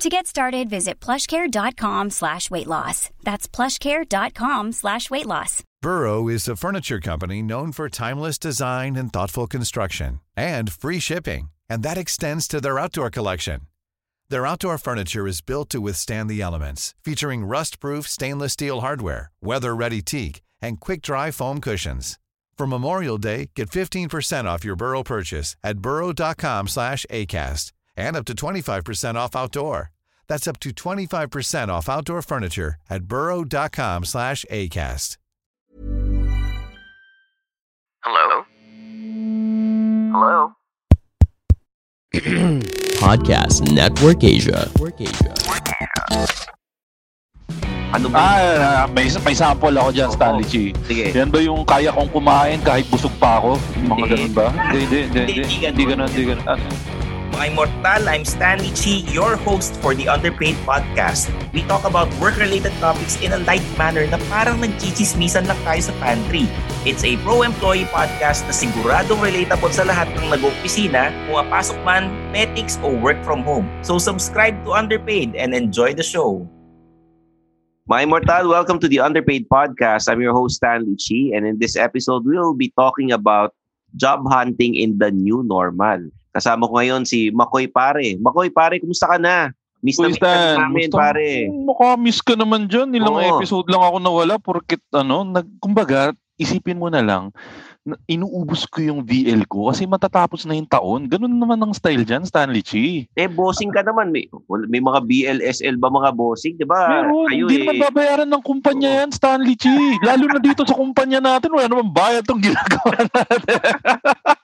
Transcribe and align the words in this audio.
To 0.00 0.08
get 0.08 0.28
started, 0.28 0.70
visit 0.70 1.00
plushcare.com 1.00 2.10
slash 2.10 2.52
weight 2.52 2.68
loss. 2.68 3.10
That's 3.24 3.48
plushcare.com 3.48 4.70
slash 4.70 5.10
weight 5.10 5.26
loss. 5.26 5.64
Burrow 5.82 6.28
is 6.28 6.46
a 6.46 6.54
furniture 6.54 7.00
company 7.00 7.42
known 7.42 7.72
for 7.72 7.88
timeless 7.88 8.38
design 8.38 8.94
and 8.94 9.12
thoughtful 9.12 9.48
construction 9.48 10.20
and 10.36 10.70
free 10.70 11.00
shipping, 11.00 11.48
and 11.68 11.82
that 11.82 11.98
extends 11.98 12.46
to 12.48 12.60
their 12.60 12.78
outdoor 12.78 13.10
collection. 13.10 13.62
Their 14.30 14.46
outdoor 14.46 14.78
furniture 14.78 15.26
is 15.26 15.40
built 15.40 15.68
to 15.70 15.80
withstand 15.80 16.30
the 16.30 16.42
elements, 16.42 16.94
featuring 17.02 17.44
rust-proof 17.44 18.06
stainless 18.06 18.52
steel 18.52 18.82
hardware, 18.82 19.32
weather-ready 19.42 20.02
teak, 20.02 20.42
and 20.62 20.78
quick-dry 20.80 21.32
foam 21.32 21.60
cushions. 21.60 22.20
For 22.56 22.68
Memorial 22.68 23.18
Day, 23.18 23.50
get 23.56 23.70
15% 23.70 24.44
off 24.44 24.64
your 24.64 24.76
Burrow 24.76 25.02
purchase 25.02 25.56
at 25.64 25.78
burrow.com 25.78 26.68
slash 26.68 27.04
ACAST 27.10 27.72
and 27.98 28.14
up 28.14 28.24
to 28.26 28.32
25% 28.32 29.16
off 29.16 29.34
outdoor. 29.34 29.90
That's 30.28 30.46
up 30.46 30.60
to 30.60 30.70
25% 30.70 31.68
off 31.68 31.88
outdoor 31.88 32.22
furniture 32.22 32.76
at 32.88 33.04
burrow.com 33.04 34.04
slash 34.04 34.44
ACAST. 34.50 35.16
Hello? 38.04 38.44
Hello? 40.14 40.52
Podcast 42.98 43.70
Network 43.72 44.22
Asia. 44.24 44.70
Ano 47.88 48.12
ba? 48.12 48.16
Ah, 48.20 48.84
may, 48.92 49.08
may 49.24 49.32
sample 49.32 49.72
ako 49.72 49.90
dyan, 49.96 50.10
Stanley 50.12 50.44
Chi. 50.44 50.64
Sige. 50.84 51.08
Yan 51.16 51.32
ba 51.32 51.40
yung 51.40 51.64
kaya 51.64 51.88
kong 51.88 52.12
kumain 52.12 52.60
kahit 52.60 52.84
busog 52.92 53.12
pa 53.16 53.40
ako? 53.40 53.56
Yung 53.80 53.88
mga 53.88 53.96
Hindi. 53.96 54.12
ganun 54.12 54.32
ba? 54.36 54.46
Hindi, 54.52 54.78
hindi, 54.84 54.98
hindi. 55.08 55.20
Hindi, 55.24 55.32
Hindi, 55.32 55.42
hindi 55.48 55.66
hindi 55.66 55.84
ganun, 55.88 56.08
hindi 56.12 56.24
ganun. 56.28 56.44
Ah, 56.44 56.58
Mga 57.38 57.54
immortal, 57.54 58.02
I'm 58.10 58.26
Stanley 58.26 58.74
Chi, 58.74 59.06
your 59.14 59.38
host 59.38 59.78
for 59.78 59.94
the 59.94 60.10
Underpaid 60.10 60.58
Podcast. 60.66 61.30
We 61.54 61.62
talk 61.70 61.86
about 61.86 62.10
work-related 62.18 62.74
topics 62.82 63.14
in 63.22 63.30
a 63.30 63.38
light 63.46 63.62
manner 63.78 64.02
na 64.10 64.18
parang 64.26 64.58
nagchichismisan 64.58 65.46
lang 65.46 65.54
tayo 65.62 65.78
sa 65.78 65.94
pantry. 66.02 66.50
It's 66.82 67.06
a 67.06 67.14
pro-employee 67.22 67.86
podcast 67.94 68.42
na 68.42 68.50
siguradong 68.50 69.22
relatable 69.22 69.70
sa 69.70 69.86
lahat 69.86 70.10
ng 70.18 70.34
nag-opisina, 70.34 71.14
pumapasok 71.30 71.78
man, 71.86 72.10
petics, 72.34 72.74
o 72.82 72.90
work 72.90 73.22
from 73.22 73.46
home. 73.46 73.70
So 73.86 74.02
subscribe 74.02 74.58
to 74.66 74.74
Underpaid 74.74 75.38
and 75.38 75.54
enjoy 75.54 75.94
the 75.94 76.02
show. 76.02 76.42
My 77.86 78.02
Immortal, 78.02 78.50
welcome 78.50 78.82
to 78.82 78.90
the 78.90 78.98
Underpaid 78.98 79.46
Podcast. 79.46 80.10
I'm 80.10 80.18
your 80.18 80.34
host, 80.34 80.58
Stanley 80.58 80.98
Chi, 80.98 81.30
and 81.38 81.46
in 81.46 81.62
this 81.62 81.78
episode, 81.78 82.26
we'll 82.26 82.58
be 82.58 82.74
talking 82.74 83.14
about 83.14 83.54
job 83.94 84.26
hunting 84.26 84.74
in 84.74 84.98
the 84.98 85.14
new 85.14 85.46
normal. 85.46 86.10
Kasama 86.38 86.70
ko 86.70 86.78
ngayon 86.78 87.02
si 87.02 87.34
Makoy 87.34 87.66
Pare. 87.66 88.14
Makoy 88.22 88.54
Pare, 88.54 88.78
kumusta 88.78 89.10
ka 89.10 89.18
na? 89.18 89.50
Miss 89.82 89.98
na 89.98 90.10
miss 90.10 90.18
ka 90.18 90.58
namin, 90.58 90.90
musta? 90.90 90.98
pare. 90.98 91.30
Makamiss 91.50 92.18
ka 92.22 92.34
naman 92.34 92.66
dyan. 92.66 92.94
Ilang 92.94 93.18
Oo. 93.18 93.26
episode 93.38 93.66
lang 93.70 93.82
ako 93.82 93.96
nawala 93.98 94.34
porkit 94.38 94.82
ano, 94.90 95.22
nag, 95.22 95.46
kumbaga, 95.62 96.14
isipin 96.38 96.78
mo 96.78 96.86
na 96.86 97.02
lang, 97.02 97.34
inuubos 98.06 98.66
ko 98.70 98.78
yung 98.82 99.00
VL 99.02 99.42
ko 99.50 99.70
kasi 99.70 99.86
matatapos 99.86 100.46
na 100.46 100.54
yung 100.54 100.70
taon. 100.70 101.10
Ganun 101.10 101.34
naman 101.34 101.58
ang 101.58 101.74
style 101.74 102.06
dyan, 102.06 102.22
Stanley 102.22 102.62
Chi. 102.62 103.06
Eh, 103.18 103.30
bossing 103.30 103.74
ka 103.74 103.82
naman. 103.82 104.14
May, 104.14 104.30
may 104.70 104.82
mga 104.82 105.02
BLSL 105.06 105.78
ba 105.78 105.90
mga 105.90 106.14
bossing? 106.14 106.54
Di 106.58 106.66
ba? 106.66 107.06
Kayo 107.06 107.46
hindi 107.46 107.54
eh. 107.58 107.60
naman 107.66 107.90
babayaran 107.90 108.30
ng 108.30 108.44
kumpanya 108.46 109.02
yan, 109.02 109.10
Stanley 109.10 109.58
Chi. 109.58 109.98
Lalo 110.02 110.30
na 110.30 110.38
dito 110.42 110.62
sa 110.62 110.78
kumpanya 110.78 111.18
natin, 111.18 111.54
wala 111.54 111.66
naman 111.66 111.90
bayad 111.90 112.22
tong 112.22 112.42
ginagawa 112.42 112.98
natin. 113.02 113.58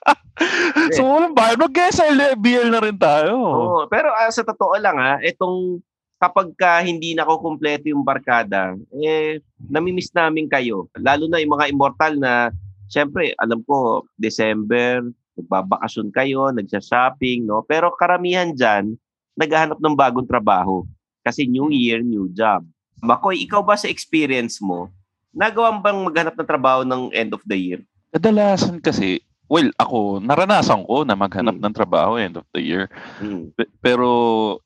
so 0.95 1.05
walang 1.05 1.35
bayad. 1.35 1.59
Mag-SLBL 1.59 2.69
na 2.71 2.81
rin 2.81 2.97
tayo. 2.97 3.33
Oo, 3.37 3.79
pero 3.89 4.11
ah, 4.13 4.29
sa 4.29 4.45
totoo 4.45 4.75
lang 4.79 4.97
ha, 4.97 5.19
itong 5.21 5.81
kapag 6.19 6.55
ka 6.55 6.81
hindi 6.81 7.13
nakukumpleto 7.13 7.91
yung 7.91 8.01
barkada, 8.01 8.73
eh, 8.97 9.43
namimiss 9.67 10.09
namin 10.15 10.47
kayo. 10.47 10.87
Lalo 10.97 11.27
na 11.27 11.43
yung 11.43 11.53
mga 11.53 11.69
immortal 11.69 12.13
na, 12.17 12.49
syempre, 12.87 13.35
alam 13.37 13.61
ko, 13.67 14.07
December, 14.15 15.03
nagbabakasyon 15.35 16.09
kayo, 16.15 16.49
nagsha-shopping, 16.55 17.43
no? 17.43 17.61
Pero 17.67 17.91
karamihan 17.99 18.55
dyan, 18.55 18.95
naghahanap 19.35 19.77
ng 19.77 19.95
bagong 19.95 20.27
trabaho. 20.27 20.87
Kasi 21.21 21.43
new 21.45 21.67
year, 21.67 21.99
new 21.99 22.31
job. 22.31 22.63
Makoy, 23.03 23.43
ikaw 23.43 23.59
ba 23.59 23.75
sa 23.75 23.91
experience 23.91 24.63
mo, 24.63 24.87
nagawa 25.35 25.75
bang 25.83 25.99
maghanap 25.99 26.33
ng 26.39 26.47
trabaho 26.47 26.81
ng 26.87 27.11
end 27.11 27.35
of 27.35 27.43
the 27.43 27.57
year? 27.59 27.81
Kadalasan 28.15 28.79
kasi, 28.79 29.19
well, 29.45 29.69
ako, 29.77 30.17
naranasan 30.19 30.85
ko 30.85 31.05
na 31.05 31.13
maghanap 31.13 31.57
Hmm. 31.57 31.63
ng 31.69 31.73
trabaho 31.75 32.17
end 32.17 32.37
of 32.37 32.45
the 32.51 32.61
year. 32.61 32.89
Hmm. 33.19 33.53
Pe- 33.53 33.69
Pero 33.79 34.07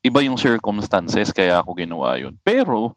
iba 0.00 0.20
yung 0.20 0.40
circumstances 0.40 1.30
kaya 1.30 1.60
ako 1.60 1.76
ginawa 1.76 2.16
yun. 2.16 2.36
Pero 2.40 2.96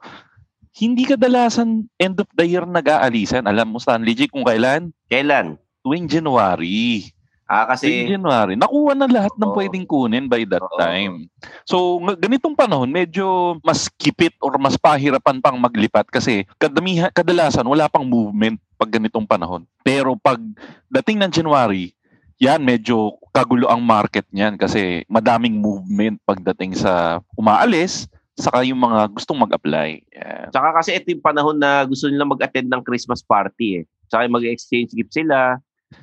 hindi 0.73 1.05
kadalasan 1.05 1.85
end 1.99 2.17
of 2.17 2.29
the 2.33 2.45
year 2.47 2.65
nag-aalisan. 2.65 3.45
Alam 3.45 3.75
mo, 3.75 3.77
Stanley 3.77 4.15
G, 4.15 4.25
kung 4.25 4.41
kailan? 4.41 4.89
Kailan? 5.05 5.59
Tuwing 5.83 6.07
January. 6.07 7.11
Ah, 7.53 7.69
kasi... 7.69 8.09
January. 8.09 8.57
Nakuha 8.57 8.97
na 8.97 9.05
lahat 9.05 9.33
ng 9.37 9.51
Oo. 9.53 9.57
pwedeng 9.61 9.85
kunin 9.85 10.25
by 10.25 10.41
that 10.49 10.65
Oo. 10.65 10.77
time. 10.81 11.29
So, 11.69 12.01
ng- 12.01 12.17
ganitong 12.17 12.57
panahon, 12.57 12.89
medyo 12.89 13.61
mas 13.61 13.85
kipit 13.93 14.33
or 14.41 14.57
mas 14.57 14.73
pahirapan 14.73 15.37
pang 15.37 15.61
maglipat 15.61 16.09
kasi 16.09 16.49
kadamihan, 16.57 17.13
kadalasan 17.13 17.69
wala 17.69 17.85
pang 17.85 18.09
movement 18.09 18.57
pag 18.73 18.89
ganitong 18.89 19.29
panahon. 19.29 19.69
Pero 19.85 20.17
pag 20.17 20.41
dating 20.89 21.21
ng 21.21 21.29
January, 21.29 21.93
yan 22.41 22.65
medyo 22.65 23.21
kagulo 23.29 23.69
ang 23.69 23.85
market 23.85 24.25
niyan 24.33 24.57
kasi 24.57 25.05
madaming 25.05 25.61
movement 25.61 26.17
pagdating 26.25 26.73
sa 26.73 27.21
umaalis 27.37 28.09
saka 28.33 28.65
yung 28.65 28.81
mga 28.81 29.13
gustong 29.13 29.37
mag-apply. 29.37 30.01
Yan. 30.09 30.49
Tsaka 30.49 30.69
kasi 30.81 30.97
ito 30.97 31.13
yung 31.13 31.21
panahon 31.21 31.53
na 31.53 31.85
gusto 31.85 32.09
nila 32.09 32.25
mag-attend 32.25 32.65
ng 32.65 32.81
Christmas 32.81 33.21
party 33.21 33.81
eh. 33.81 33.83
Yung 34.13 34.33
mag-exchange 34.33 34.93
gift 34.93 35.13
sila. 35.13 35.61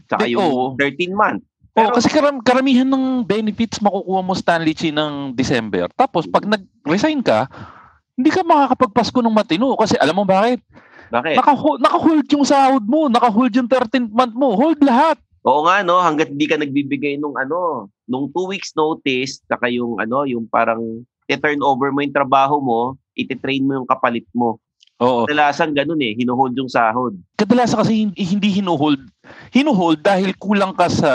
Tsaka 0.08 0.26
Di- 0.26 0.34
yung 0.34 0.42
oo. 0.42 0.64
13 0.78 1.12
month. 1.14 1.42
Oo, 1.78 1.90
kasi 1.94 2.10
karam, 2.10 2.42
karamihan 2.42 2.88
ng 2.88 3.22
benefits 3.22 3.78
makukuha 3.78 4.20
mo 4.26 4.34
Stanley 4.34 4.74
Chi 4.74 4.90
ng 4.90 5.32
December. 5.38 5.86
Tapos 5.94 6.26
pag 6.26 6.42
nag-resign 6.42 7.22
ka, 7.22 7.46
hindi 8.18 8.28
ka 8.34 8.42
makakapagpasko 8.42 9.22
ng 9.22 9.32
matino 9.32 9.78
kasi 9.78 9.94
alam 9.96 10.18
mo 10.18 10.26
bakit? 10.26 10.58
Bakit? 11.10 11.38
Naka-hold, 11.38 11.78
naka-hold 11.78 12.26
yung 12.30 12.46
sahod 12.46 12.84
mo, 12.86 13.06
naka-hold 13.06 13.54
yung 13.54 13.70
13th 13.70 14.10
month 14.10 14.34
mo, 14.34 14.58
hold 14.58 14.78
lahat. 14.82 15.16
Oo 15.40 15.64
nga 15.64 15.80
no, 15.80 15.96
hangga't 16.04 16.28
hindi 16.28 16.44
ka 16.44 16.60
nagbibigay 16.60 17.16
nung 17.16 17.38
ano, 17.38 17.88
nung 18.04 18.28
2 18.28 18.50
weeks 18.50 18.76
notice, 18.76 19.40
tsaka 19.48 19.72
yung 19.72 19.96
ano, 19.96 20.28
yung 20.28 20.44
parang 20.44 21.06
i-turn 21.30 21.62
over 21.62 21.94
mo 21.94 22.02
yung 22.02 22.12
trabaho 22.12 22.58
mo, 22.58 22.98
iti-train 23.14 23.62
mo 23.64 23.80
yung 23.80 23.88
kapalit 23.88 24.26
mo. 24.34 24.58
Oo. 25.00 25.24
Kadalasan 25.24 25.72
ganun 25.72 25.96
eh, 26.04 26.12
hinuhold 26.12 26.52
yung 26.60 26.68
sahod. 26.68 27.16
Kadalasan 27.40 27.80
kasi 27.80 27.92
hindi, 28.04 28.20
hindi 28.20 28.60
hinuhold. 28.60 29.00
Hinuhold 29.48 30.04
dahil 30.04 30.36
kulang 30.36 30.76
ka 30.76 30.92
sa 30.92 31.12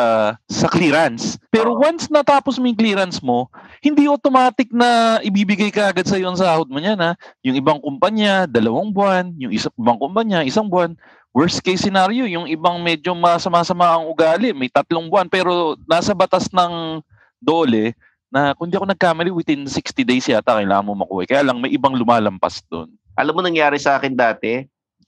sa 0.49 0.65
clearance. 0.65 1.37
Pero 1.53 1.77
Oo. 1.77 1.85
once 1.85 2.09
natapos 2.09 2.57
mo 2.57 2.65
yung 2.65 2.79
clearance 2.81 3.21
mo, 3.21 3.45
hindi 3.85 4.09
automatic 4.09 4.73
na 4.73 5.21
ibibigay 5.21 5.69
ka 5.69 5.93
agad 5.93 6.09
sa 6.09 6.17
iyo 6.17 6.33
ang 6.33 6.39
sahod 6.41 6.65
mo 6.65 6.81
niyan 6.81 6.97
ha. 6.97 7.13
Yung 7.45 7.53
ibang 7.53 7.77
kumpanya, 7.77 8.49
dalawang 8.49 8.89
buwan, 8.89 9.29
yung 9.37 9.53
isang 9.53 9.73
ibang 9.77 10.01
kumpanya, 10.01 10.41
isang 10.41 10.65
buwan. 10.65 10.97
Worst 11.35 11.61
case 11.61 11.85
scenario, 11.85 12.25
yung 12.25 12.49
ibang 12.49 12.81
medyo 12.81 13.13
masama-sama 13.13 13.85
ang 13.91 14.09
ugali, 14.09 14.49
may 14.55 14.71
tatlong 14.71 15.11
buwan 15.11 15.29
pero 15.29 15.77
nasa 15.85 16.15
batas 16.15 16.49
ng 16.49 17.03
dole 17.37 17.93
na 18.33 18.57
kung 18.57 18.71
di 18.71 18.79
ako 18.79 18.87
nagkamali 18.89 19.29
within 19.29 19.67
60 19.69 20.01
days 20.01 20.25
yata 20.25 20.57
kailangan 20.57 20.87
mo 20.89 20.97
makuha. 20.97 21.29
Kaya 21.29 21.45
lang 21.45 21.61
may 21.61 21.69
ibang 21.69 21.93
lumalampas 21.93 22.65
doon. 22.65 22.89
Alam 23.15 23.33
mo 23.35 23.41
nangyari 23.43 23.79
sa 23.79 23.95
akin 23.95 24.13
dati, 24.15 24.63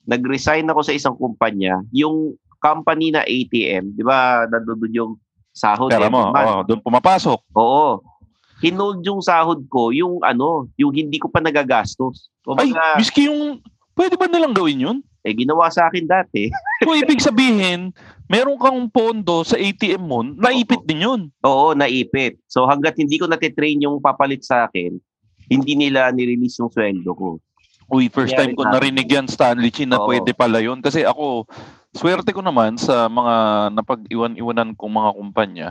nag-resign 0.08 0.68
ako 0.68 0.82
sa 0.84 0.96
isang 0.96 1.16
kumpanya, 1.16 1.84
yung 1.92 2.36
company 2.64 3.12
na 3.12 3.28
ATM, 3.28 3.94
di 3.94 4.04
ba, 4.04 4.48
nandun 4.48 4.92
yung 4.96 5.14
sahod 5.52 5.92
Pera 5.92 6.08
mo, 6.08 6.32
oh, 6.32 6.62
doon 6.64 6.82
pumapasok. 6.82 7.40
Oo. 7.54 8.02
Hinold 8.64 9.06
yung 9.06 9.22
sahod 9.22 9.62
ko, 9.70 9.94
yung 9.94 10.24
ano, 10.26 10.66
yung 10.80 10.90
hindi 10.90 11.22
ko 11.22 11.30
pa 11.30 11.44
nagagastos. 11.44 12.34
Ay, 12.58 12.74
Kumbaga, 12.74 12.98
miski 12.98 13.30
yung, 13.30 13.62
pwede 13.94 14.18
ba 14.18 14.26
nilang 14.26 14.56
gawin 14.56 14.82
yun? 14.82 14.98
eh, 15.28 15.36
ginawa 15.36 15.68
sa 15.68 15.92
akin 15.92 16.08
dati. 16.08 16.48
So, 16.88 16.94
ibig 16.96 17.20
sabihin, 17.20 17.92
meron 18.32 18.56
kang 18.62 18.88
pondo 18.88 19.42
sa 19.42 19.58
ATM 19.58 20.04
mo, 20.06 20.22
naipit 20.24 20.86
din 20.86 21.04
yun. 21.04 21.22
Oo, 21.42 21.74
naipit. 21.74 22.38
So 22.46 22.70
hanggat 22.70 22.96
hindi 23.02 23.18
ko 23.18 23.26
natitrain 23.26 23.82
yung 23.82 23.98
papalit 23.98 24.46
sa 24.46 24.70
akin, 24.70 24.96
hindi 25.50 25.74
nila 25.74 26.14
nirelease 26.14 26.62
yung 26.62 26.70
sweldo 26.70 27.12
ko. 27.18 27.42
Uy, 27.88 28.12
first 28.12 28.36
Kaya 28.36 28.52
time 28.52 28.54
ko 28.56 28.68
rin 28.68 28.74
narinig 28.76 29.08
yan, 29.08 29.28
Stanley 29.32 29.72
Chi, 29.72 29.88
na 29.88 30.00
Oo. 30.00 30.12
pwede 30.12 30.36
pala 30.36 30.60
yun. 30.60 30.84
Kasi 30.84 31.08
ako, 31.08 31.48
swerte 31.96 32.36
ko 32.36 32.44
naman 32.44 32.76
sa 32.76 33.08
mga 33.08 33.36
napag-iwan-iwanan 33.72 34.76
kong 34.76 34.94
mga 34.94 35.12
kumpanya, 35.16 35.68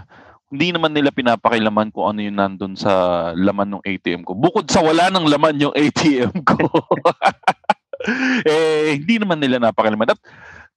hindi 0.46 0.70
naman 0.70 0.94
nila 0.94 1.10
pinapakilaman 1.10 1.90
kung 1.90 2.06
ano 2.08 2.20
yung 2.22 2.38
nandun 2.38 2.78
sa 2.78 2.92
laman 3.34 3.76
ng 3.76 3.82
ATM 3.82 4.22
ko. 4.22 4.32
Bukod 4.32 4.70
sa 4.70 4.80
wala 4.80 5.10
ng 5.10 5.26
laman 5.26 5.58
yung 5.60 5.74
ATM 5.74 6.32
ko. 6.46 6.56
eh, 8.46 8.96
hindi 8.96 9.19
naman 9.19 9.42
nila 9.42 9.58
napakilaman. 9.58 10.14
At 10.14 10.20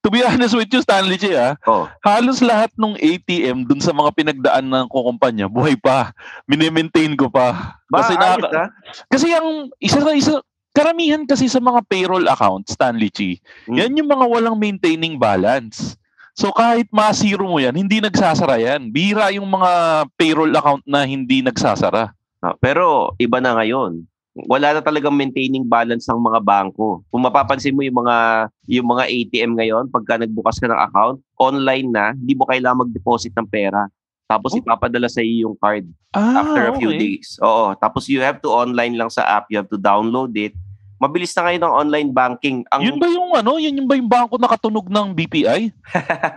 to 0.02 0.10
be 0.10 0.26
honest 0.26 0.58
with 0.58 0.68
you, 0.68 0.82
Stanley 0.82 1.16
Chi, 1.16 1.32
ah, 1.38 1.54
Oh, 1.64 1.86
halos 2.02 2.42
lahat 2.42 2.74
ng 2.74 2.98
ATM 2.98 3.68
dun 3.68 3.78
sa 3.78 3.94
mga 3.94 4.10
pinagdaan 4.12 4.66
ng 4.66 4.86
kumpanya, 4.90 5.46
buhay 5.46 5.78
pa. 5.78 6.10
Minimaintain 6.50 7.14
ko 7.14 7.30
pa. 7.30 7.78
ba, 7.86 7.96
Kasi 8.02 8.18
nakaka- 8.18 8.52
ah? 8.54 8.68
kasi 9.06 9.26
ang 9.30 9.70
isa 9.78 10.02
sa 10.02 10.12
isa 10.12 10.34
karamihan 10.70 11.22
kasi 11.26 11.46
sa 11.46 11.58
mga 11.58 11.82
payroll 11.86 12.26
accounts, 12.26 12.74
Stanley 12.74 13.10
Chi, 13.10 13.38
Mm. 13.68 13.76
yan 13.76 13.98
yung 14.02 14.10
mga 14.10 14.26
walang 14.26 14.56
maintaining 14.56 15.18
balance. 15.18 15.98
So 16.34 16.54
kahit 16.54 16.88
ma-zero 16.88 17.44
mo 17.44 17.58
yan, 17.60 17.74
hindi 17.74 18.00
nagsasara 18.00 18.56
yan. 18.56 18.88
Bira 18.88 19.28
yung 19.34 19.50
mga 19.50 19.70
payroll 20.14 20.54
account 20.54 20.80
na 20.86 21.04
hindi 21.04 21.42
nagsasara. 21.42 22.14
Ah, 22.40 22.56
pero 22.56 23.12
iba 23.20 23.42
na 23.42 23.52
ngayon. 23.60 24.08
Wala 24.46 24.72
na 24.72 24.80
talagang 24.80 25.12
maintaining 25.12 25.66
balance 25.66 26.06
ng 26.06 26.16
mga 26.16 26.40
bangko. 26.40 27.02
Kung 27.10 27.22
mapapansin 27.26 27.74
mo 27.74 27.82
yung 27.82 27.98
mga 28.00 28.48
yung 28.70 28.88
mga 28.88 29.04
ATM 29.10 29.52
ngayon, 29.58 29.84
pagka 29.90 30.16
nagbukas 30.16 30.56
ka 30.62 30.70
ng 30.70 30.80
account, 30.80 31.18
online 31.36 31.90
na, 31.90 32.14
hindi 32.14 32.38
mo 32.38 32.46
kailangan 32.46 32.86
mag-deposit 32.86 33.34
ng 33.34 33.50
pera. 33.50 33.90
Tapos 34.30 34.54
Oh. 34.54 34.62
ipapadala 34.62 35.10
sa 35.10 35.18
iyo 35.18 35.50
yung 35.50 35.58
card 35.58 35.90
Ah, 36.14 36.38
after 36.40 36.70
a 36.70 36.78
few 36.78 36.94
days. 36.94 37.34
Oo, 37.38 37.74
tapos 37.74 38.06
you 38.06 38.22
have 38.22 38.38
to 38.38 38.46
online 38.46 38.94
lang 38.94 39.10
sa 39.10 39.26
app, 39.26 39.50
you 39.50 39.58
have 39.58 39.66
to 39.66 39.74
download 39.74 40.30
it. 40.38 40.54
Mabilis 40.96 41.34
na 41.34 41.48
ngayon 41.48 41.64
ang 41.64 41.74
online 41.76 42.10
banking. 42.10 42.62
Ang 42.68 42.82
Yun 42.84 42.98
ba 42.98 43.08
yung 43.08 43.30
ano? 43.32 43.58
Yun 43.58 43.74
yung 43.74 43.88
ba 43.88 43.98
yung 43.98 44.06
bangko 44.06 44.36
nakatunog 44.36 44.86
ng 44.86 45.06
BPI? 45.12 45.62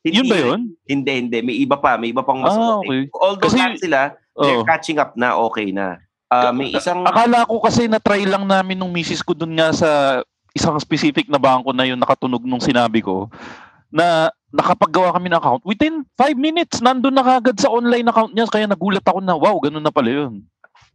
Hindi 0.00 0.16
Yun 0.16 0.26
ba 0.26 0.36
yun? 0.38 0.60
Hindi, 0.88 1.12
hindi. 1.12 1.38
May 1.44 1.56
iba 1.60 1.76
pa. 1.76 2.00
May 2.00 2.08
iba 2.08 2.24
pang 2.24 2.40
mas 2.40 2.56
Ah, 2.56 2.80
okay. 2.80 3.04
okay. 3.04 3.12
Although 3.12 3.52
Kasi- 3.52 3.84
sila, 3.84 4.16
they're 4.32 4.64
Oo. 4.64 4.64
catching 4.64 4.96
up 4.96 5.12
na, 5.12 5.36
okay 5.36 5.68
na. 5.76 6.00
Ah, 6.32 6.56
may 6.56 6.72
isang... 6.72 7.04
Akala 7.04 7.44
ko 7.44 7.60
kasi 7.60 7.84
na-try 7.84 8.24
lang 8.24 8.48
namin 8.48 8.80
nung 8.80 8.88
misis 8.88 9.20
ko 9.20 9.36
dun 9.36 9.52
nga 9.52 9.76
sa 9.76 10.22
isang 10.56 10.72
specific 10.78 11.28
na 11.28 11.36
bangko 11.36 11.76
na 11.76 11.84
yun 11.84 12.00
nakatunog 12.00 12.40
nung 12.42 12.62
sinabi 12.62 13.02
ko 13.02 13.28
na 13.92 14.30
nakapaggawa 14.50 15.14
kami 15.14 15.30
ng 15.30 15.38
account. 15.38 15.62
Within 15.62 16.02
5 16.18 16.34
minutes 16.36 16.82
nandun 16.82 17.14
na 17.14 17.22
kagad 17.22 17.58
sa 17.58 17.70
online 17.70 18.06
account 18.06 18.34
niya. 18.34 18.50
Kaya 18.50 18.66
nagulat 18.66 19.02
ako 19.06 19.18
na 19.22 19.38
wow 19.38 19.56
ganun 19.62 19.82
na 19.82 19.94
pala 19.94 20.10
yun. 20.10 20.42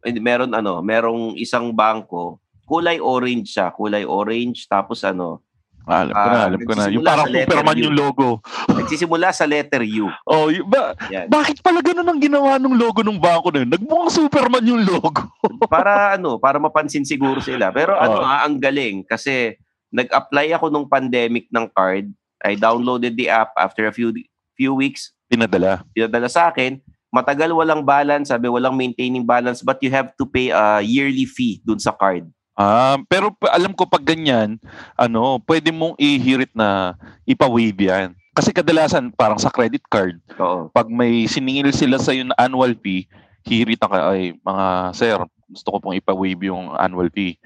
Eh, 0.05 0.13
meron 0.21 0.53
ano, 0.53 0.83
merong 0.85 1.33
isang 1.35 1.73
bangko, 1.73 2.37
kulay 2.69 3.01
orange 3.01 3.57
siya, 3.57 3.73
kulay 3.73 4.05
orange, 4.05 4.69
tapos 4.69 5.01
ano, 5.01 5.41
Ah, 5.85 6.01
alam 6.01 6.17
ko 6.17 6.25
na 6.25 6.33
Ah, 6.33 6.45
alam 6.49 6.61
ko 6.65 6.73
na. 6.73 6.83
Yung 6.89 7.05
parang 7.05 7.29
Superman 7.29 7.77
yung 7.77 7.93
logo. 7.93 8.41
Nagsisimula 8.73 9.29
sa 9.29 9.45
letter 9.45 9.85
U. 9.85 10.09
oh 10.25 10.49
y- 10.49 10.65
ba, 10.65 10.97
Yan. 11.13 11.29
bakit 11.29 11.61
pala 11.61 11.77
ganun 11.85 12.09
ang 12.09 12.17
ginawa 12.17 12.57
ng 12.57 12.73
logo 12.73 13.05
ng 13.05 13.21
bangko 13.21 13.53
na 13.53 13.61
yun? 13.61 13.69
Nagmukhang 13.69 14.09
Superman 14.09 14.65
yung 14.65 14.81
logo. 14.81 15.29
Para 15.69 16.17
ano, 16.17 16.41
para 16.41 16.57
mapansin 16.57 17.05
siguro 17.05 17.37
sila. 17.37 17.69
Pero 17.69 17.93
ano, 17.93 18.17
Oo. 18.17 18.25
ah, 18.25 18.41
ang 18.49 18.57
galing. 18.57 19.05
Kasi 19.05 19.53
nag-apply 19.93 20.57
ako 20.57 20.73
nung 20.73 20.89
pandemic 20.89 21.45
ng 21.53 21.69
card. 21.69 22.09
I 22.43 22.57
downloaded 22.59 23.15
the 23.15 23.31
app 23.31 23.55
after 23.55 23.87
a 23.87 23.93
few 23.93 24.11
few 24.55 24.73
weeks, 24.75 25.15
pinadala 25.31 25.83
pinadala 25.95 26.27
sa 26.27 26.51
akin. 26.51 26.81
Matagal 27.15 27.55
walang 27.55 27.87
balance, 27.87 28.27
sabi 28.27 28.51
walang 28.51 28.75
maintaining 28.75 29.23
balance, 29.23 29.63
but 29.63 29.79
you 29.79 29.87
have 29.87 30.11
to 30.19 30.27
pay 30.27 30.51
a 30.51 30.83
yearly 30.83 31.23
fee 31.23 31.63
dun 31.63 31.79
sa 31.79 31.95
card. 31.95 32.27
Ah, 32.55 32.99
pero 33.11 33.31
pa- 33.35 33.51
alam 33.51 33.71
ko 33.75 33.83
pag 33.83 34.03
ganyan, 34.03 34.55
ano, 34.95 35.39
pwede 35.43 35.75
mong 35.75 35.95
ihirit 35.99 36.51
na 36.55 36.95
ipa-waive 37.27 37.87
yan. 37.91 38.15
Kasi 38.35 38.51
kadalasan 38.51 39.15
parang 39.15 39.39
sa 39.39 39.51
credit 39.51 39.83
card, 39.87 40.19
Oo. 40.39 40.67
pag 40.71 40.91
may 40.91 41.23
siningil 41.27 41.71
sila 41.71 41.95
sa 41.99 42.11
na 42.15 42.35
annual 42.35 42.75
fee, 42.79 43.07
hihiritan 43.47 43.87
ka 43.87 44.11
ay 44.11 44.35
mga 44.39 44.65
sir, 44.91 45.19
gusto 45.47 45.67
ko 45.71 45.77
pong 45.79 45.95
ipa-waive 45.99 46.51
yung 46.51 46.75
annual 46.75 47.07
fee. 47.11 47.39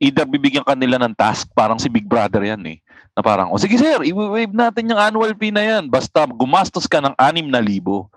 Either 0.00 0.24
bibigyan 0.24 0.64
ka 0.64 0.72
nila 0.72 0.96
ng 0.96 1.12
task, 1.12 1.52
parang 1.52 1.76
si 1.76 1.92
Big 1.92 2.08
Brother 2.08 2.40
yan 2.40 2.60
eh. 2.64 2.80
Na 3.14 3.20
parang, 3.20 3.50
o 3.50 3.58
sige 3.58 3.74
sir, 3.74 4.00
i-waive 4.06 4.54
natin 4.54 4.90
yung 4.90 5.00
annual 5.00 5.34
fee 5.34 5.50
na 5.54 5.62
yan. 5.62 5.90
Basta 5.90 6.24
gumastos 6.30 6.86
ka 6.86 7.02
ng 7.02 7.14
6,000. 7.18 8.08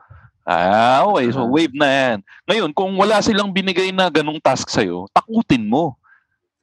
Ah, 0.43 1.07
okay. 1.07 1.31
So, 1.31 1.47
waive 1.47 1.71
na 1.71 1.87
yan. 1.87 2.17
Ngayon, 2.43 2.69
kung 2.75 2.91
wala 2.99 3.23
silang 3.23 3.49
binigay 3.49 3.95
na 3.95 4.11
ganong 4.11 4.43
task 4.43 4.67
sa'yo, 4.67 5.07
takutin 5.15 5.63
mo. 5.63 5.95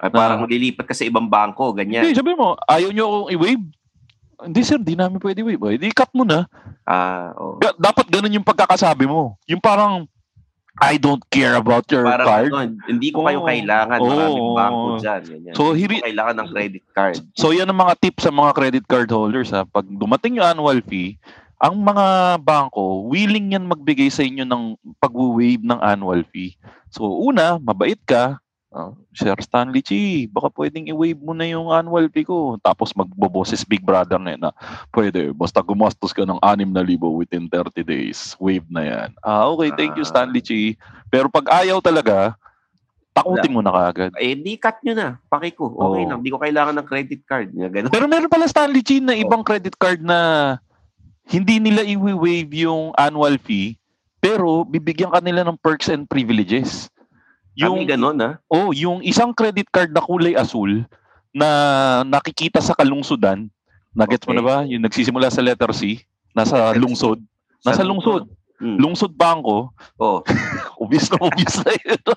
Ay, 0.00 0.12
parang 0.12 0.44
lilipat 0.48 0.84
ka 0.88 0.96
sa 0.96 1.04
ibang 1.04 1.28
bangko, 1.28 1.72
ganyan. 1.72 2.04
Hindi, 2.04 2.16
sabi 2.16 2.32
mo, 2.36 2.56
ayaw 2.68 2.92
nyo 2.92 3.04
akong 3.04 3.28
i-waive. 3.36 3.64
Hindi 4.40 4.60
sir, 4.64 4.80
di 4.80 4.96
namin 4.96 5.20
pwede 5.20 5.44
waive. 5.44 5.60
Ay, 5.64 5.76
di 5.76 5.92
cut 5.92 6.08
mo 6.12 6.24
na. 6.24 6.48
Ah. 6.84 7.32
Ga- 7.60 7.76
Dapat 7.76 8.08
ganun 8.08 8.36
yung 8.40 8.44
pagkakasabi 8.44 9.04
mo. 9.08 9.36
Yung 9.48 9.60
parang, 9.60 10.04
I 10.80 10.96
don't 10.96 11.20
care 11.28 11.54
about 11.54 11.84
your 11.92 12.08
Parang 12.08 12.26
card. 12.26 12.50
ano, 12.50 12.72
hindi 12.88 13.12
ko 13.12 13.28
kayo 13.28 13.44
Oo. 13.44 13.48
kailangan. 13.48 13.98
Maraming 14.00 14.48
Oo. 14.48 14.56
bangko 14.56 14.88
dyan. 14.96 15.20
Ganyan. 15.28 15.54
So, 15.54 15.62
Hindi 15.76 16.00
ko 16.00 16.06
kailangan 16.08 16.36
ng 16.40 16.48
credit 16.50 16.84
card. 16.96 17.14
So 17.36 17.52
yan 17.52 17.68
ang 17.68 17.80
mga 17.80 17.94
tips 18.00 18.22
sa 18.24 18.32
mga 18.32 18.50
credit 18.56 18.84
card 18.88 19.08
holders 19.12 19.52
ha. 19.52 19.68
Pag 19.68 19.86
dumating 19.86 20.40
yung 20.40 20.48
annual 20.48 20.80
fee, 20.80 21.20
ang 21.60 21.76
mga 21.76 22.06
bangko 22.40 23.04
willing 23.06 23.52
yan 23.52 23.68
magbigay 23.68 24.08
sa 24.08 24.24
inyo 24.24 24.48
ng 24.48 24.80
pag-waive 24.96 25.60
ng 25.60 25.76
annual 25.78 26.24
fee. 26.32 26.56
So 26.88 27.04
una, 27.04 27.60
mabait 27.60 28.00
ka. 28.08 28.40
Uh, 28.70 28.94
Sir 29.10 29.34
Stanley 29.42 29.82
Chi, 29.82 30.30
baka 30.30 30.46
pwedeng 30.54 30.86
i-waive 30.86 31.18
mo 31.18 31.34
na 31.34 31.42
yung 31.42 31.74
annual 31.74 32.06
fee 32.06 32.22
ko. 32.22 32.54
Tapos 32.62 32.94
magboboses 32.94 33.66
Big 33.66 33.82
Brother 33.82 34.14
na 34.22 34.38
yun 34.38 34.42
na, 34.46 34.54
pwede, 34.94 35.34
basta 35.34 35.58
gumastos 35.58 36.14
ka 36.14 36.22
ng 36.22 36.38
6,000 36.38 36.70
within 37.18 37.50
30 37.50 37.82
days. 37.82 38.38
Waive 38.38 38.62
na 38.70 38.82
yan. 38.86 39.10
Ah, 39.26 39.50
okay, 39.50 39.74
thank 39.74 39.98
you 39.98 40.06
Ah. 40.06 40.10
Stanley 40.14 40.38
Chi. 40.38 40.78
Pero 41.10 41.26
pag 41.26 41.50
ayaw 41.50 41.82
talaga, 41.82 42.38
takutin 43.10 43.50
mo 43.50 43.58
na 43.58 43.74
kagad. 43.74 44.14
Eh, 44.22 44.38
di 44.38 44.54
cut 44.54 44.78
nyo 44.86 44.94
na. 44.94 45.08
Paki 45.26 45.50
ko. 45.50 45.74
Okay 45.74 46.06
Oo. 46.06 46.10
lang. 46.14 46.22
Di 46.22 46.30
ko 46.30 46.38
kailangan 46.38 46.78
ng 46.78 46.86
credit 46.86 47.26
card. 47.26 47.50
Ganun. 47.50 47.90
Pero 47.90 48.06
meron 48.06 48.30
pala 48.30 48.46
Stanley 48.46 48.86
Chin 48.86 49.02
Oh. 49.02 49.10
na 49.10 49.18
ibang 49.18 49.42
credit 49.42 49.74
card 49.74 49.98
na 49.98 50.62
hindi 51.26 51.58
nila 51.58 51.82
i-waive 51.82 52.70
yung 52.70 52.94
annual 52.94 53.34
fee, 53.42 53.74
pero 54.22 54.62
bibigyan 54.62 55.10
ka 55.10 55.18
nila 55.18 55.42
ng 55.42 55.58
perks 55.58 55.90
and 55.90 56.06
privileges. 56.06 56.86
Yung, 57.54 57.82
Yung, 57.82 57.88
ganun, 57.88 58.16
ha? 58.18 58.30
oh, 58.46 58.70
yung 58.70 59.02
isang 59.02 59.30
credit 59.30 59.66
card 59.68 59.90
na 59.90 60.00
kulay 60.00 60.34
asul 60.34 60.86
na 61.30 61.48
nakikita 62.02 62.58
sa 62.58 62.72
kalungsudan, 62.72 63.50
nagets 63.90 64.22
mo 64.24 64.32
Okay. 64.32 64.38
na 64.38 64.44
ba? 64.44 64.56
Yung 64.64 64.82
nagsisimula 64.82 65.28
sa 65.28 65.42
letter 65.42 65.70
C, 65.70 66.02
nasa 66.30 66.70
lungsod. 66.72 67.18
Nasa 67.60 67.82
lungsod. 67.82 68.30
Hmm. 68.56 68.76
Lungsod 68.76 69.12
bangko. 69.12 69.72
Oh. 69.96 70.20
Obvious 70.80 71.08
na 71.08 71.16
obvious 71.18 71.56
na 71.58 71.72
yun. 71.76 72.00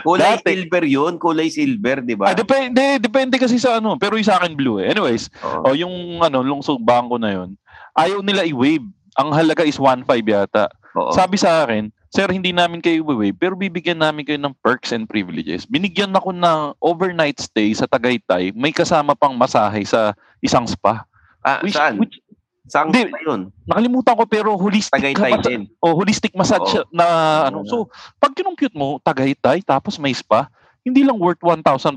Kulay 0.00 0.38
Dati- 0.38 0.44
silver 0.46 0.84
yun. 0.84 1.14
Kulay 1.18 1.48
silver, 1.48 1.98
di 2.00 2.14
ba? 2.14 2.30
ah, 2.30 2.36
depende, 2.36 2.96
depende 2.98 3.36
kasi 3.36 3.58
sa 3.58 3.76
ano. 3.76 3.96
Pero 3.96 4.14
yung 4.14 4.24
sa 4.24 4.38
akin 4.38 4.54
blue 4.54 4.78
eh. 4.78 4.88
Anyways, 4.88 5.28
Oo. 5.42 5.62
O 5.64 5.74
yung 5.74 5.94
ano, 6.20 6.40
lungsog 6.40 6.78
bangko 6.80 7.18
na 7.18 7.34
yun, 7.34 7.58
ayaw 7.92 8.22
nila 8.22 8.46
i-waive. 8.46 8.86
Ang 9.18 9.34
halaga 9.34 9.66
is 9.66 9.76
1.5 9.76 10.06
yata. 10.22 10.70
Oo. 10.94 11.10
Sabi 11.10 11.34
sa 11.34 11.66
akin, 11.66 11.90
Sir, 12.08 12.26
hindi 12.26 12.50
namin 12.50 12.78
kayo 12.78 13.02
i-waive, 13.02 13.32
pero 13.32 13.52
bibigyan 13.52 13.98
namin 13.98 14.22
kayo 14.22 14.38
ng 14.38 14.50
perks 14.58 14.90
and 14.90 15.04
privileges. 15.04 15.62
Binigyan 15.62 16.10
ako 16.10 16.32
ng 16.32 16.72
overnight 16.78 17.36
stay 17.36 17.70
sa 17.70 17.84
Tagaytay, 17.84 18.48
may 18.52 18.70
kasama 18.70 19.12
pang 19.12 19.32
masahe 19.32 19.84
sa 19.84 20.12
isang 20.40 20.64
spa. 20.64 21.04
ah, 21.40 21.60
Which, 21.60 21.74
saan? 21.74 21.96
which, 21.96 22.16
Saan 22.64 22.88
ba 22.88 23.00
yun? 23.00 23.48
nakalimutan 23.64 24.12
ko 24.12 24.24
pero 24.24 24.52
holistic 24.52 24.92
Tagaytay 24.92 25.30
masa- 25.34 25.48
din. 25.48 25.60
oh, 25.78 25.94
holistic 25.94 26.32
massage 26.32 26.76
Oo. 26.76 26.84
na 26.90 27.04
ano. 27.46 27.58
Oo. 27.58 27.64
So, 27.64 27.74
pag 28.16 28.32
kinumpute 28.32 28.72
mo, 28.72 28.96
Tagaytay, 28.98 29.62
tapos 29.62 29.96
may 29.96 30.12
spa, 30.12 30.48
hindi 30.80 31.00
lang 31.00 31.16
worth 31.16 31.40
1,500 31.40 31.96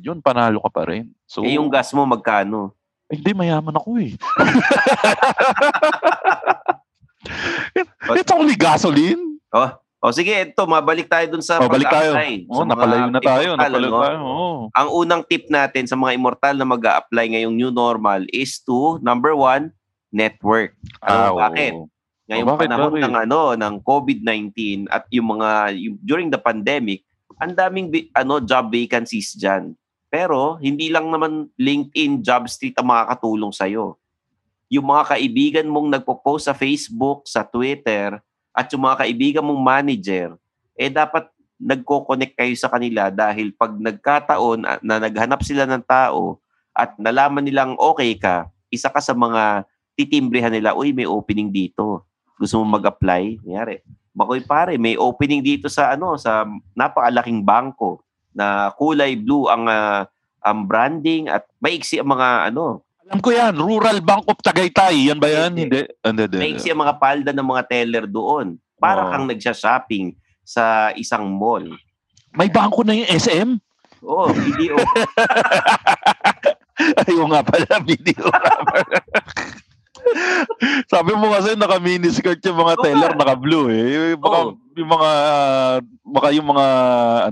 yun, 0.00 0.18
panalo 0.18 0.58
ka 0.60 0.70
pa 0.72 0.82
rin. 0.86 1.06
So, 1.24 1.42
Eh, 1.42 1.54
yung 1.54 1.68
gas 1.68 1.92
mo, 1.92 2.02
magkano? 2.02 2.72
eh, 3.06 3.14
hindi, 3.14 3.32
mayaman 3.32 3.72
ako 3.72 3.88
eh. 3.96 4.12
It's 8.14 8.30
only 8.30 8.54
gasoline. 8.54 9.27
Oh, 9.52 9.70
O 9.98 10.14
sige, 10.14 10.30
ito, 10.30 10.62
mabalik 10.62 11.10
tayo 11.10 11.26
dun 11.26 11.42
sa 11.42 11.58
O, 11.58 11.66
balik 11.66 11.90
tayo. 11.90 12.14
Oh, 12.46 12.62
napalayo 12.62 13.10
na 13.10 13.18
tayo. 13.18 13.58
immortal, 13.58 13.66
Napalayo 13.66 13.90
ano? 13.90 13.98
tayo. 14.06 14.18
Oh. 14.22 14.58
Ang 14.70 14.88
unang 14.94 15.22
tip 15.26 15.50
natin 15.50 15.90
sa 15.90 15.98
mga 15.98 16.14
immortal 16.14 16.54
na 16.54 16.62
mag 16.62 16.78
apply 16.86 17.34
ngayong 17.34 17.58
new 17.58 17.74
normal 17.74 18.22
is 18.30 18.62
to, 18.62 19.02
number 19.02 19.34
one, 19.34 19.74
network. 20.14 20.78
Mo 21.02 21.02
Ah, 21.02 21.30
bakit? 21.34 21.74
oo. 21.74 21.90
Ngayong 22.30 22.46
Oh, 22.46 22.50
bakit, 22.54 22.62
panahon 22.70 22.92
bakit? 22.94 23.02
ng 23.10 23.14
ano 23.18 23.40
ng 23.58 23.74
COVID-19 23.82 24.52
at 24.86 25.02
yung 25.10 25.34
mga 25.34 25.50
yung, 25.74 25.96
during 25.98 26.28
the 26.30 26.38
pandemic, 26.38 27.02
ang 27.42 27.58
daming 27.58 27.90
ano 28.14 28.38
job 28.38 28.70
vacancies 28.70 29.34
diyan. 29.34 29.74
Pero 30.06 30.62
hindi 30.62 30.94
lang 30.94 31.10
naman 31.10 31.50
LinkedIn, 31.58 32.22
Jobstreet 32.22 32.78
ang 32.78 32.86
makakatulong 32.86 33.50
sa 33.50 33.66
Yung 34.70 34.86
mga 34.86 35.16
kaibigan 35.16 35.66
mong 35.66 35.90
nagpo-post 35.90 36.46
sa 36.46 36.54
Facebook, 36.54 37.26
sa 37.26 37.42
Twitter, 37.42 38.20
at 38.58 38.66
yung 38.74 38.82
mga 38.82 39.06
kaibigan 39.06 39.46
mong 39.46 39.62
manager, 39.62 40.34
eh 40.74 40.90
dapat 40.90 41.30
nagko-connect 41.62 42.34
kayo 42.34 42.54
sa 42.58 42.66
kanila 42.66 43.06
dahil 43.14 43.54
pag 43.54 43.70
nagkataon 43.78 44.82
na 44.82 44.98
naghanap 44.98 45.46
sila 45.46 45.62
ng 45.62 45.82
tao 45.86 46.42
at 46.74 46.98
nalaman 46.98 47.46
nilang 47.46 47.78
okay 47.78 48.18
ka, 48.18 48.50
isa 48.66 48.90
ka 48.90 48.98
sa 48.98 49.14
mga 49.14 49.62
titimbrehan 49.94 50.50
nila, 50.50 50.74
uy, 50.74 50.90
may 50.90 51.06
opening 51.06 51.54
dito. 51.54 52.02
Gusto 52.38 52.62
mo 52.62 52.78
mag-apply? 52.78 53.42
Nangyari, 53.46 53.82
Bakoy 54.18 54.42
pare, 54.42 54.74
may 54.82 54.98
opening 54.98 55.46
dito 55.46 55.70
sa 55.70 55.94
ano 55.94 56.18
sa 56.18 56.42
napakalaking 56.74 57.46
bangko 57.46 58.02
na 58.34 58.74
kulay 58.74 59.14
blue 59.14 59.46
ang 59.46 59.70
ah, 59.70 60.10
ang 60.42 60.66
branding 60.66 61.30
at 61.30 61.46
maiksi 61.62 62.02
ang 62.02 62.10
mga 62.10 62.50
ano, 62.50 62.82
Alam 63.08 63.20
ko 63.24 63.32
yan. 63.32 63.56
Rural 63.56 63.98
Bank 64.04 64.28
of 64.28 64.36
Tagaytay. 64.44 65.08
Yan 65.08 65.16
ba 65.16 65.32
yan? 65.32 65.56
Hindi. 65.56 65.88
Hindi. 65.88 66.04
Hindi. 66.04 66.22
hindi. 66.28 66.38
maiksi 66.44 66.68
ang 66.68 66.80
mga 66.84 66.94
palda 67.00 67.30
ng 67.32 67.48
mga 67.48 67.62
teller 67.64 68.04
doon. 68.04 68.60
Para 68.76 69.08
Oo. 69.08 69.10
kang 69.10 69.24
nagsha-shopping 69.24 70.12
sa 70.44 70.92
isang 70.92 71.24
mall. 71.24 71.64
May 72.36 72.52
bangko 72.52 72.84
na 72.84 72.94
yung 72.94 73.08
SM? 73.08 73.48
Oo, 74.04 74.30
video. 74.30 74.76
Ayaw 77.02 77.26
nga 77.26 77.42
pala, 77.42 77.66
pala. 77.82 78.98
Sabi 80.86 81.12
mo 81.18 81.32
kasi 81.34 81.58
naka-miniskirt 81.58 82.38
yung 82.46 82.60
mga 82.62 82.74
teller, 82.78 83.12
naka-blue 83.18 83.66
eh. 83.72 84.14
Baka 84.14 84.38
Oo. 84.46 84.54
yung 84.78 84.90
mga, 84.94 85.10
baka 86.06 86.28
yung 86.30 86.48
mga 86.48 86.66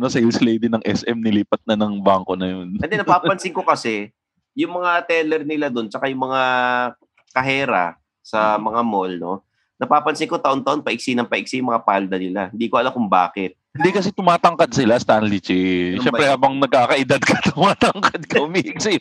ano, 0.01 0.07
sales 0.11 0.41
lady 0.43 0.67
ng 0.67 0.83
SM 0.83 1.19
nilipat 1.21 1.63
na 1.63 1.79
ng 1.79 2.03
bangko 2.03 2.35
na 2.35 2.51
yun. 2.51 2.75
Hindi, 2.75 2.97
napapansin 2.99 3.55
ko 3.55 3.63
kasi, 3.63 4.11
yung 4.57 4.73
mga 4.81 5.05
teller 5.07 5.43
nila 5.45 5.69
doon, 5.69 5.93
tsaka 5.93 6.09
yung 6.09 6.25
mga 6.27 6.43
kahera 7.37 8.01
sa 8.25 8.57
mga 8.57 8.81
mall, 8.83 9.13
no? 9.21 9.35
Napapansin 9.77 10.29
ko 10.29 10.41
taon-taon 10.41 10.81
paiksi 10.81 11.13
ng 11.13 11.29
paiksi 11.29 11.61
yung 11.61 11.69
mga 11.69 11.85
palda 11.85 12.17
nila. 12.17 12.49
Hindi 12.49 12.73
ko 12.73 12.81
alam 12.81 12.97
kung 12.97 13.13
bakit. 13.13 13.61
Hindi 13.77 13.93
kasi 13.93 14.09
tumatangkad 14.09 14.73
sila, 14.73 14.97
Stanley 14.97 15.37
Chi. 15.37 15.61
Ano 15.93 16.01
Siyempre 16.01 16.25
habang 16.25 16.57
nagkakaedad 16.57 17.21
ka, 17.21 17.37
tumatangkad 17.53 18.25
ka, 18.25 18.41
umiiksi. 18.41 18.97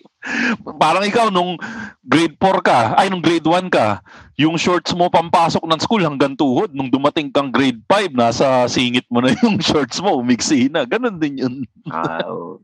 Parang 0.75 1.07
ikaw, 1.07 1.31
nung 1.31 1.55
grade 2.03 2.35
4 2.35 2.59
ka, 2.59 2.79
ay 2.99 3.07
nung 3.07 3.23
grade 3.23 3.47
1 3.47 3.71
ka, 3.71 4.03
yung 4.35 4.59
shorts 4.59 4.91
mo 4.91 5.07
pampasok 5.07 5.63
ng 5.63 5.79
school 5.79 6.03
hanggang 6.03 6.35
tuhod. 6.35 6.75
Nung 6.75 6.91
dumating 6.91 7.31
kang 7.31 7.55
grade 7.55 7.79
5, 7.87 8.11
nasa 8.11 8.67
singit 8.67 9.07
mo 9.07 9.23
na 9.23 9.31
yung 9.47 9.63
shorts 9.63 10.03
mo, 10.03 10.19
umiksi 10.19 10.67
na. 10.67 10.83
Ganon 10.83 11.15
din 11.15 11.39
yun. 11.39 11.55
Ah, 11.87 12.27
oo. 12.35 12.59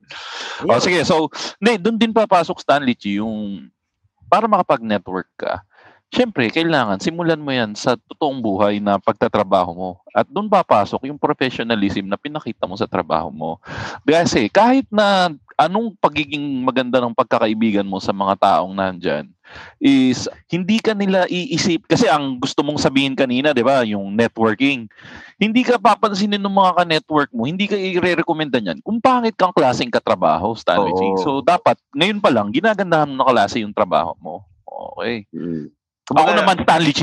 O 0.67 0.83
sige, 0.83 0.99
so, 1.07 1.31
hindi, 1.63 1.79
doon 1.79 1.95
din 1.95 2.11
papasok, 2.11 2.59
Stanley 2.59 2.99
Chi, 2.99 3.23
yung 3.23 3.71
para 4.27 4.51
makapag-network 4.51 5.31
ka, 5.39 5.63
Siyempre, 6.11 6.51
kailangan 6.51 6.99
simulan 6.99 7.39
mo 7.39 7.55
yan 7.55 7.71
sa 7.71 7.95
totoong 7.95 8.43
buhay 8.43 8.83
na 8.83 8.99
pagtatrabaho 8.99 9.71
mo. 9.71 9.91
At 10.11 10.27
doon 10.27 10.51
papasok 10.51 11.07
yung 11.07 11.15
professionalism 11.15 12.03
na 12.03 12.19
pinakita 12.19 12.67
mo 12.67 12.75
sa 12.75 12.83
trabaho 12.83 13.31
mo. 13.31 13.63
Kasi 14.03 14.51
kahit 14.51 14.91
na 14.91 15.31
anong 15.55 15.95
pagiging 16.03 16.67
maganda 16.67 16.99
ng 16.99 17.15
pagkakaibigan 17.15 17.87
mo 17.87 18.03
sa 18.03 18.11
mga 18.11 18.35
taong 18.43 18.75
nandyan, 18.75 19.31
is 19.79 20.27
hindi 20.47 20.79
ka 20.79 20.95
nila 20.95 21.27
iisip 21.27 21.83
kasi 21.83 22.07
ang 22.07 22.39
gusto 22.39 22.63
mong 22.63 22.79
sabihin 22.79 23.17
kanina 23.19 23.51
'di 23.51 23.63
ba 23.65 23.83
yung 23.83 24.15
networking 24.15 24.87
hindi 25.35 25.67
ka 25.67 25.75
papansinin 25.75 26.39
ng 26.39 26.55
mga 26.55 26.71
ka-network 26.79 27.29
mo 27.35 27.43
hindi 27.43 27.67
ka 27.67 27.75
i-recommenda 27.75 28.63
niyan 28.63 28.79
kung 28.79 29.03
pangit 29.03 29.35
kang 29.35 29.51
klaseng 29.51 29.91
katrabaho 29.91 30.55
Stanley 30.55 30.95
so 31.19 31.43
dapat 31.43 31.75
ngayon 31.91 32.23
pa 32.23 32.31
lang 32.31 32.47
ginagandahan 32.53 33.11
mo 33.11 33.19
na 33.19 33.27
klase 33.27 33.59
yung 33.59 33.75
trabaho 33.75 34.15
mo 34.23 34.35
okay 34.63 35.27
Mm. 35.35 35.67
Ako 36.19 36.31
naman 36.35 36.57
Stanley 36.63 36.93
G. 36.95 37.01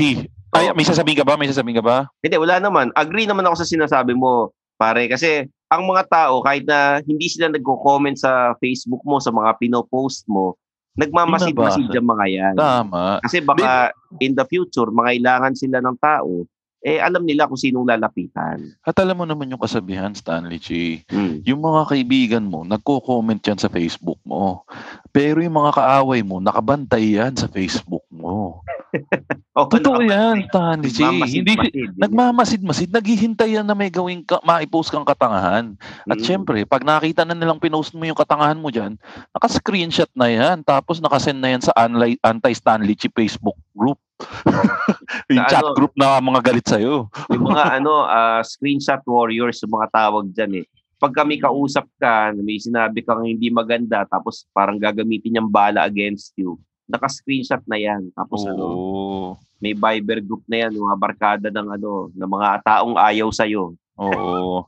Ay, 0.49 0.69
Oo. 0.69 0.75
may 0.77 0.85
sasabihin 0.85 1.19
ka 1.21 1.25
ba? 1.25 1.37
May 1.37 1.49
sasabihin 1.49 1.77
ka 1.77 1.85
ba? 1.85 1.97
Hindi, 2.25 2.35
wala 2.41 2.57
naman. 2.57 2.89
Agree 2.97 3.29
naman 3.29 3.45
ako 3.45 3.61
sa 3.61 3.69
sinasabi 3.69 4.17
mo, 4.17 4.53
pare. 4.81 5.05
Kasi 5.05 5.45
ang 5.69 5.85
mga 5.85 6.09
tao, 6.09 6.41
kahit 6.41 6.65
na 6.65 6.97
hindi 7.05 7.29
sila 7.29 7.53
nagko-comment 7.53 8.17
sa 8.17 8.57
Facebook 8.57 9.05
mo, 9.05 9.21
sa 9.21 9.29
mga 9.29 9.61
pinopost 9.61 10.25
mo, 10.25 10.57
nagmamasid-masid 10.97 11.93
yung 11.93 12.09
mga 12.09 12.25
yan. 12.27 12.55
Tama. 12.57 13.21
Kasi 13.21 13.45
baka 13.45 13.93
in 14.17 14.33
the 14.33 14.43
future, 14.49 14.89
mangailangan 14.89 15.53
sila 15.53 15.77
ng 15.85 15.95
tao, 16.01 16.49
eh 16.81 16.97
alam 16.97 17.27
nila 17.27 17.45
kung 17.45 17.59
sinong 17.59 17.85
lalapitan. 17.85 18.73
At 18.87 18.95
alam 19.03 19.19
mo 19.19 19.25
naman 19.27 19.51
yung 19.51 19.61
kasabihan, 19.61 20.15
Stanley 20.15 20.57
G. 20.57 21.03
Mm. 21.11 21.43
Yung 21.43 21.61
mga 21.61 21.91
kaibigan 21.91 22.45
mo, 22.47 22.63
nagko-comment 22.63 23.39
yan 23.43 23.59
sa 23.59 23.67
Facebook 23.67 24.17
mo. 24.23 24.63
Pero 25.11 25.43
yung 25.43 25.59
mga 25.59 25.75
kaaway 25.75 26.23
mo, 26.23 26.39
nakabantay 26.39 27.19
yan 27.19 27.35
sa 27.35 27.51
Facebook 27.51 28.03
mo. 28.09 28.63
Oh, 29.59 29.67
Totoo 29.67 29.99
yan, 29.99 30.47
Stanley 30.47 30.87
G. 30.87 31.03
Hindi, 31.03 31.53
Nagmamasid-masid. 31.99 32.95
naghihintay 32.95 33.59
yan 33.59 33.67
na 33.67 33.75
may 33.75 33.91
gawing 33.91 34.23
ka, 34.23 34.39
maipost 34.39 34.87
kang 34.87 35.03
katangahan. 35.03 35.75
At 36.07 36.15
Mm. 36.15 36.23
syempre, 36.23 36.63
pag 36.63 36.87
nakita 36.87 37.27
na 37.27 37.35
nilang 37.35 37.59
pinost 37.59 37.91
mo 37.91 38.07
yung 38.07 38.15
katangahan 38.15 38.55
mo 38.55 38.71
dyan, 38.71 38.95
naka-screenshot 39.35 40.07
na 40.15 40.31
yan, 40.31 40.63
tapos 40.63 41.03
nakasend 41.03 41.43
na 41.43 41.51
yan 41.51 41.59
sa 41.59 41.75
anti-Stanley 42.23 42.95
Chi 42.95 43.11
Facebook 43.11 43.59
group. 43.75 43.99
yung 45.31 45.43
chat 45.47 45.59
ano? 45.59 45.75
group 45.75 45.91
na 45.99 46.19
mga 46.19 46.39
galit 46.39 46.63
sa'yo. 46.63 47.11
yung 47.27 47.45
mga 47.51 47.63
ano, 47.83 48.07
ah, 48.07 48.39
screenshot 48.39 49.03
warriors, 49.03 49.59
yung 49.59 49.75
mga 49.75 49.91
tawag 49.91 50.31
dyan 50.31 50.63
eh. 50.63 50.65
Pag 50.99 51.15
kami 51.15 51.39
kausap 51.39 51.87
ka, 51.95 52.31
may 52.35 52.59
sinabi 52.59 53.03
kang 53.03 53.23
hindi 53.23 53.47
maganda, 53.51 54.07
tapos 54.07 54.47
parang 54.51 54.79
gagamitin 54.79 55.35
yung 55.35 55.51
bala 55.51 55.83
against 55.83 56.31
you, 56.35 56.55
naka-screenshot 56.89 57.61
na 57.69 57.77
yan. 57.77 58.09
Tapos 58.17 58.43
ano, 58.49 58.65
Oo. 58.65 59.29
may 59.61 59.77
Viber 59.77 60.19
group 60.25 60.41
na 60.49 60.65
yan, 60.65 60.73
mga 60.73 60.97
barkada 60.97 61.47
ng 61.53 61.67
ano, 61.77 62.09
ng 62.11 62.29
mga 62.29 62.49
taong 62.65 62.97
ayaw 62.97 63.29
sa'yo. 63.29 63.77
Oo. 64.01 64.65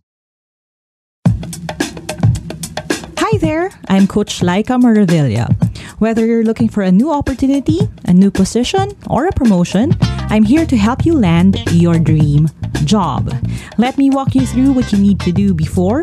Hi 3.17 3.33
there, 3.41 3.73
I'm 3.89 4.05
Coach 4.05 4.45
Laika 4.45 4.77
Maravilla. 4.77 5.49
Whether 5.97 6.25
you're 6.25 6.43
looking 6.43 6.69
for 6.69 6.81
a 6.83 6.91
new 6.91 7.13
opportunity, 7.13 7.87
a 8.05 8.13
new 8.13 8.29
position, 8.29 8.91
or 9.09 9.25
a 9.27 9.31
promotion, 9.31 9.93
I'm 10.29 10.43
here 10.43 10.65
to 10.65 10.77
help 10.77 11.05
you 11.05 11.13
land 11.13 11.61
your 11.71 11.97
dream 11.97 12.49
job. 12.83 13.31
Let 13.77 13.97
me 13.97 14.09
walk 14.09 14.33
you 14.35 14.45
through 14.45 14.73
what 14.73 14.91
you 14.91 14.97
need 14.97 15.19
to 15.21 15.31
do 15.31 15.53
before, 15.53 16.01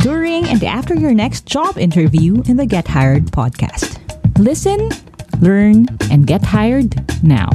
during, 0.00 0.48
and 0.48 0.64
after 0.64 0.96
your 0.96 1.14
next 1.14 1.46
job 1.46 1.78
interview 1.78 2.42
in 2.48 2.56
the 2.56 2.66
Get 2.66 2.88
Hired 2.88 3.26
podcast. 3.30 4.00
Listen, 4.38 4.90
learn, 5.44 5.84
and 6.08 6.24
get 6.24 6.40
hired 6.40 6.96
now. 7.20 7.52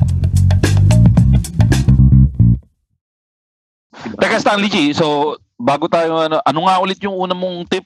Teka, 4.21 4.37
Stanley 4.39 4.69
G, 4.69 4.93
so 4.93 5.35
bago 5.57 5.89
tayo, 5.89 6.21
ano, 6.21 6.37
ano 6.39 6.59
nga 6.69 6.77
ulit 6.79 7.01
yung 7.01 7.17
una 7.17 7.33
mong 7.33 7.65
tip? 7.67 7.83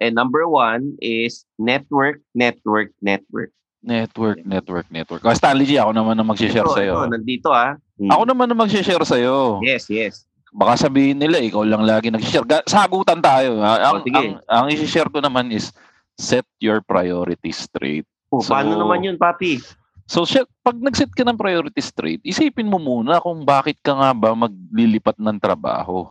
And 0.00 0.16
number 0.16 0.48
one 0.48 0.96
is 0.98 1.44
network, 1.60 2.18
network, 2.34 2.90
network. 2.98 3.52
Network, 3.82 4.40
network, 4.42 4.86
network. 4.90 5.22
Oh, 5.22 5.34
Stanley 5.36 5.68
G, 5.68 5.76
ako 5.76 5.92
naman 5.92 6.16
na 6.16 6.24
mag-share 6.26 6.64
Ito, 6.64 6.74
sa'yo. 6.74 6.94
ito, 6.96 7.12
nandito 7.12 7.48
ah. 7.52 7.76
Hmm. 8.00 8.10
Ako 8.10 8.22
naman 8.26 8.46
na 8.50 8.56
mag-share 8.56 9.04
sa'yo. 9.04 9.60
Yes, 9.62 9.86
yes. 9.92 10.24
Baka 10.50 10.88
sabihin 10.88 11.18
nila, 11.18 11.38
ikaw 11.38 11.62
lang 11.62 11.82
lagi 11.86 12.10
nag-share. 12.10 12.46
Sagutan 12.66 13.22
tayo. 13.22 13.58
ha? 13.60 13.90
Ang, 13.92 13.94
Oh, 14.00 14.02
sige. 14.02 14.16
ang, 14.18 14.26
ang 14.48 14.66
i-share 14.70 15.10
ko 15.10 15.18
naman 15.22 15.50
is 15.50 15.70
set 16.14 16.46
your 16.58 16.82
priorities 16.82 17.66
straight. 17.66 18.06
Oh, 18.32 18.40
So- 18.40 18.56
paano 18.56 18.80
naman 18.80 19.04
yun, 19.04 19.20
papi? 19.20 19.60
So, 20.08 20.24
shit, 20.24 20.48
pag 20.64 20.76
nag-set 20.76 21.12
ka 21.14 21.22
ng 21.22 21.38
priorities 21.38 21.92
straight, 21.92 22.20
isipin 22.24 22.68
mo 22.68 22.80
muna 22.80 23.22
kung 23.22 23.44
bakit 23.46 23.78
ka 23.80 23.94
nga 23.94 24.10
ba 24.12 24.34
maglilipat 24.34 25.16
ng 25.20 25.38
trabaho. 25.38 26.10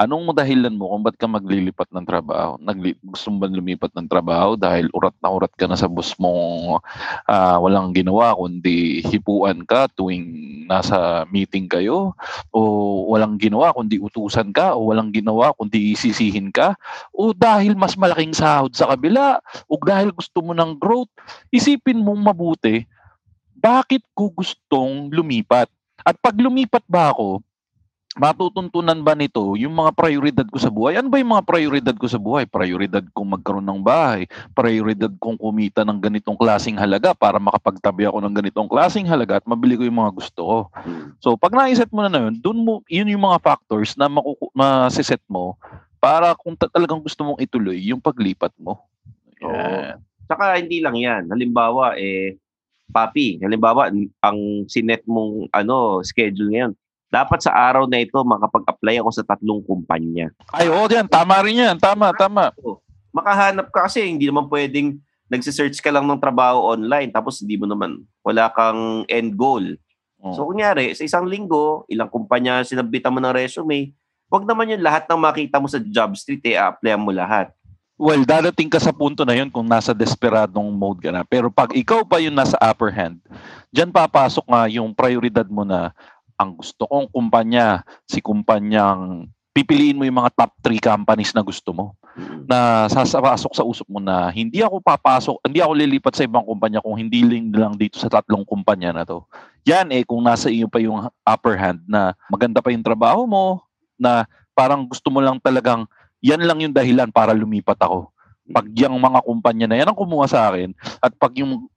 Anong 0.00 0.32
dahilan 0.32 0.72
mo 0.72 0.88
kung 0.88 1.04
ba't 1.04 1.12
ka 1.20 1.28
maglilipat 1.28 1.92
ng 1.92 2.08
trabaho? 2.08 2.56
Nagli- 2.56 2.96
gusto 3.04 3.28
mo 3.28 3.44
ba 3.44 3.52
lumipat 3.52 3.92
ng 3.92 4.08
trabaho 4.08 4.56
dahil 4.56 4.88
urat 4.96 5.12
na 5.20 5.28
urat 5.28 5.52
ka 5.52 5.68
na 5.68 5.76
sa 5.76 5.92
boss 5.92 6.16
mong 6.16 6.80
ah, 7.28 7.60
walang 7.60 7.92
ginawa 7.92 8.32
kundi 8.32 9.04
hipuan 9.04 9.60
ka 9.68 9.92
tuwing 9.92 10.24
nasa 10.64 11.28
meeting 11.28 11.68
kayo? 11.68 12.16
O 12.48 13.12
walang 13.12 13.36
ginawa 13.36 13.76
kundi 13.76 14.00
utusan 14.00 14.56
ka? 14.56 14.72
O 14.72 14.88
walang 14.88 15.12
ginawa 15.12 15.52
kundi 15.52 15.92
isisihin 15.92 16.48
ka? 16.48 16.80
O 17.12 17.36
dahil 17.36 17.76
mas 17.76 17.92
malaking 17.92 18.32
sahod 18.32 18.72
sa 18.72 18.88
kabila? 18.88 19.36
O 19.68 19.76
dahil 19.76 20.16
gusto 20.16 20.40
mo 20.40 20.56
ng 20.56 20.80
growth? 20.80 21.12
Isipin 21.52 22.00
mong 22.00 22.24
mabuti, 22.24 22.88
bakit 23.52 24.00
ko 24.16 24.32
gustong 24.32 25.12
lumipat? 25.12 25.68
At 26.00 26.16
pag 26.16 26.40
lumipat 26.40 26.88
ba 26.88 27.12
ako, 27.12 27.44
matutuntunan 28.18 28.98
ba 29.06 29.14
nito 29.14 29.54
yung 29.54 29.70
mga 29.70 29.94
prioridad 29.94 30.46
ko 30.50 30.58
sa 30.58 30.66
buhay? 30.66 30.98
Ano 30.98 31.06
ba 31.06 31.22
yung 31.22 31.30
mga 31.30 31.46
prioridad 31.46 31.94
ko 31.94 32.10
sa 32.10 32.18
buhay? 32.18 32.42
Prioridad 32.42 33.06
kong 33.14 33.38
magkaroon 33.38 33.62
ng 33.62 33.82
bahay, 33.86 34.26
prioridad 34.50 35.14
kong 35.22 35.38
kumita 35.38 35.86
ng 35.86 36.02
ganitong 36.02 36.34
klasing 36.34 36.74
halaga 36.74 37.14
para 37.14 37.38
makapagtabi 37.38 38.10
ako 38.10 38.18
ng 38.18 38.34
ganitong 38.34 38.66
klasing 38.66 39.06
halaga 39.06 39.38
at 39.38 39.46
mabili 39.46 39.78
ko 39.78 39.86
yung 39.86 40.02
mga 40.02 40.12
gusto 40.18 40.40
ko. 40.42 40.58
So 41.22 41.38
pag 41.38 41.54
naisip 41.54 41.86
mo 41.94 42.02
na 42.02 42.10
na 42.10 42.20
yun, 42.26 42.34
dun 42.42 42.58
mo, 42.66 42.82
yun 42.90 43.06
yung 43.06 43.22
mga 43.22 43.38
factors 43.38 43.94
na 43.94 44.10
makuku- 44.10 44.50
masiset 44.58 45.22
mo 45.30 45.54
para 46.02 46.34
kung 46.34 46.58
ta- 46.58 46.72
talagang 46.72 46.98
gusto 46.98 47.22
mong 47.22 47.38
ituloy 47.38 47.78
yung 47.78 48.02
paglipat 48.02 48.50
mo. 48.58 48.90
Yan. 49.38 50.02
Saka 50.26 50.58
hindi 50.58 50.82
lang 50.82 50.98
yan. 50.98 51.30
Halimbawa, 51.30 51.94
eh, 51.94 52.38
papi, 52.90 53.38
halimbawa, 53.38 53.90
ang 54.22 54.38
sinet 54.66 55.06
mong 55.06 55.46
ano, 55.54 56.02
schedule 56.02 56.50
ngayon, 56.50 56.72
dapat 57.10 57.42
sa 57.42 57.52
araw 57.52 57.90
na 57.90 57.98
ito 57.98 58.16
makapag-apply 58.22 59.02
ako 59.02 59.10
sa 59.10 59.26
tatlong 59.26 59.60
kumpanya. 59.66 60.30
Ay, 60.54 60.70
oo, 60.70 60.86
yan. 60.86 61.10
Tama 61.10 61.42
rin 61.42 61.58
yan. 61.58 61.76
Tama, 61.76 62.14
tama. 62.14 62.54
Makahanap 63.10 63.74
ka 63.74 63.90
kasi 63.90 64.06
hindi 64.06 64.30
naman 64.30 64.46
pwedeng 64.46 65.02
nagsisearch 65.26 65.82
ka 65.82 65.90
lang 65.90 66.06
ng 66.06 66.22
trabaho 66.22 66.70
online 66.70 67.10
tapos 67.10 67.42
hindi 67.42 67.58
mo 67.58 67.66
naman, 67.66 68.02
wala 68.22 68.50
kang 68.54 69.02
end 69.10 69.34
goal. 69.34 69.62
Oh. 70.22 70.34
So 70.34 70.46
kunyari, 70.46 70.94
sa 70.94 71.02
isang 71.02 71.26
linggo, 71.26 71.82
ilang 71.90 72.10
kumpanya 72.10 72.62
sinabitan 72.62 73.10
mo 73.10 73.18
ng 73.18 73.34
resume, 73.34 73.90
wag 74.30 74.46
naman 74.46 74.70
yung 74.70 74.86
lahat 74.86 75.10
ng 75.10 75.18
makita 75.18 75.58
mo 75.58 75.66
sa 75.66 75.82
job 75.82 76.14
street, 76.14 76.46
eh, 76.46 76.54
apply 76.54 76.94
mo 76.94 77.10
lahat. 77.10 77.50
Well, 78.00 78.24
dadating 78.24 78.72
ka 78.72 78.80
sa 78.80 78.96
punto 78.96 79.28
na 79.28 79.36
yun 79.36 79.52
kung 79.52 79.68
nasa 79.68 79.92
desperadong 79.92 80.72
mode 80.72 81.04
ka 81.04 81.12
na. 81.12 81.20
Pero 81.20 81.52
pag 81.52 81.68
ikaw 81.76 82.00
pa 82.00 82.16
yung 82.16 82.32
nasa 82.32 82.56
upper 82.56 82.88
hand, 82.88 83.20
dyan 83.68 83.92
papasok 83.92 84.48
nga 84.48 84.64
yung 84.72 84.96
prioridad 84.96 85.44
mo 85.44 85.68
na 85.68 85.92
ang 86.40 86.56
gusto 86.56 86.88
kong 86.88 87.12
kumpanya, 87.12 87.84
si 88.08 88.24
kumpanyang 88.24 89.28
pipiliin 89.52 90.00
mo 90.00 90.08
yung 90.08 90.24
mga 90.24 90.32
top 90.32 90.52
3 90.64 90.80
companies 90.80 91.36
na 91.36 91.44
gusto 91.44 91.76
mo 91.76 91.92
na 92.48 92.88
sasapasok 92.88 93.52
sa 93.52 93.66
usok 93.66 93.86
mo 93.92 94.00
na 94.00 94.32
hindi 94.32 94.64
ako 94.64 94.80
papasok, 94.80 95.36
hindi 95.44 95.60
ako 95.60 95.72
lilipat 95.76 96.14
sa 96.16 96.24
ibang 96.24 96.42
kumpanya 96.48 96.80
kung 96.80 96.96
hindi 96.96 97.20
lang, 97.52 97.76
dito 97.76 98.00
sa 98.00 98.08
tatlong 98.08 98.42
kumpanya 98.42 98.90
na 98.90 99.04
to. 99.04 99.22
Yan 99.68 99.92
eh 99.92 100.02
kung 100.02 100.24
nasa 100.24 100.48
iyo 100.48 100.66
pa 100.66 100.80
yung 100.80 101.12
upper 101.22 101.54
hand 101.60 101.84
na 101.84 102.16
maganda 102.32 102.64
pa 102.64 102.72
yung 102.72 102.82
trabaho 102.82 103.28
mo, 103.28 103.60
na 104.00 104.24
parang 104.56 104.88
gusto 104.88 105.12
mo 105.12 105.20
lang 105.20 105.36
talagang 105.36 105.84
yan 106.24 106.40
lang 106.40 106.64
yung 106.64 106.72
dahilan 106.72 107.12
para 107.12 107.36
lumipat 107.36 107.76
ako. 107.84 108.08
Pag 108.50 108.66
yung 108.72 108.96
mga 108.96 109.20
kumpanya 109.22 109.66
na 109.68 109.76
yan 109.76 109.88
ang 109.92 109.98
kumuha 109.98 110.26
sa 110.26 110.48
akin 110.48 110.72
at 111.04 111.12
pag 111.20 111.36
yung 111.36 111.68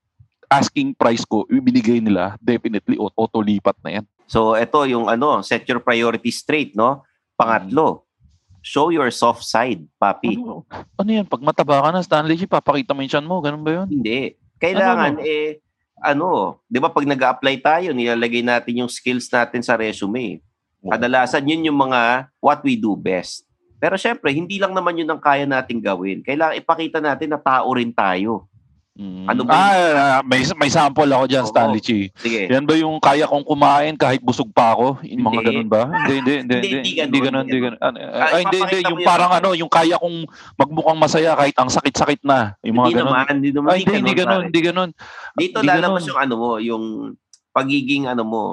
asking 0.48 0.96
price 0.96 1.28
ko 1.28 1.44
ibinigay 1.52 2.00
nila, 2.00 2.40
definitely 2.40 2.96
auto 2.96 3.44
lipat 3.44 3.76
na 3.84 4.00
yan. 4.00 4.06
So 4.28 4.56
ito 4.56 4.80
yung 4.88 5.12
ano, 5.12 5.44
set 5.44 5.68
your 5.68 5.84
priorities 5.84 6.42
straight, 6.42 6.74
no? 6.74 7.04
Pangatlo, 7.36 8.08
show 8.64 8.90
your 8.94 9.10
soft 9.10 9.44
side, 9.44 9.84
papi. 10.00 10.40
Ano, 10.40 10.64
ano 10.72 11.10
yan? 11.10 11.28
Pag 11.28 11.42
mataba 11.44 11.84
ka 11.84 11.90
na, 11.92 12.06
Stanley 12.06 12.48
papakita 12.48 12.96
mo 12.96 13.04
yung 13.04 13.28
mo. 13.28 13.44
Ganun 13.44 13.64
ba 13.66 13.72
yun? 13.84 13.88
Hindi. 13.90 14.40
Kailangan 14.58 15.20
Ano, 15.20 15.28
eh 15.28 15.60
ano, 16.04 16.60
'di 16.68 16.80
ba 16.84 16.92
pag 16.92 17.08
nag-apply 17.08 17.56
tayo, 17.64 17.96
nilalagay 17.96 18.44
natin 18.44 18.84
yung 18.84 18.92
skills 18.92 19.32
natin 19.32 19.64
sa 19.64 19.80
resume. 19.80 20.44
Kadalasan 20.84 21.48
yun 21.48 21.72
yung 21.72 21.80
mga 21.80 22.28
what 22.44 22.60
we 22.68 22.76
do 22.76 22.92
best. 23.00 23.48
Pero 23.80 23.96
syempre, 23.96 24.36
hindi 24.36 24.60
lang 24.60 24.76
naman 24.76 25.00
yun 25.00 25.08
ang 25.08 25.20
kaya 25.20 25.48
nating 25.48 25.80
gawin. 25.80 26.20
Kailangan 26.24 26.60
ipakita 26.60 27.00
natin 27.00 27.32
na 27.32 27.40
tao 27.40 27.72
rin 27.72 27.92
tayo. 27.92 28.52
Ano 28.96 29.42
ba? 29.42 29.50
yung- 29.50 29.98
Ah, 29.98 30.22
may, 30.22 30.46
may 30.54 30.70
sample 30.70 31.10
ako 31.10 31.26
dyan, 31.26 31.42
Oo. 31.42 31.50
Stanley 31.50 31.82
G. 31.82 32.14
Sige. 32.14 32.46
Yan 32.46 32.62
ba 32.62 32.78
yung 32.78 33.02
kaya 33.02 33.26
kong 33.26 33.42
kumain 33.42 33.98
kahit 33.98 34.22
busog 34.22 34.54
pa 34.54 34.78
ako? 34.78 35.02
Yung 35.02 35.24
mga 35.24 35.34
Hindi. 35.34 35.48
ganun 35.50 35.68
ba? 35.68 35.84
Hindi, 35.84 36.14
hindi, 36.14 36.34
hindi. 36.38 36.54
Hindi, 36.54 36.54
Hindi, 36.54 36.70
hindi 36.70 37.02
hindi 37.02 37.20
ganun, 37.20 37.42
hindi 37.42 37.50
hindi 37.50 37.66
ganun. 37.66 37.80
Ano, 37.82 37.98
Ah, 37.98 38.30
Ay, 38.30 38.42
hindi, 38.46 38.58
hindi. 38.62 38.78
Yung 38.86 39.02
parang 39.02 39.32
ano, 39.34 39.50
yung 39.58 39.68
kaya 39.68 39.98
kong 39.98 40.18
magmukhang 40.56 41.00
masaya 41.00 41.34
kahit 41.34 41.58
ang 41.58 41.74
sakit-sakit 41.74 42.22
na. 42.22 42.54
Yung 42.62 42.78
mga 42.78 42.86
Hindi 42.86 42.94
ganun. 42.96 43.10
naman, 43.10 43.26
hindi 43.34 43.50
naman. 43.50 43.70
Ay, 43.74 43.78
hindi, 43.82 43.96
hindi 43.98 44.14
ganun, 44.14 44.42
hindi 44.46 44.62
ganun. 44.62 44.90
Dito 45.34 45.58
Hindi 45.58 45.68
lalabas 45.68 45.90
ganun. 45.98 46.10
yung 46.10 46.20
ano 46.22 46.34
mo, 46.38 46.50
yung 46.62 46.84
pagiging 47.50 48.06
ano 48.06 48.22
mo, 48.22 48.44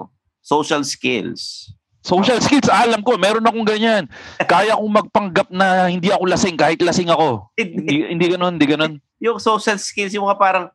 social 0.40 0.80
skills. 0.80 1.68
Social 2.00 2.40
skills, 2.40 2.72
alam 2.72 3.04
ko, 3.04 3.20
meron 3.20 3.44
akong 3.44 3.68
ganyan. 3.68 4.08
Kaya 4.48 4.72
kong 4.72 4.88
magpanggap 4.88 5.52
na 5.52 5.84
hindi 5.84 6.08
ako 6.08 6.24
lasing 6.24 6.56
kahit 6.56 6.80
lasing 6.80 7.12
ako. 7.12 7.52
Hindi, 7.54 8.08
hindi 8.08 8.24
ganun, 8.26 8.56
hindi 8.56 8.64
ganun. 8.66 8.92
Yung 9.20 9.36
social 9.36 9.76
skills, 9.76 10.16
yung 10.16 10.24
mga 10.26 10.40
parang 10.40 10.66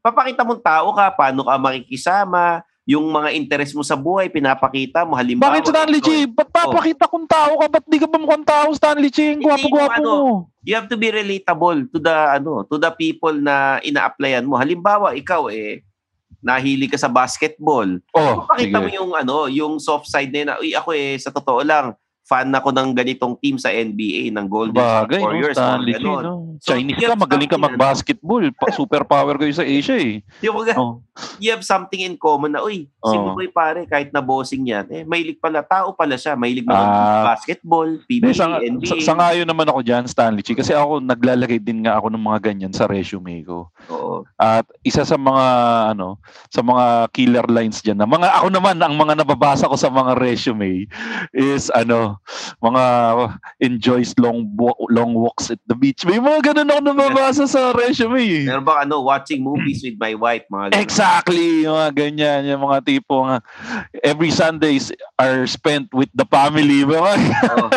papakita 0.00 0.40
mong 0.42 0.64
tao 0.64 0.88
ka, 0.96 1.12
paano 1.12 1.44
ka 1.44 1.54
makikisama, 1.60 2.64
yung 2.88 3.06
mga 3.06 3.30
interest 3.36 3.76
mo 3.76 3.84
sa 3.84 3.94
buhay, 3.94 4.26
pinapakita 4.32 5.04
mo. 5.04 5.14
Halimbawa, 5.14 5.54
Bakit 5.54 5.70
Stanley 5.70 6.00
ikaw- 6.02 6.32
Ba't 6.32 6.48
papakita 6.50 7.04
kong 7.06 7.28
tao 7.28 7.52
ka? 7.60 7.66
Ba't 7.70 7.84
di 7.86 8.00
ka 8.00 8.08
ba 8.08 8.18
mukhang 8.18 8.42
tao, 8.42 8.66
Stanley 8.74 9.12
G? 9.12 9.36
Ang 9.36 9.44
gwapo-gwapo 9.44 10.00
ano, 10.00 10.10
mo. 10.10 10.32
You 10.64 10.74
have 10.74 10.90
to 10.90 10.98
be 10.98 11.12
relatable 11.12 11.86
to 11.92 11.98
the 12.02 12.16
ano, 12.34 12.66
to 12.66 12.80
the 12.80 12.90
people 12.96 13.36
na 13.36 13.78
ina-applyan 13.84 14.48
mo. 14.48 14.58
Halimbawa, 14.58 15.14
ikaw 15.14 15.52
eh 15.52 15.84
nahilig 16.40 16.90
ka 16.90 16.98
sa 16.98 17.12
basketball. 17.12 18.00
Oh, 18.16 18.48
Pakita 18.48 18.80
sige. 18.80 18.82
mo 18.82 18.88
yung 18.88 19.10
ano, 19.12 19.36
yung 19.46 19.76
soft 19.76 20.08
side 20.08 20.32
na 20.32 20.40
yun 20.40 20.50
uy, 20.58 20.70
ako 20.72 20.90
eh 20.96 21.20
sa 21.20 21.28
totoo 21.28 21.60
lang 21.60 21.92
fan 22.30 22.54
ako 22.54 22.70
ng 22.70 22.94
ganitong 22.94 23.34
team 23.34 23.58
sa 23.58 23.68
NBA 23.68 24.30
ng 24.30 24.46
Golden 24.46 24.78
Bagay, 24.78 25.10
State 25.10 25.18
no? 25.18 25.26
Warriors. 25.26 25.56
Stanley 25.58 25.90
mga 25.90 25.98
G, 25.98 26.04
ganon. 26.06 26.22
no? 26.22 26.34
So, 26.62 26.68
Chinese 26.70 27.02
ka, 27.02 27.16
magaling 27.18 27.50
ka 27.50 27.58
mag-basketball. 27.58 28.44
Pa- 28.54 28.70
super 28.70 29.02
power 29.02 29.34
kayo 29.34 29.50
sa 29.50 29.66
Asia 29.66 29.98
eh. 29.98 30.22
Yung 30.38 30.54
Oh. 30.78 31.02
You 31.38 31.50
have 31.50 31.62
something 31.62 32.00
in 32.00 32.14
common 32.14 32.52
na, 32.52 32.60
uy, 32.60 32.84
si 32.86 33.14
Oo. 33.14 33.32
Buboy 33.32 33.48
pare, 33.48 33.84
kahit 33.84 34.10
na 34.10 34.20
bossing 34.20 34.64
yan, 34.64 34.86
eh, 34.88 35.02
mahilig 35.02 35.38
pala, 35.38 35.60
tao 35.60 35.92
pala 35.92 36.14
siya, 36.14 36.34
mahilig 36.34 36.66
Ah. 36.66 37.26
basketball, 37.26 37.88
Hindi, 38.06 38.30
PBA, 38.30 38.34
sa, 38.34 38.46
NBA. 38.58 38.86
sa, 38.86 38.94
sa 39.02 39.14
ngayon 39.14 39.46
naman 39.46 39.66
ako 39.66 39.80
dyan, 39.80 40.04
Stanley 40.06 40.42
Chi, 40.42 40.54
kasi 40.54 40.70
ako 40.70 41.00
naglalagay 41.00 41.58
din 41.58 41.82
nga 41.82 41.96
ako 41.96 42.10
ng 42.10 42.22
mga 42.22 42.38
ganyan 42.42 42.72
sa 42.72 42.86
resume 42.86 43.42
ko. 43.42 43.68
Oo. 43.88 44.22
At 44.36 44.64
isa 44.82 45.02
sa 45.02 45.16
mga 45.16 45.46
ano, 45.90 46.16
sa 46.48 46.60
mga 46.60 46.84
killer 47.10 47.46
lines 47.48 47.80
diyan 47.80 47.98
na 47.98 48.06
mga 48.06 48.28
ako 48.36 48.48
naman 48.50 48.76
ang 48.78 48.94
mga 48.94 49.18
nababasa 49.18 49.66
ko 49.66 49.76
sa 49.76 49.88
mga 49.88 50.16
resume 50.16 50.86
is 51.32 51.68
ano, 51.70 52.20
mga 52.58 52.84
enjoys 53.58 54.14
long 54.16 54.46
long 54.88 55.12
walks 55.12 55.50
at 55.50 55.60
the 55.66 55.74
beach. 55.74 56.04
May 56.04 56.18
mga 56.18 56.52
ganun 56.52 56.70
ako 56.70 56.80
nababasa 56.82 57.44
sa 57.44 57.72
resume. 57.72 58.44
Meron 58.44 58.64
ba 58.64 58.82
ano, 58.82 59.00
watching 59.00 59.40
movies 59.40 59.80
with 59.82 59.96
my 59.96 60.14
wife, 60.14 60.44
mga 60.48 60.72
ganon. 60.72 60.80
Exactly, 60.80 61.09
yung 61.64 61.76
mga 61.76 61.92
ganyan, 61.92 62.40
yung 62.50 62.62
mga 62.64 62.78
tipo 62.86 63.26
nga 63.26 63.38
every 64.02 64.30
Sundays 64.30 64.90
are 65.18 65.44
spent 65.46 65.90
with 65.92 66.10
the 66.14 66.24
family. 66.26 66.82
Oo. 66.88 67.68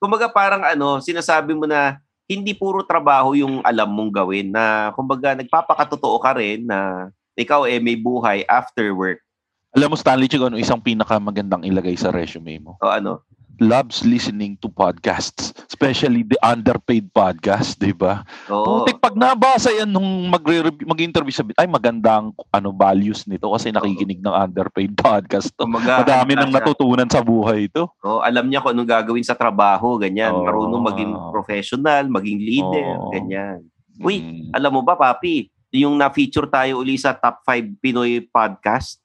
Kumbaga 0.00 0.28
parang 0.28 0.64
ano, 0.64 0.98
sinasabi 1.00 1.52
mo 1.54 1.64
na 1.68 2.00
hindi 2.28 2.52
puro 2.52 2.84
trabaho 2.84 3.32
yung 3.32 3.64
alam 3.64 3.88
mong 3.88 4.12
gawin 4.12 4.52
na 4.52 4.92
kumbaga 4.92 5.32
nagpapakatotoo 5.32 6.16
ka 6.20 6.36
rin 6.36 6.68
na 6.68 7.08
ikaw 7.40 7.64
eh 7.64 7.80
may 7.80 7.96
buhay 7.96 8.44
after 8.44 8.92
work 8.92 9.24
Alam 9.72 9.92
mo 9.92 9.96
Stanley 9.96 10.28
Chico, 10.28 10.48
ano 10.48 10.60
isang 10.60 10.80
pinakamagandang 10.80 11.64
ilagay 11.64 11.96
sa 11.96 12.12
resume 12.12 12.60
mo? 12.60 12.76
o 12.80 12.88
ano. 12.88 13.24
Loves 13.58 14.06
listening 14.06 14.54
to 14.62 14.70
podcasts, 14.70 15.50
especially 15.66 16.22
the 16.22 16.38
underpaid 16.40 17.10
podcast, 17.10 17.74
'di 17.74 17.90
ba? 17.90 18.22
Putik 18.46 19.02
pag 19.02 19.18
nabasa 19.18 19.74
yan 19.74 19.90
nung 19.90 20.06
magre 20.30 20.62
mag-interview 20.86 21.34
sa 21.34 21.42
ay 21.58 21.66
magandang 21.66 22.30
ano 22.48 22.68
values 22.70 23.26
nito 23.26 23.50
kasi 23.50 23.74
nakikinig 23.74 24.22
ng 24.22 24.30
underpaid 24.30 24.94
podcast 24.94 25.50
to. 25.52 25.66
Kumbaga, 25.66 26.06
Madami 26.06 26.38
nang 26.38 26.48
siya, 26.48 26.62
natutunan 26.62 27.10
sa 27.10 27.18
buhay 27.18 27.66
ito. 27.66 27.90
oo, 27.98 28.22
alam 28.22 28.46
niya 28.46 28.62
kung 28.62 28.78
anong 28.78 28.86
gagawin 28.88 29.26
sa 29.26 29.34
trabaho, 29.34 29.98
ganyan. 29.98 30.30
Oo. 30.30 30.46
Marunong 30.46 30.82
maging 30.86 31.10
professional, 31.34 32.06
maging 32.06 32.38
leader, 32.38 32.94
Oo. 32.94 33.10
ganyan. 33.10 33.66
Uy, 33.98 34.22
Mm. 34.22 34.54
alam 34.54 34.70
mo 34.70 34.86
ba, 34.86 34.94
papi, 34.94 35.50
yung 35.74 35.98
na-feature 35.98 36.46
tayo 36.46 36.78
uli 36.78 36.94
sa 36.94 37.10
top 37.10 37.42
5 37.42 37.74
Pinoy 37.82 38.22
podcast. 38.22 39.02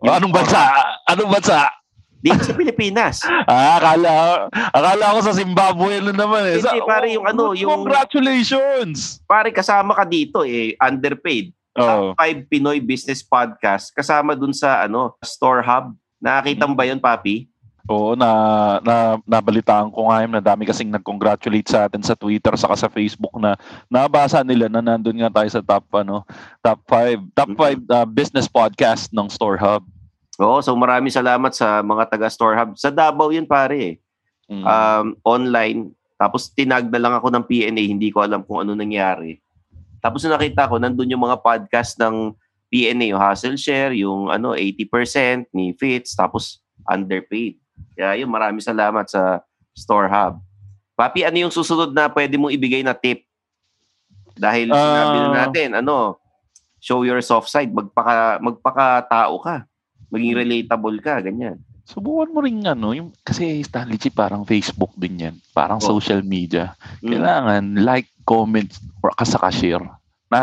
O, 0.00 0.08
anong 0.08 0.32
bansa? 0.32 0.56
Anong 1.04 1.28
bansa? 1.28 1.68
Dito 2.20 2.40
sa 2.44 2.52
Pilipinas. 2.52 3.24
Ah, 3.50 3.80
akala, 3.80 4.12
akala 4.52 5.14
ko 5.16 5.20
sa 5.26 5.34
Zimbabwe 5.34 5.98
na 5.98 6.12
naman 6.14 6.44
eh. 6.46 6.56
Hindi, 6.60 6.80
Sa- 6.80 6.86
pare, 6.86 7.08
yung 7.10 7.26
ano, 7.26 7.56
yung- 7.56 7.82
Congratulations! 7.82 9.18
Pare, 9.26 9.50
kasama 9.50 9.96
ka 9.96 10.04
dito 10.06 10.46
eh, 10.46 10.76
underpaid. 10.78 11.50
Oh. 11.74 12.14
Top 12.14 12.22
5 12.22 12.50
Pinoy 12.50 12.82
Business 12.82 13.22
Podcast 13.22 13.94
kasama 13.94 14.34
dun 14.34 14.50
sa 14.50 14.84
ano 14.84 15.14
Store 15.22 15.62
Hub. 15.62 15.94
Nakakita 16.18 16.66
mo 16.66 16.74
ba 16.74 16.84
yun, 16.84 16.98
Papi? 16.98 17.46
Oo, 17.88 18.14
na, 18.14 18.28
na 18.86 19.18
nabalitaan 19.26 19.90
ko 19.90 20.10
nga 20.10 20.22
yun 20.22 20.30
na 20.30 20.42
dami 20.42 20.62
kasing 20.68 20.92
nag-congratulate 20.94 21.66
sa 21.66 21.90
atin 21.90 22.04
sa 22.04 22.14
Twitter 22.14 22.52
saka 22.54 22.76
sa 22.76 22.92
Facebook 22.92 23.32
na 23.40 23.58
nabasa 23.90 24.44
nila 24.46 24.70
na 24.70 24.78
nandun 24.78 25.18
nga 25.18 25.42
tayo 25.42 25.48
sa 25.48 25.62
top 25.64 25.86
ano, 25.96 26.22
top 26.60 26.78
5, 26.86 27.34
top 27.34 27.50
5 27.56 28.14
business 28.14 28.46
podcast 28.46 29.10
ng 29.10 29.26
Store 29.26 29.58
Hub. 29.58 29.82
Oo, 30.40 30.64
so 30.64 30.72
maraming 30.72 31.12
salamat 31.12 31.52
sa 31.52 31.84
mga 31.84 32.08
taga 32.08 32.32
Store 32.32 32.56
Hub. 32.56 32.72
Sa 32.80 32.88
Davao 32.88 33.28
yun, 33.28 33.44
pare. 33.44 34.00
Mm. 34.48 34.64
Um, 34.64 35.06
online. 35.22 35.80
Tapos 36.16 36.48
tinag 36.48 36.88
na 36.88 36.96
lang 36.96 37.12
ako 37.12 37.28
ng 37.28 37.44
PNA, 37.44 37.82
hindi 37.84 38.08
ko 38.08 38.24
alam 38.24 38.40
kung 38.44 38.64
ano 38.64 38.72
nangyari. 38.72 39.36
Tapos 40.00 40.24
nakita 40.24 40.64
ko, 40.64 40.80
nandun 40.80 41.12
yung 41.12 41.28
mga 41.28 41.44
podcast 41.44 42.00
ng 42.00 42.32
PNA, 42.72 43.12
yung 43.12 43.20
Hustle 43.20 43.60
Share, 43.60 43.92
yung 43.92 44.32
ano, 44.32 44.56
80% 44.56 45.52
ni 45.52 45.76
Fitz, 45.76 46.16
tapos 46.16 46.64
underpaid. 46.88 47.60
Kaya 47.92 48.24
yun, 48.24 48.32
maraming 48.32 48.64
salamat 48.64 49.12
sa 49.12 49.44
Store 49.76 50.08
Hub. 50.08 50.40
Papi, 50.96 51.24
ano 51.24 51.36
yung 51.36 51.52
susunod 51.52 51.92
na 51.92 52.08
pwede 52.08 52.40
mong 52.40 52.52
ibigay 52.52 52.80
na 52.80 52.96
tip? 52.96 53.24
Dahil 54.36 54.72
sinabi 54.72 55.16
na 55.20 55.28
Ah. 55.28 55.36
natin, 55.48 55.68
ano, 55.84 56.16
show 56.80 57.04
your 57.04 57.20
soft 57.20 57.52
side, 57.52 57.68
magpaka, 57.72 58.40
magpaka-tao 58.40 59.36
ka. 59.40 59.68
Maging 60.10 60.34
relatable 60.36 60.96
ka, 61.00 61.22
ganyan. 61.22 61.58
Subukan 61.86 62.30
mo 62.30 62.38
rin 62.42 62.62
ano, 62.62 62.94
yung, 62.94 63.10
kasi 63.22 63.62
Stanley 63.62 63.98
G 63.98 64.10
parang 64.10 64.46
Facebook 64.46 64.94
din 64.94 65.18
yan. 65.18 65.34
Parang 65.50 65.82
Oh. 65.82 65.86
social 65.96 66.22
media. 66.22 66.74
Mm. 67.02 67.10
Kailangan 67.10 67.62
like, 67.82 68.06
comment, 68.22 68.70
or 69.02 69.10
kasaka 69.10 69.50
share. 69.50 69.82
Na, 70.30 70.38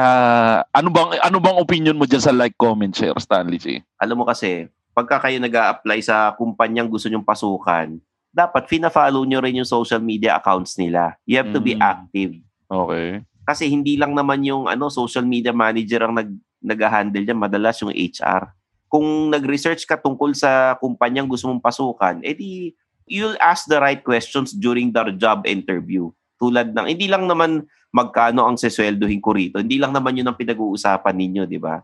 ano 0.76 0.92
bang 0.92 1.16
ano 1.24 1.38
bang 1.40 1.56
opinion 1.56 1.96
mo 1.96 2.04
dyan 2.04 2.20
sa 2.20 2.36
like, 2.36 2.56
comment, 2.60 2.92
share, 2.92 3.16
Stanley 3.16 3.56
G? 3.56 3.80
Alam 3.96 4.20
mo 4.20 4.26
kasi, 4.28 4.68
pagka 4.92 5.24
kayo 5.24 5.40
nag 5.40 5.54
apply 5.54 6.04
sa 6.04 6.36
kumpanyang 6.36 6.92
gusto 6.92 7.08
nyong 7.08 7.24
pasukan, 7.24 7.96
dapat 8.28 8.68
fina-follow 8.68 9.24
nyo 9.24 9.40
rin 9.40 9.64
yung 9.64 9.70
social 9.70 10.04
media 10.04 10.36
accounts 10.36 10.76
nila. 10.76 11.16
You 11.24 11.40
have 11.40 11.56
to 11.56 11.64
be 11.64 11.80
Mm. 11.80 11.82
active. 11.82 12.32
Okay. 12.68 13.24
Kasi 13.48 13.72
hindi 13.72 13.96
lang 13.96 14.12
naman 14.12 14.44
yung 14.44 14.68
ano 14.68 14.92
social 14.92 15.24
media 15.24 15.56
manager 15.56 16.04
ang 16.04 16.20
nag 16.20 16.30
nag-handle 16.60 17.24
diyan, 17.24 17.40
madalas 17.40 17.80
yung 17.80 17.94
HR. 17.94 18.52
Kung 18.88 19.32
nag-research 19.32 19.84
ka 19.84 20.00
tungkol 20.00 20.32
sa 20.32 20.80
kumpanyang 20.80 21.28
gusto 21.28 21.52
mong 21.52 21.64
pasukan, 21.64 22.24
edi 22.24 22.72
you'll 23.08 23.40
ask 23.40 23.68
the 23.72 23.80
right 23.80 24.04
questions 24.04 24.52
during 24.52 24.92
the 24.92 25.16
job 25.16 25.48
interview. 25.48 26.12
Tulad 26.38 26.76
ng 26.76 26.88
hindi 26.88 27.08
lang 27.08 27.26
naman 27.26 27.66
magkano 27.92 28.46
ang 28.46 28.60
sesweldohin 28.60 29.24
ko 29.24 29.32
rito. 29.34 29.58
Hindi 29.64 29.80
lang 29.80 29.96
naman 29.96 30.20
yun 30.20 30.28
ang 30.28 30.38
pinag-uusapan 30.38 31.16
ninyo, 31.16 31.44
di 31.48 31.58
ba? 31.58 31.82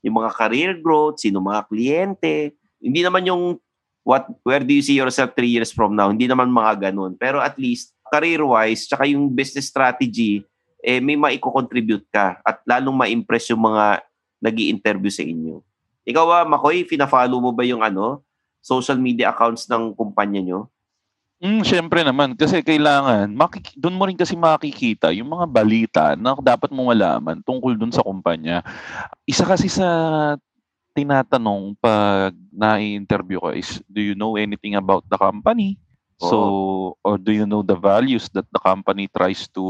Yung 0.00 0.22
mga 0.22 0.30
career 0.32 0.72
growth, 0.80 1.20
sino 1.20 1.42
mga 1.42 1.68
kliyente. 1.68 2.56
Hindi 2.80 3.00
naman 3.04 3.26
yung 3.28 3.60
what 4.06 4.24
where 4.46 4.64
do 4.64 4.72
you 4.72 4.80
see 4.80 4.96
yourself 4.96 5.36
three 5.36 5.52
years 5.52 5.68
from 5.74 5.92
now? 5.92 6.08
Hindi 6.08 6.24
naman 6.30 6.48
mga 6.48 6.90
ganun. 6.90 7.18
Pero 7.20 7.42
at 7.42 7.60
least 7.60 7.92
career-wise, 8.08 8.88
tsaka 8.88 9.04
yung 9.06 9.28
business 9.30 9.68
strategy, 9.68 10.42
eh, 10.80 10.98
may 10.98 11.14
maiko-contribute 11.14 12.08
ka 12.08 12.40
at 12.40 12.64
lalong 12.64 12.96
ma-impress 12.96 13.52
yung 13.52 13.60
mga 13.60 14.00
nag 14.40 14.56
interview 14.56 15.12
sa 15.12 15.20
inyo. 15.20 15.60
Ikaw, 16.08 16.26
ah, 16.42 16.44
Makoy, 16.48 16.84
fina-follow 16.88 17.40
mo 17.40 17.50
ba 17.52 17.64
yung 17.64 17.84
ano, 17.84 18.24
social 18.60 18.96
media 19.00 19.32
accounts 19.32 19.68
ng 19.68 19.92
kumpanya 19.96 20.40
nyo? 20.40 20.60
Mm, 21.40 21.64
syempre 21.64 22.04
naman 22.04 22.36
kasi 22.36 22.60
kailangan 22.60 23.24
makik- 23.32 23.72
doon 23.72 23.96
mo 23.96 24.04
rin 24.04 24.12
kasi 24.12 24.36
makikita 24.36 25.08
yung 25.08 25.32
mga 25.32 25.46
balita 25.48 26.04
na 26.12 26.36
dapat 26.36 26.68
mong 26.68 26.92
malaman 26.92 27.40
tungkol 27.40 27.72
doon 27.80 27.88
sa 27.88 28.04
kumpanya. 28.04 28.60
Isa 29.24 29.48
kasi 29.48 29.72
sa 29.72 29.88
tinatanong 30.92 31.80
pag 31.80 32.36
na-interview 32.52 33.40
ka 33.40 33.56
is 33.56 33.80
do 33.88 34.04
you 34.04 34.12
know 34.12 34.36
anything 34.36 34.76
about 34.76 35.00
the 35.08 35.16
company? 35.16 35.80
So, 36.20 36.36
or 37.00 37.16
do 37.16 37.32
you 37.32 37.48
know 37.48 37.64
the 37.64 37.74
values 37.74 38.28
that 38.36 38.44
the 38.52 38.60
company 38.60 39.08
tries 39.08 39.48
to 39.56 39.64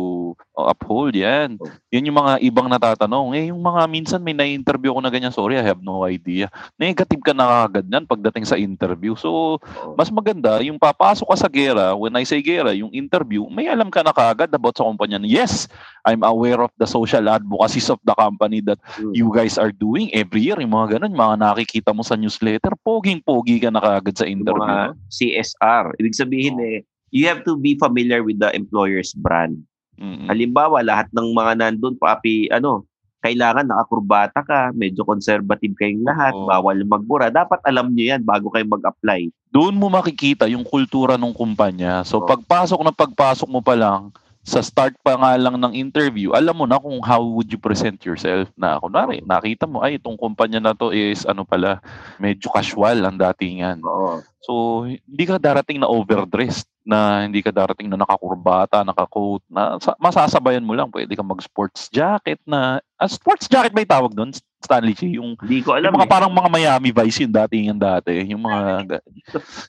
uphold? 0.58 1.14
Yan. 1.14 1.54
Oh. 1.62 1.70
Yan 1.94 2.10
yung 2.10 2.18
mga 2.18 2.42
ibang 2.42 2.66
natatanong. 2.66 3.38
Eh, 3.38 3.54
yung 3.54 3.62
mga 3.62 3.86
minsan 3.86 4.18
may 4.18 4.34
na-interview 4.34 4.90
ko 4.90 4.98
na 4.98 5.14
ganyan, 5.14 5.30
sorry, 5.30 5.54
I 5.54 5.62
have 5.62 5.78
no 5.78 6.02
idea. 6.02 6.50
Negative 6.74 7.22
ka 7.22 7.30
na 7.30 7.70
agad 7.70 7.86
yan 7.86 8.02
pagdating 8.02 8.42
sa 8.42 8.58
interview. 8.58 9.14
So, 9.14 9.62
mas 9.94 10.10
maganda, 10.10 10.58
yung 10.58 10.74
papasok 10.74 11.30
ka 11.30 11.36
sa 11.38 11.46
gera, 11.46 11.94
when 11.94 12.18
I 12.18 12.26
say 12.26 12.42
gera, 12.42 12.74
yung 12.74 12.90
interview, 12.90 13.46
may 13.46 13.70
alam 13.70 13.86
ka 13.86 14.02
na 14.02 14.10
kaagad 14.10 14.50
about 14.50 14.74
sa 14.74 14.82
kumpanya. 14.82 15.22
Yes, 15.22 15.70
I'm 16.02 16.26
aware 16.26 16.66
of 16.66 16.74
the 16.82 16.88
social 16.90 17.30
advocacies 17.30 17.86
of 17.86 18.02
the 18.02 18.16
company 18.18 18.58
that 18.66 18.82
Mm. 18.98 19.14
you 19.14 19.28
guys 19.30 19.54
are 19.54 19.70
doing 19.70 20.10
every 20.10 20.50
year. 20.50 20.58
Yung 20.58 20.74
mga 20.74 20.98
ganun, 20.98 21.14
mga 21.14 21.36
nakikita 21.38 21.94
mo 21.94 22.02
sa 22.02 22.18
newsletter, 22.18 22.74
poging-pogi 22.82 23.62
ka 23.62 23.70
na 23.70 23.78
kaagad 23.78 24.18
sa 24.18 24.26
interview. 24.26 24.66
mga? 24.66 24.98
CSR. 25.12 25.94
Ibig 26.00 26.16
sabihin 26.16 26.39
eh, 26.48 26.78
you 27.12 27.28
have 27.28 27.44
to 27.44 27.58
be 27.58 27.76
familiar 27.76 28.24
with 28.24 28.40
the 28.40 28.48
employer's 28.56 29.12
brand. 29.12 29.60
Mm-mm. 30.00 30.30
Halimbawa, 30.32 30.80
lahat 30.80 31.12
ng 31.12 31.36
mga 31.36 31.52
nandun, 31.60 31.98
papi, 32.00 32.48
ano, 32.48 32.88
kailangan 33.20 33.68
nakakurbata 33.68 34.40
ka, 34.40 34.72
medyo 34.72 35.04
conservative 35.04 35.76
kayong 35.76 36.08
lahat, 36.08 36.32
Oo. 36.32 36.48
bawal 36.48 36.80
magbura. 36.88 37.28
Dapat 37.28 37.60
alam 37.68 37.92
nyo 37.92 38.04
yan 38.16 38.24
bago 38.24 38.48
kayo 38.48 38.64
mag-apply. 38.64 39.28
Doon 39.52 39.76
mo 39.76 39.92
makikita 39.92 40.48
yung 40.48 40.64
kultura 40.64 41.20
ng 41.20 41.36
kumpanya. 41.36 42.00
So, 42.08 42.24
Oo. 42.24 42.26
pagpasok 42.26 42.80
na 42.80 42.92
pagpasok 42.96 43.48
mo 43.52 43.60
pa 43.60 43.76
lang, 43.76 44.08
sa 44.40 44.64
start 44.64 44.96
pa 45.04 45.20
nga 45.20 45.36
lang 45.36 45.60
ng 45.60 45.76
interview, 45.76 46.32
alam 46.32 46.56
mo 46.56 46.64
na 46.64 46.80
kung 46.80 46.96
how 47.04 47.20
would 47.20 47.52
you 47.52 47.60
present 47.60 48.00
yourself 48.08 48.48
na 48.56 48.80
kunwari, 48.80 49.20
nakita 49.20 49.68
mo, 49.68 49.84
ay, 49.84 50.00
itong 50.00 50.16
kumpanya 50.16 50.58
na 50.58 50.72
to 50.72 50.90
is 50.96 51.28
ano 51.28 51.44
pala, 51.44 51.78
medyo 52.16 52.48
casual 52.48 53.04
ang 53.04 53.20
datingan. 53.20 53.84
Oo. 53.84 54.24
So, 54.40 54.52
hindi 54.88 55.24
ka 55.28 55.36
darating 55.36 55.84
na 55.84 55.92
overdressed, 55.92 56.64
na 56.90 57.22
hindi 57.22 57.38
ka 57.38 57.54
darating 57.54 57.86
na 57.86 57.94
nakakurbata, 57.94 58.82
nakacoat, 58.82 59.46
na 59.46 59.78
sa- 59.78 59.94
masasabayan 59.96 60.66
mo 60.66 60.74
lang. 60.74 60.90
Pwede 60.90 61.14
ka 61.14 61.22
mag-sports 61.22 61.86
jacket 61.86 62.42
na, 62.42 62.82
ah, 62.98 63.06
sports 63.06 63.46
jacket 63.46 63.70
ba 63.70 63.86
yung 63.86 63.94
tawag 63.94 64.12
doon, 64.12 64.30
Stanley 64.60 64.98
G? 64.98 65.14
Yung, 65.14 65.38
Hindi 65.38 65.62
ko 65.62 65.78
alam 65.78 65.94
yung 65.94 66.02
mga 66.02 66.10
eh. 66.10 66.12
parang 66.12 66.32
mga 66.34 66.50
Miami 66.50 66.90
Vice 66.90 67.22
yung 67.22 67.30
datingan 67.32 67.78
dati. 67.78 68.26
Yung 68.26 68.42
mga, 68.42 68.58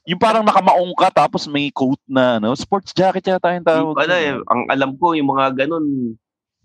yung 0.04 0.18
parang 0.20 0.42
nakamaong 0.42 0.98
ka 0.98 1.14
tapos 1.14 1.46
may 1.46 1.70
coat 1.70 2.02
na, 2.10 2.42
no? 2.42 2.58
Sports 2.58 2.90
jacket 2.92 3.24
yata 3.24 3.54
yung 3.54 3.62
Hindi 3.62 3.70
tawag. 3.70 3.94
ko 3.94 4.02
alam 4.02 4.18
eh. 4.18 4.34
Ang 4.50 4.62
alam 4.68 4.92
ko, 4.98 5.14
yung 5.14 5.30
mga 5.30 5.46
ganun, 5.64 6.18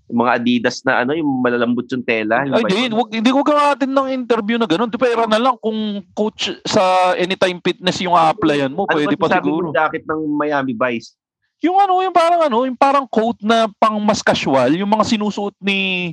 yung 0.06 0.18
mga 0.22 0.32
Adidas 0.38 0.86
na 0.86 1.02
ano, 1.02 1.12
yung 1.18 1.42
malalambot 1.42 1.86
yung 1.90 2.06
tela. 2.06 2.46
yung 2.46 2.54
Ay, 2.54 2.64
di, 2.70 2.94
wag, 2.94 3.10
hindi 3.10 3.30
ko 3.30 3.42
gagawatin 3.42 3.90
ng 3.90 4.08
interview 4.14 4.56
na 4.58 4.70
gano'n. 4.70 4.90
Di 4.90 4.98
pera 4.98 5.26
na 5.26 5.38
lang 5.42 5.58
kung 5.58 6.02
coach 6.14 6.54
sa 6.62 7.14
Anytime 7.18 7.58
Fitness 7.58 7.98
yung 7.98 8.14
a-applyan 8.14 8.70
mo, 8.70 8.86
Ano 8.86 8.94
pwede 8.94 9.14
pa 9.18 9.26
siguro. 9.26 9.70
mo 9.70 9.74
jacket 9.74 10.06
ng 10.06 10.20
Miami 10.38 10.78
Vice? 10.78 11.18
Yung 11.64 11.80
ano, 11.80 12.04
yung 12.04 12.14
parang 12.14 12.40
ano, 12.46 12.68
yung 12.68 12.78
parang 12.78 13.06
coat 13.08 13.40
na 13.42 13.66
pang 13.82 13.98
mas 13.98 14.22
casual, 14.22 14.70
yung 14.76 14.90
mga 14.90 15.04
sinusuot 15.08 15.56
ni 15.58 16.12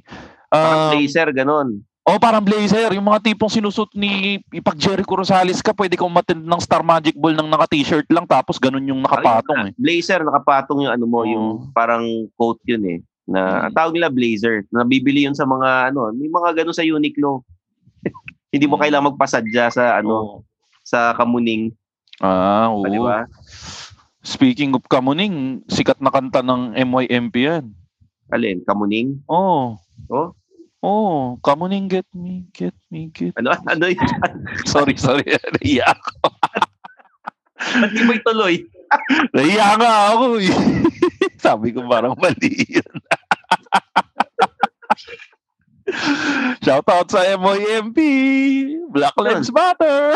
Parang 0.53 0.81
um, 0.85 0.91
blazer, 0.93 1.27
ganun. 1.33 1.81
Oh, 2.03 2.19
parang 2.19 2.43
blazer, 2.43 2.91
yung 2.93 3.07
mga 3.07 3.31
tipong 3.31 3.49
sinusuot 3.49 3.95
ni 3.95 4.37
pag 4.59 4.75
Jericho 4.75 5.15
Rosales 5.15 5.63
ka, 5.63 5.71
pwede 5.71 5.95
kang 5.95 6.11
umattend 6.11 6.43
ng 6.43 6.61
Star 6.61 6.83
Magic 6.83 7.15
Ball 7.15 7.31
ng 7.31 7.47
naka-t-shirt 7.47 8.05
lang 8.11 8.27
tapos 8.27 8.59
ganun 8.59 8.83
yung 8.83 8.99
nakapatong 9.01 9.71
eh. 9.71 9.73
Blazer, 9.79 10.19
nakapatong 10.19 10.83
yung 10.83 10.93
ano 10.93 11.05
mo, 11.07 11.23
Oo. 11.23 11.31
yung 11.31 11.45
parang 11.71 12.03
coat 12.35 12.59
yun 12.67 12.83
eh. 12.85 12.99
Na, 13.23 13.41
Mm. 13.41 13.63
ang 13.69 13.75
tawag 13.75 13.93
nila 13.95 14.09
blazer. 14.11 14.67
Nabibili 14.67 15.23
yun 15.23 15.35
sa 15.35 15.47
mga, 15.47 15.91
ano, 15.91 16.11
may 16.11 16.27
mga 16.27 16.59
ganun 16.59 16.75
sa 16.75 16.83
Uniqlo. 16.83 17.43
Hindi 18.53 18.65
mo 18.67 18.75
Mm. 18.75 18.81
kailangan 18.83 19.07
magpasadya 19.15 19.65
sa, 19.71 19.83
ano, 19.97 20.13
Oo. 20.13 20.37
sa 20.83 21.15
kamuning. 21.15 21.71
Ah, 22.19 22.67
oo. 22.69 22.83
Di 22.83 22.99
ba? 22.99 23.25
Speaking 24.23 24.75
of 24.75 24.83
kamuning, 24.87 25.63
sikat 25.67 25.99
na 25.99 26.07
kanta 26.07 26.39
ng 26.39 26.75
MYMP 26.75 27.35
yan. 27.43 27.65
Alin? 28.31 28.63
Kamuning? 28.63 29.19
Oh. 29.27 29.75
Oh? 30.07 30.31
Oh, 30.79 31.39
kamuning 31.39 31.87
get 31.87 32.03
me, 32.11 32.43
get 32.51 32.75
me, 32.91 33.07
get 33.15 33.31
Ano, 33.39 33.55
ano 33.55 33.85
yun? 33.87 33.99
Sorry, 34.67 34.99
sorry. 34.99 35.23
Naiya 35.59 35.87
ako. 35.87 36.11
Ba't 37.79 37.91
di 37.95 38.03
mo 38.03 38.11
ituloy? 38.11 38.67
Naiya 39.31 39.79
nga 39.79 40.11
ako 40.11 40.43
eh. 40.43 40.51
Sabi 41.39 41.71
ko 41.71 41.87
parang 41.87 42.19
mali 42.19 42.51
yun. 42.67 42.93
Shout 46.63 46.87
out 46.87 47.11
sa 47.11 47.21
MOMP. 47.35 47.97
Black 48.95 49.15
Lives 49.19 49.51
Matter. 49.51 50.15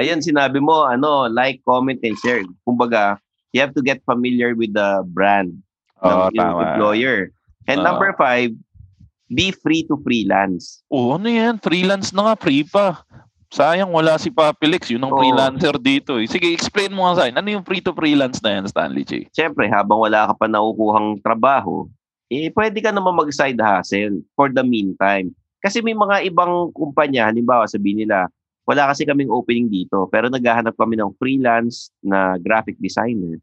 Ayun, 0.00 0.24
sinabi 0.24 0.58
mo, 0.58 0.88
ano, 0.88 1.28
like, 1.28 1.60
comment, 1.62 2.00
and 2.02 2.16
share. 2.18 2.42
Kumbaga, 2.66 3.20
you 3.52 3.60
have 3.60 3.74
to 3.76 3.82
get 3.84 4.02
familiar 4.08 4.56
with 4.56 4.72
the 4.74 5.04
brand 5.14 5.54
Oo, 6.02 6.32
ng 6.32 6.34
tama. 6.34 6.60
employer. 6.74 7.30
And 7.70 7.80
Oo. 7.80 7.86
number 7.86 8.10
five, 8.18 8.50
be 9.30 9.52
free 9.52 9.86
to 9.86 10.00
freelance. 10.02 10.82
Oo, 10.90 11.14
ano 11.14 11.28
yan? 11.30 11.62
Freelance 11.62 12.10
na 12.10 12.32
nga, 12.32 12.34
free 12.40 12.64
pa. 12.66 13.04
Sayang, 13.54 13.94
wala 13.94 14.18
si 14.18 14.34
Papilix. 14.34 14.90
Yun 14.90 15.06
ang 15.06 15.14
Oo. 15.14 15.20
freelancer 15.22 15.78
dito. 15.78 16.18
Eh. 16.18 16.26
Sige, 16.26 16.50
explain 16.50 16.90
mo 16.90 17.06
nga 17.06 17.22
sa 17.22 17.22
akin. 17.28 17.38
Ano 17.38 17.48
yung 17.54 17.62
free 17.62 17.78
to 17.78 17.94
freelance 17.94 18.42
na 18.42 18.58
yan, 18.58 18.66
Stanley 18.66 19.06
J? 19.06 19.30
Siyempre, 19.30 19.70
habang 19.70 20.02
wala 20.02 20.26
ka 20.26 20.34
pa 20.34 20.50
nakukuhang 20.50 21.22
trabaho, 21.22 21.86
eh, 22.34 22.50
pwede 22.50 22.78
ka 22.82 22.90
naman 22.90 23.14
mag-side 23.14 23.58
hustle 23.60 24.22
for 24.34 24.50
the 24.50 24.64
meantime. 24.66 25.30
Kasi 25.64 25.80
may 25.80 25.96
mga 25.96 26.28
ibang 26.28 26.74
kumpanya, 26.76 27.30
halimbawa 27.30 27.64
sabihin 27.64 28.04
nila, 28.04 28.28
wala 28.64 28.92
kasi 28.92 29.04
kaming 29.04 29.32
opening 29.32 29.68
dito, 29.68 30.08
pero 30.08 30.28
naghahanap 30.32 30.72
kami 30.76 30.96
ng 30.96 31.12
freelance 31.20 31.92
na 32.00 32.40
graphic 32.40 32.76
designer. 32.80 33.36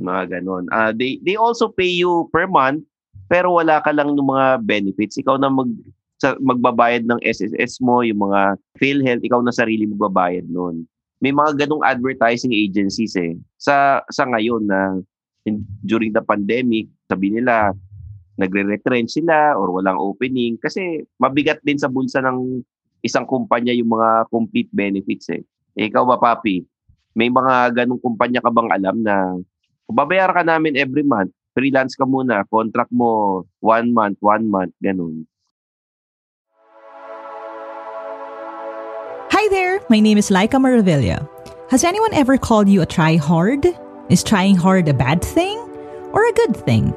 Mga 0.00 0.40
ganon. 0.40 0.64
Ah, 0.72 0.92
they, 0.92 1.20
they 1.20 1.36
also 1.36 1.68
pay 1.68 1.88
you 1.88 2.28
per 2.32 2.48
month, 2.48 2.84
pero 3.28 3.56
wala 3.56 3.84
ka 3.84 3.92
lang 3.92 4.16
ng 4.16 4.24
mga 4.24 4.64
benefits. 4.64 5.20
Ikaw 5.20 5.36
na 5.36 5.52
mag, 5.52 5.68
sa, 6.16 6.36
magbabayad 6.40 7.04
ng 7.04 7.20
SSS 7.20 7.84
mo, 7.84 8.00
yung 8.00 8.24
mga 8.28 8.56
PhilHealth, 8.80 9.24
ikaw 9.24 9.40
na 9.44 9.52
sarili 9.52 9.84
magbabayad 9.84 10.48
nun. 10.48 10.88
May 11.20 11.30
mga 11.30 11.64
ganong 11.64 11.84
advertising 11.84 12.50
agencies 12.50 13.14
eh. 13.14 13.36
Sa, 13.60 14.00
sa 14.08 14.24
ngayon 14.26 14.66
na 14.66 14.98
in- 15.44 15.66
during 15.84 16.16
the 16.16 16.24
pandemic, 16.24 16.88
sabi 17.12 17.28
nila, 17.28 17.76
nagre-retrench 18.40 19.12
sila 19.12 19.52
or 19.60 19.68
walang 19.68 20.00
opening 20.00 20.56
kasi 20.56 21.04
mabigat 21.20 21.60
din 21.60 21.76
sa 21.76 21.92
bulsa 21.92 22.24
ng 22.24 22.64
isang 23.04 23.28
kumpanya 23.28 23.76
yung 23.76 23.92
mga 23.92 24.32
complete 24.32 24.72
benefits 24.72 25.28
eh. 25.28 25.44
Ikaw 25.76 26.08
ba, 26.08 26.16
Papi? 26.16 26.64
May 27.12 27.28
mga 27.28 27.84
ganong 27.84 28.00
kumpanya 28.00 28.40
ka 28.40 28.48
bang 28.48 28.72
alam 28.72 28.96
na 29.04 29.36
kung 29.84 29.96
babayaran 30.00 30.32
ka 30.32 30.44
namin 30.48 30.80
every 30.80 31.04
month, 31.04 31.28
freelance 31.52 31.92
ka 31.92 32.08
muna, 32.08 32.48
contract 32.48 32.88
mo 32.88 33.44
one 33.60 33.92
month, 33.92 34.16
one 34.24 34.48
month, 34.48 34.72
ganun. 34.80 35.28
Hi 39.28 39.44
there, 39.52 39.84
my 39.92 40.00
name 40.00 40.16
is 40.16 40.32
Laika 40.32 40.56
Maravilla. 40.56 41.20
Has 41.68 41.84
anyone 41.84 42.14
ever 42.16 42.40
called 42.40 42.68
you 42.68 42.80
a 42.80 42.88
try 42.88 43.16
hard? 43.20 43.68
Is 44.08 44.24
trying 44.24 44.56
hard 44.56 44.88
a 44.88 44.96
bad 44.96 45.20
thing 45.20 45.58
or 46.12 46.24
a 46.24 46.32
good 46.32 46.56
thing? 46.56 46.92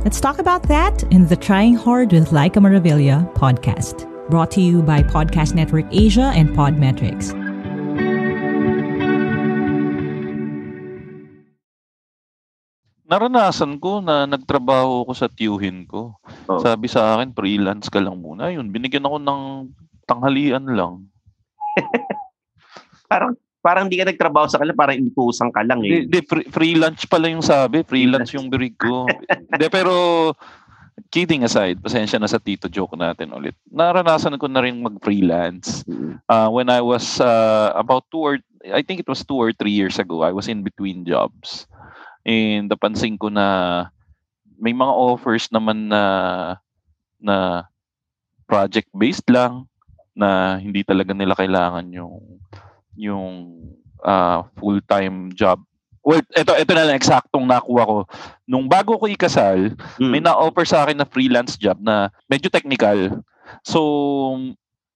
Let's 0.00 0.16
talk 0.16 0.40
about 0.40 0.64
that 0.72 1.04
in 1.12 1.28
the 1.28 1.36
Trying 1.36 1.76
Hard 1.76 2.16
with 2.16 2.32
Laika 2.32 2.56
Maravilla 2.56 3.20
podcast, 3.36 4.08
brought 4.32 4.48
to 4.56 4.64
you 4.64 4.80
by 4.80 5.04
Podcast 5.04 5.52
Network 5.52 5.84
Asia 5.92 6.32
and 6.32 6.56
Podmetrics. 6.56 7.36
Naranasan 13.04 13.76
ko 13.76 14.00
na 14.00 14.24
nagtrabaho 14.24 15.04
ko 15.04 15.12
sa 15.12 15.28
tiyuhin 15.28 15.84
ko. 15.84 16.16
Oh. 16.48 16.64
Sabi 16.64 16.88
sa 16.88 17.20
akin, 17.20 17.36
freelance 17.36 17.92
ka 17.92 18.00
lang 18.00 18.24
muna. 18.24 18.48
Yun, 18.48 18.72
binigyan 18.72 19.04
ako 19.04 19.20
ng 19.20 19.42
tanghalian 20.08 20.64
lang. 20.64 21.12
Parang 23.12 23.36
parang 23.60 23.86
hindi 23.86 24.00
ka 24.00 24.08
nagtrabaho 24.08 24.48
sa 24.48 24.58
kanila, 24.60 24.76
parang 24.76 25.00
inutusan 25.00 25.52
ka 25.52 25.60
lang 25.64 25.84
eh. 25.84 26.04
Di, 26.04 26.08
di, 26.08 26.20
free, 26.24 26.48
free 26.48 26.74
lunch 26.76 27.04
pala 27.06 27.28
yung 27.28 27.44
sabi. 27.44 27.84
Freelance 27.84 28.32
yung 28.32 28.48
birig 28.48 28.76
ko. 28.80 29.04
Di, 29.60 29.68
pero 29.68 30.32
kidding 31.12 31.44
aside, 31.44 31.80
pasensya 31.80 32.20
na 32.20 32.28
sa 32.28 32.40
tito 32.40 32.68
joke 32.68 32.96
natin 32.96 33.32
ulit. 33.36 33.56
Naranasan 33.68 34.40
ko 34.40 34.48
na 34.48 34.64
rin 34.64 34.80
mag-freelance. 34.80 35.84
Uh, 36.28 36.48
when 36.48 36.68
I 36.72 36.80
was 36.80 37.20
uh, 37.20 37.72
about 37.76 38.08
two 38.08 38.20
or, 38.20 38.34
I 38.72 38.80
think 38.80 39.00
it 39.00 39.08
was 39.08 39.24
two 39.24 39.36
or 39.36 39.52
three 39.52 39.72
years 39.72 40.00
ago, 40.00 40.24
I 40.24 40.32
was 40.32 40.48
in 40.48 40.64
between 40.64 41.04
jobs. 41.04 41.68
And 42.24 42.68
napansin 42.68 43.16
ko 43.16 43.28
na 43.32 43.88
may 44.60 44.76
mga 44.76 44.92
offers 44.92 45.48
naman 45.48 45.88
na 45.88 46.02
na 47.20 47.64
project-based 48.44 49.28
lang 49.32 49.68
na 50.12 50.60
hindi 50.60 50.84
talaga 50.84 51.16
nila 51.16 51.32
kailangan 51.32 51.88
yung 51.96 52.40
yung 53.00 53.56
uh, 54.04 54.44
full-time 54.60 55.32
job. 55.32 55.64
Well, 56.00 56.24
ito 56.32 56.52
ito 56.56 56.72
na 56.72 56.88
lang 56.88 56.96
eksaktong 56.96 57.44
nakuha 57.44 57.84
ko. 57.84 57.98
Nung 58.48 58.64
bago 58.68 58.96
ko 58.96 59.04
ikasal, 59.04 59.76
Mm. 60.00 60.10
may 60.12 60.20
na-offer 60.20 60.64
sa 60.64 60.84
akin 60.84 60.96
na 60.96 61.08
freelance 61.08 61.60
job 61.60 61.76
na 61.80 62.08
medyo 62.24 62.48
technical. 62.48 63.20
So 63.64 63.80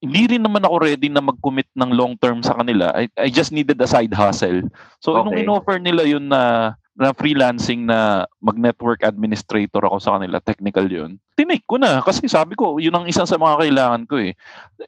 hindi 0.04 0.36
rin 0.36 0.44
naman 0.44 0.60
ako 0.60 0.84
ready 0.84 1.08
na 1.08 1.24
mag-commit 1.24 1.68
ng 1.72 1.90
long 1.96 2.12
term 2.20 2.44
sa 2.44 2.52
kanila. 2.52 2.92
I, 2.92 3.08
I 3.16 3.32
just 3.32 3.52
needed 3.56 3.80
a 3.80 3.88
side 3.88 4.12
hustle. 4.12 4.68
So 5.00 5.16
nung 5.16 5.32
Okay. 5.32 5.44
in-offer 5.44 5.80
nila 5.80 6.04
yun 6.04 6.28
na 6.28 6.72
na 6.94 7.10
freelancing 7.10 7.90
na 7.90 8.22
mag-network 8.38 9.02
administrator 9.02 9.82
ako 9.82 9.98
sa 9.98 10.14
kanila, 10.14 10.38
technical 10.38 10.86
yun. 10.86 11.18
Tinake 11.34 11.66
ko 11.66 11.74
na 11.74 11.98
kasi 11.98 12.30
sabi 12.30 12.54
ko, 12.54 12.78
yun 12.78 12.94
ang 12.94 13.10
isa 13.10 13.26
sa 13.26 13.34
mga 13.34 13.66
kailangan 13.66 14.02
ko 14.06 14.22
eh. 14.22 14.38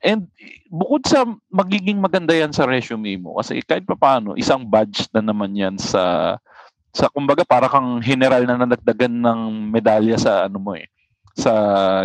And 0.07 0.31
bukod 0.71 1.03
sa 1.03 1.27
magiging 1.51 1.99
maganda 1.99 2.31
yan 2.31 2.55
sa 2.55 2.63
resume 2.63 3.19
mo, 3.19 3.43
kasi 3.43 3.59
kahit 3.67 3.83
pa 3.83 3.99
paano, 3.99 4.39
isang 4.39 4.63
badge 4.63 5.11
na 5.11 5.19
naman 5.19 5.51
yan 5.59 5.75
sa, 5.83 6.39
sa 6.95 7.11
kumbaga 7.11 7.43
para 7.43 7.67
kang 7.67 7.99
general 7.99 8.47
na 8.47 8.63
nadagdagan 8.63 9.13
ng 9.13 9.41
medalya 9.75 10.15
sa 10.15 10.47
ano 10.47 10.63
mo 10.63 10.79
eh, 10.79 10.87
sa 11.35 11.53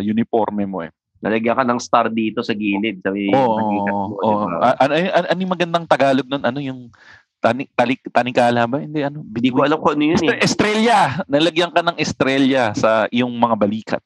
uniforme 0.01 0.65
mo 0.65 0.81
eh. 0.81 0.89
Nalagyan 1.21 1.53
ka 1.53 1.61
ng 1.61 1.77
star 1.77 2.09
dito 2.09 2.41
sa 2.41 2.57
gilid. 2.57 2.97
Sa 3.05 3.13
may 3.13 3.29
Oo, 3.29 3.53
balikat 3.53 3.93
mo, 3.93 4.15
oo. 4.17 4.25
di 4.25 4.57
ba? 4.57 4.73
A- 4.73 4.77
Ano 4.89 4.93
ano 4.97 5.25
ano 5.29 5.39
yung 5.45 5.53
magandang 5.53 5.85
Tagalog 5.85 6.25
nun? 6.25 6.41
Ano 6.41 6.57
yung 6.57 6.89
tani, 7.41 7.65
talik, 7.73 8.05
tanikala 8.13 8.69
ba? 8.69 8.77
Hindi, 8.77 9.01
ano? 9.01 9.25
Hindi 9.25 9.49
ko 9.49 9.65
alam 9.65 9.81
kung 9.81 9.97
ano 9.97 10.05
yun 10.13 10.21
eh. 10.29 10.37
Estrella! 10.39 11.25
Nalagyan 11.25 11.73
ka 11.73 11.81
ng 11.81 11.97
estrella 11.97 12.71
sa 12.77 13.09
iyong 13.09 13.33
mga 13.33 13.55
balikat. 13.57 14.01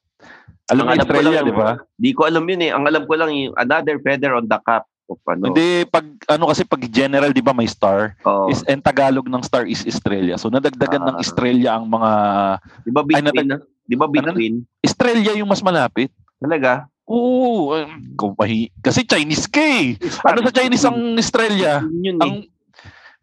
Alam 0.66 0.90
mo 0.90 0.92
Ang 0.96 1.04
estrella, 1.04 1.40
di 1.44 1.54
ba? 1.54 1.70
Di 1.94 2.12
ko 2.16 2.26
alam 2.26 2.42
yun 2.48 2.62
eh. 2.64 2.72
Ang 2.74 2.88
alam 2.88 3.04
ko 3.06 3.14
lang 3.14 3.30
yung 3.30 3.54
another 3.60 4.00
feather 4.02 4.34
on 4.34 4.48
the 4.48 4.60
cap. 4.64 4.88
O 5.06 5.14
ano. 5.30 5.54
Hindi, 5.54 5.86
pag, 5.86 6.02
ano 6.26 6.50
kasi 6.50 6.66
pag 6.66 6.82
general, 6.90 7.30
di 7.30 7.46
ba 7.46 7.54
may 7.54 7.70
star? 7.70 8.18
Oo. 8.26 8.50
Is, 8.50 8.66
and 8.66 8.82
Tagalog 8.82 9.30
ng 9.30 9.44
star 9.46 9.70
is 9.70 9.86
estrella. 9.86 10.34
So, 10.42 10.50
nadagdagan 10.50 11.06
ng 11.06 11.18
Ah. 11.20 11.22
estrella 11.22 11.70
ang 11.78 11.86
mga... 11.86 12.10
Di 12.82 12.90
ba 12.90 13.02
Ay, 13.04 13.22
between? 13.22 13.46
natag- 13.46 13.68
Di 13.86 13.94
ba 13.94 14.08
between? 14.10 14.66
Estrella 14.82 15.38
yung 15.38 15.46
mas 15.46 15.62
malapit. 15.62 16.10
Talaga? 16.42 16.90
Oo. 17.06 17.78
um, 17.78 18.34
Kasi 18.82 19.06
Chinese 19.06 19.46
ka 19.46 19.62
eh. 19.62 19.94
Ano 20.26 20.42
sa 20.42 20.50
Chinese 20.50 20.86
ang 20.90 20.98
estrella? 21.22 21.86
Yun 21.86 22.02
yun 22.02 22.18
Ang, 22.18 22.34
eh. 22.42 22.55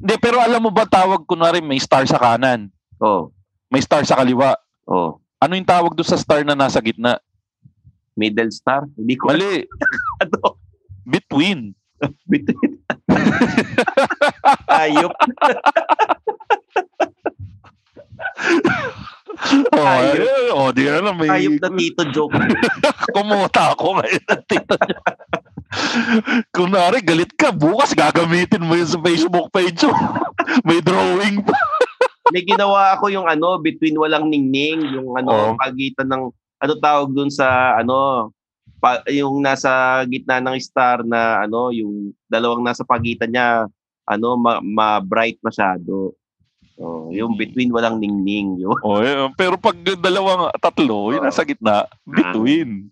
Hindi, 0.03 0.15
pero 0.19 0.43
alam 0.43 0.59
mo 0.59 0.75
ba 0.75 0.83
tawag 0.83 1.23
kunwari 1.25 1.63
may 1.63 1.79
star 1.79 2.03
sa 2.11 2.19
kanan, 2.19 2.67
Oo. 2.99 3.31
may 3.71 3.79
star 3.79 4.03
sa 4.03 4.19
kaliwa. 4.19 4.59
Oo. 4.91 5.23
Ano 5.39 5.53
yung 5.55 5.67
tawag 5.67 5.95
doon 5.95 6.07
sa 6.07 6.19
star 6.19 6.43
na 6.43 6.59
nasa 6.59 6.83
gitna? 6.83 7.23
Middle 8.19 8.51
star? 8.51 8.87
Hindi 8.99 9.15
ko. 9.15 9.31
Mali. 9.31 9.63
Ano? 10.21 10.59
Between. 11.15 11.75
Between. 12.27 12.83
Ayop. 14.83 15.15
Oh, 19.73 19.83
Ayop. 19.83 20.23
ayun. 20.23 20.51
oh, 20.55 20.71
di 20.71 20.85
na 20.87 21.01
lang. 21.03 21.17
May... 21.19 21.31
Ayop 21.49 21.57
na 21.59 21.69
tito 21.75 22.03
joke. 22.13 22.37
Kumuta 23.11 23.75
ako 23.75 23.99
ngayon. 23.99 24.23
ng 24.23 24.43
tito 24.47 24.75
niya. 24.77 25.01
Kunwari, 26.53 27.01
galit 27.01 27.33
ka. 27.35 27.51
Bukas 27.51 27.97
gagamitin 27.97 28.63
mo 28.63 28.77
yun 28.77 28.89
sa 28.89 29.01
Facebook 29.01 29.49
page 29.51 29.83
mo. 29.85 29.95
May 30.69 30.81
drawing 30.81 31.41
pa. 31.43 31.57
May 32.33 32.45
ginawa 32.45 32.97
ako 32.97 33.13
yung 33.13 33.29
ano, 33.29 33.61
between 33.61 33.99
walang 33.99 34.33
ningning, 34.33 34.81
yung 34.95 35.13
ano, 35.17 35.53
Oo. 35.53 35.59
pagitan 35.59 36.09
ng, 36.09 36.25
ano 36.33 36.73
tawag 36.81 37.13
dun 37.13 37.29
sa, 37.29 37.77
ano, 37.77 38.31
pa, 38.81 39.05
yung 39.11 39.45
nasa 39.45 40.01
gitna 40.09 40.41
ng 40.41 40.57
star 40.59 41.05
na, 41.05 41.45
ano, 41.45 41.69
yung 41.75 42.17
dalawang 42.27 42.65
nasa 42.65 42.87
pagitan 42.87 43.31
niya, 43.31 43.69
ano, 44.09 44.29
ma, 44.41 44.65
ma-bright 44.65 45.37
masyado. 45.45 46.17
Oh, 46.81 47.13
yung 47.13 47.37
Hmm. 47.37 47.41
between 47.43 47.71
walang 47.71 48.01
ningning. 48.01 48.57
Yun. 48.59 48.81
Oh, 48.81 48.99
yun. 49.05 49.31
Pero 49.37 49.61
pag 49.61 49.77
dalawang 49.77 50.51
tatlo, 50.57 51.13
yun 51.13 51.23
nasa 51.23 51.45
gitna, 51.45 51.85
between. 52.09 52.89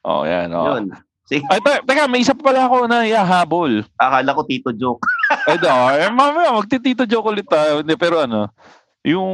Oh, 0.00 0.24
yan. 0.24 0.48
Oh. 0.50 0.74
Yun. 0.74 0.96
Ay, 1.40 1.60
te- 1.64 1.84
teka, 1.88 2.04
may 2.10 2.20
isa 2.20 2.36
pa 2.36 2.52
pala 2.52 2.68
ako 2.68 2.84
na 2.84 3.08
ihahabol. 3.08 3.80
akala 3.96 4.36
ko 4.36 4.42
tito 4.44 4.68
joke. 4.76 5.00
Ay, 5.48 5.56
do, 5.56 5.70
eh, 5.70 6.12
mamaya, 6.12 6.52
magtitito 6.52 7.08
joke 7.08 7.32
ulit 7.32 7.48
tayo. 7.48 7.80
Hindi, 7.80 7.96
pero 7.96 8.20
ano, 8.20 8.52
yung 9.00 9.32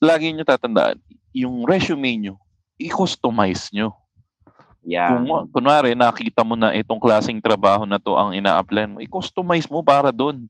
lagi 0.00 0.32
nyo 0.32 0.44
tatandaan, 0.46 0.96
yung 1.36 1.68
resume 1.68 2.16
nyo, 2.16 2.34
i-customize 2.80 3.68
nyo. 3.76 3.92
Yeah. 4.82 5.14
Kung 5.14 5.52
kunwari 5.54 5.94
nakita 5.94 6.42
mo 6.42 6.58
na 6.58 6.74
itong 6.74 6.98
klaseng 6.98 7.38
trabaho 7.38 7.86
na 7.86 8.02
to 8.02 8.18
ang 8.18 8.34
ina-apply 8.34 8.84
mo, 8.88 8.96
i-customize 8.98 9.70
mo 9.70 9.84
para 9.84 10.10
doon. 10.10 10.48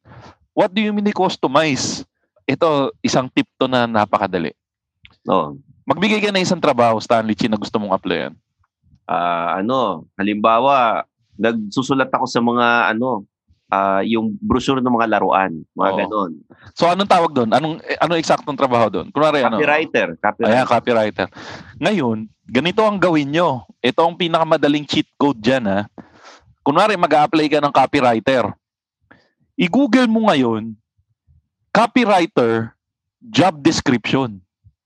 What 0.57 0.73
do 0.73 0.81
you 0.81 0.93
mean 0.95 1.11
i-customize? 1.13 2.07
Ito, 2.49 2.93
isang 3.05 3.29
tip 3.29 3.49
to 3.61 3.69
na 3.69 3.85
napakadali. 3.85 4.57
No. 5.27 5.59
Magbigay 5.85 6.23
ka 6.23 6.31
na 6.33 6.43
isang 6.43 6.63
trabaho, 6.63 6.97
Stanley 7.03 7.37
Chi, 7.37 7.51
na 7.51 7.61
gusto 7.61 7.77
mong 7.77 7.95
applyan. 7.95 8.33
Ah, 9.09 9.59
ano, 9.59 10.07
halimbawa, 10.15 11.05
nagsusulat 11.37 12.09
ako 12.13 12.25
sa 12.29 12.41
mga 12.41 12.67
ano, 12.95 13.27
ah, 13.73 14.05
yung 14.05 14.37
brochure 14.39 14.85
ng 14.85 14.95
mga 14.95 15.09
laruan, 15.17 15.65
mga 15.73 15.91
Oo. 15.91 15.99
ganon. 16.05 16.33
So, 16.77 16.87
anong 16.87 17.09
tawag 17.09 17.33
doon? 17.33 17.51
Anong, 17.51 17.81
eh, 17.89 17.97
anong 17.99 18.21
eksaktong 18.21 18.59
trabaho 18.59 18.93
doon? 18.93 19.09
Kunwari, 19.09 19.41
ano? 19.41 19.57
Copywriter, 19.57 20.15
copywriter. 20.21 20.53
Ayan, 20.53 20.67
copywriter. 20.69 21.27
Ngayon, 21.81 22.19
ganito 22.45 22.85
ang 22.85 23.01
gawin 23.01 23.33
nyo. 23.33 23.65
Ito 23.81 24.05
ang 24.05 24.15
pinakamadaling 24.21 24.85
cheat 24.85 25.09
code 25.17 25.41
dyan, 25.41 25.65
ha? 25.65 25.81
Kunwari, 26.63 26.95
mag-a-apply 26.95 27.47
ka 27.49 27.59
ng 27.59 27.75
copywriter. 27.75 28.45
I-google 29.57 30.07
mo 30.07 30.29
ngayon, 30.31 30.77
copywriter, 31.73 32.77
job 33.19 33.59
description. 33.65 34.39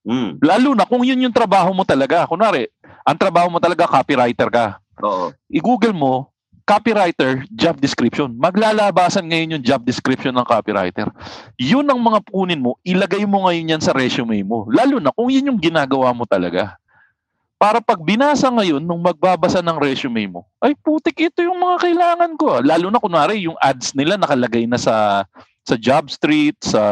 Mm, 0.07 0.39
Lalo 0.39 0.71
na 0.79 0.87
kung 0.87 1.03
yun 1.03 1.27
yung 1.27 1.35
trabaho 1.35 1.75
mo 1.75 1.83
talaga. 1.83 2.31
Kunwari, 2.31 2.71
ang 3.07 3.16
trabaho 3.16 3.47
mo 3.47 3.62
talaga, 3.62 3.87
copywriter 3.87 4.51
ka. 4.51 4.83
oo. 4.99 5.31
I-google 5.47 5.95
mo, 5.95 6.35
copywriter, 6.66 7.47
job 7.55 7.79
description. 7.79 8.35
Maglalabasan 8.35 9.31
ngayon 9.31 9.55
yung 9.57 9.64
job 9.64 9.87
description 9.87 10.35
ng 10.35 10.42
copywriter. 10.42 11.07
Yun 11.55 11.87
ang 11.87 12.03
mga 12.03 12.27
punin 12.27 12.59
mo, 12.59 12.75
ilagay 12.83 13.23
mo 13.23 13.47
ngayon 13.47 13.79
yan 13.79 13.83
sa 13.83 13.95
resume 13.95 14.42
mo. 14.42 14.66
Lalo 14.75 14.99
na 14.99 15.14
kung 15.14 15.31
yun 15.31 15.55
yung 15.55 15.62
ginagawa 15.62 16.11
mo 16.11 16.27
talaga. 16.27 16.75
Para 17.57 17.81
pag 17.81 18.03
binasa 18.03 18.51
ngayon 18.51 18.83
nung 18.83 19.01
magbabasa 19.01 19.62
ng 19.62 19.79
resume 19.81 20.29
mo, 20.29 20.45
ay 20.61 20.77
putik 20.77 21.31
ito 21.31 21.40
yung 21.40 21.57
mga 21.57 21.88
kailangan 21.88 22.33
ko. 22.37 22.61
Lalo 22.61 22.90
na 22.90 23.01
kunwari 23.01 23.47
yung 23.47 23.57
ads 23.62 23.97
nila 23.97 24.19
nakalagay 24.21 24.69
na 24.69 24.77
sa 24.77 25.25
sa 25.66 25.75
job 25.79 26.11
street, 26.12 26.59
sa 26.61 26.83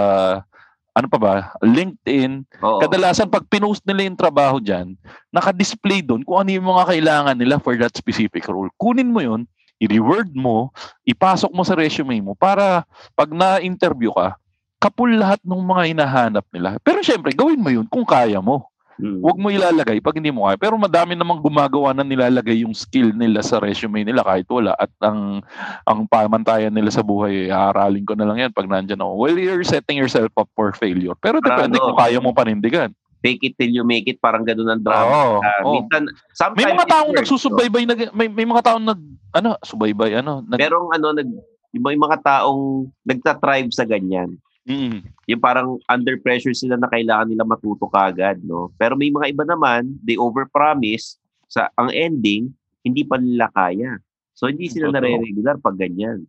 ano 0.95 1.07
pa 1.11 1.19
ba, 1.19 1.35
LinkedIn. 1.59 2.47
Oo. 2.63 2.79
Kadalasan 2.79 3.27
pag 3.27 3.45
pinost 3.51 3.83
nila 3.83 4.07
yung 4.07 4.19
trabaho 4.19 4.63
dyan, 4.63 4.95
naka-display 5.35 6.07
doon 6.07 6.23
kung 6.23 6.39
ano 6.47 6.51
yung 6.55 6.71
mga 6.71 6.85
kailangan 6.95 7.37
nila 7.37 7.59
for 7.59 7.75
that 7.75 7.91
specific 7.99 8.47
role. 8.47 8.71
Kunin 8.79 9.11
mo 9.11 9.19
yun, 9.19 9.43
i-reword 9.83 10.31
mo, 10.39 10.71
ipasok 11.03 11.51
mo 11.51 11.67
sa 11.67 11.75
resume 11.75 12.23
mo 12.23 12.39
para 12.39 12.87
pag 13.19 13.29
na-interview 13.35 14.15
ka, 14.15 14.39
kapul 14.79 15.11
lahat 15.19 15.43
ng 15.43 15.63
mga 15.65 15.83
hinahanap 15.91 16.47
nila. 16.55 16.79
Pero 16.87 17.03
syempre, 17.03 17.35
gawin 17.35 17.59
mo 17.59 17.75
yun 17.75 17.87
kung 17.91 18.07
kaya 18.07 18.39
mo. 18.39 18.71
Hmm. 18.95 19.19
Huwag 19.19 19.39
mo 19.43 19.51
ilalagay 19.51 19.99
pag 19.99 20.15
hindi 20.15 20.31
mo 20.31 20.47
kaya. 20.47 20.55
Pero 20.55 20.79
madami 20.79 21.19
namang 21.19 21.43
gumagawa 21.43 21.91
na 21.91 22.07
nilalagay 22.07 22.63
yung 22.63 22.77
skill 22.77 23.11
nila 23.11 23.43
sa 23.43 23.59
resume 23.59 24.07
nila 24.07 24.23
kahit 24.23 24.47
wala. 24.47 24.71
At 24.79 24.91
ang 25.03 25.43
ang 25.83 26.07
pamantayan 26.07 26.71
nila 26.71 26.95
sa 26.95 27.03
buhay, 27.03 27.51
aaralin 27.51 28.07
ko 28.07 28.15
na 28.15 28.27
lang 28.27 28.39
yan 28.39 28.53
pag 28.55 28.71
nandyan 28.71 29.03
ako. 29.03 29.13
Well, 29.19 29.37
you're 29.39 29.67
setting 29.67 29.99
yourself 29.99 30.31
up 30.39 30.47
for 30.55 30.71
failure. 30.71 31.19
Pero 31.19 31.43
depende 31.43 31.83
ano, 31.83 31.91
kung 31.91 31.99
kaya 31.99 32.19
mo 32.23 32.31
panindigan. 32.31 32.95
Fake 33.25 33.41
it 33.43 33.55
till 33.57 33.73
you 33.73 33.89
make 33.89 34.05
it, 34.05 34.21
parang 34.21 34.45
ganun 34.45 34.69
ang 34.69 34.85
drama. 34.85 35.09
Oo, 35.09 35.35
Ah, 35.41 35.65
oo. 35.65 35.81
minsan, 35.81 36.13
sometimes 36.37 36.61
May 36.61 36.77
mga 36.77 36.87
taong 36.93 37.13
nagsusubaybay, 37.17 37.83
nag, 37.89 38.01
may, 38.13 38.29
may 38.29 38.45
mga 38.45 38.63
taong 38.69 38.85
nag, 38.85 39.01
ano, 39.33 39.57
subaybay, 39.65 40.21
ano, 40.21 40.45
no? 40.45 40.47
nag, 40.47 40.61
Merong 40.61 40.93
ano, 40.93 41.07
nag, 41.17 41.29
yung 41.73 41.85
may 41.89 41.97
mga 41.97 42.21
taong 42.21 42.93
nagtatribe 43.03 43.73
sa 43.73 43.89
ganyan. 43.89 44.37
Mm. 44.65 45.05
Yung 45.29 45.43
parang 45.45 45.77
under 45.93 46.17
pressure 46.17 46.57
sila 46.57 46.81
na 46.81 46.89
kailangan 46.89 47.29
nila 47.29 47.45
matuto 47.45 47.85
kagad, 47.89 48.41
no? 48.41 48.73
Pero 48.81 48.97
may 48.97 49.13
mga 49.13 49.29
iba 49.33 49.45
naman, 49.45 49.93
they 50.01 50.17
overpromise 50.17 51.21
sa 51.49 51.69
ang 51.77 51.93
ending, 51.93 52.49
hindi 52.81 53.05
pa 53.05 53.21
nila 53.21 53.53
kaya. 53.53 54.01
So 54.33 54.49
hindi 54.49 54.73
sila 54.73 54.89
Totoo. 54.89 54.97
nare-regular 54.99 55.57
pag 55.61 55.77
ganyan. 55.77 56.25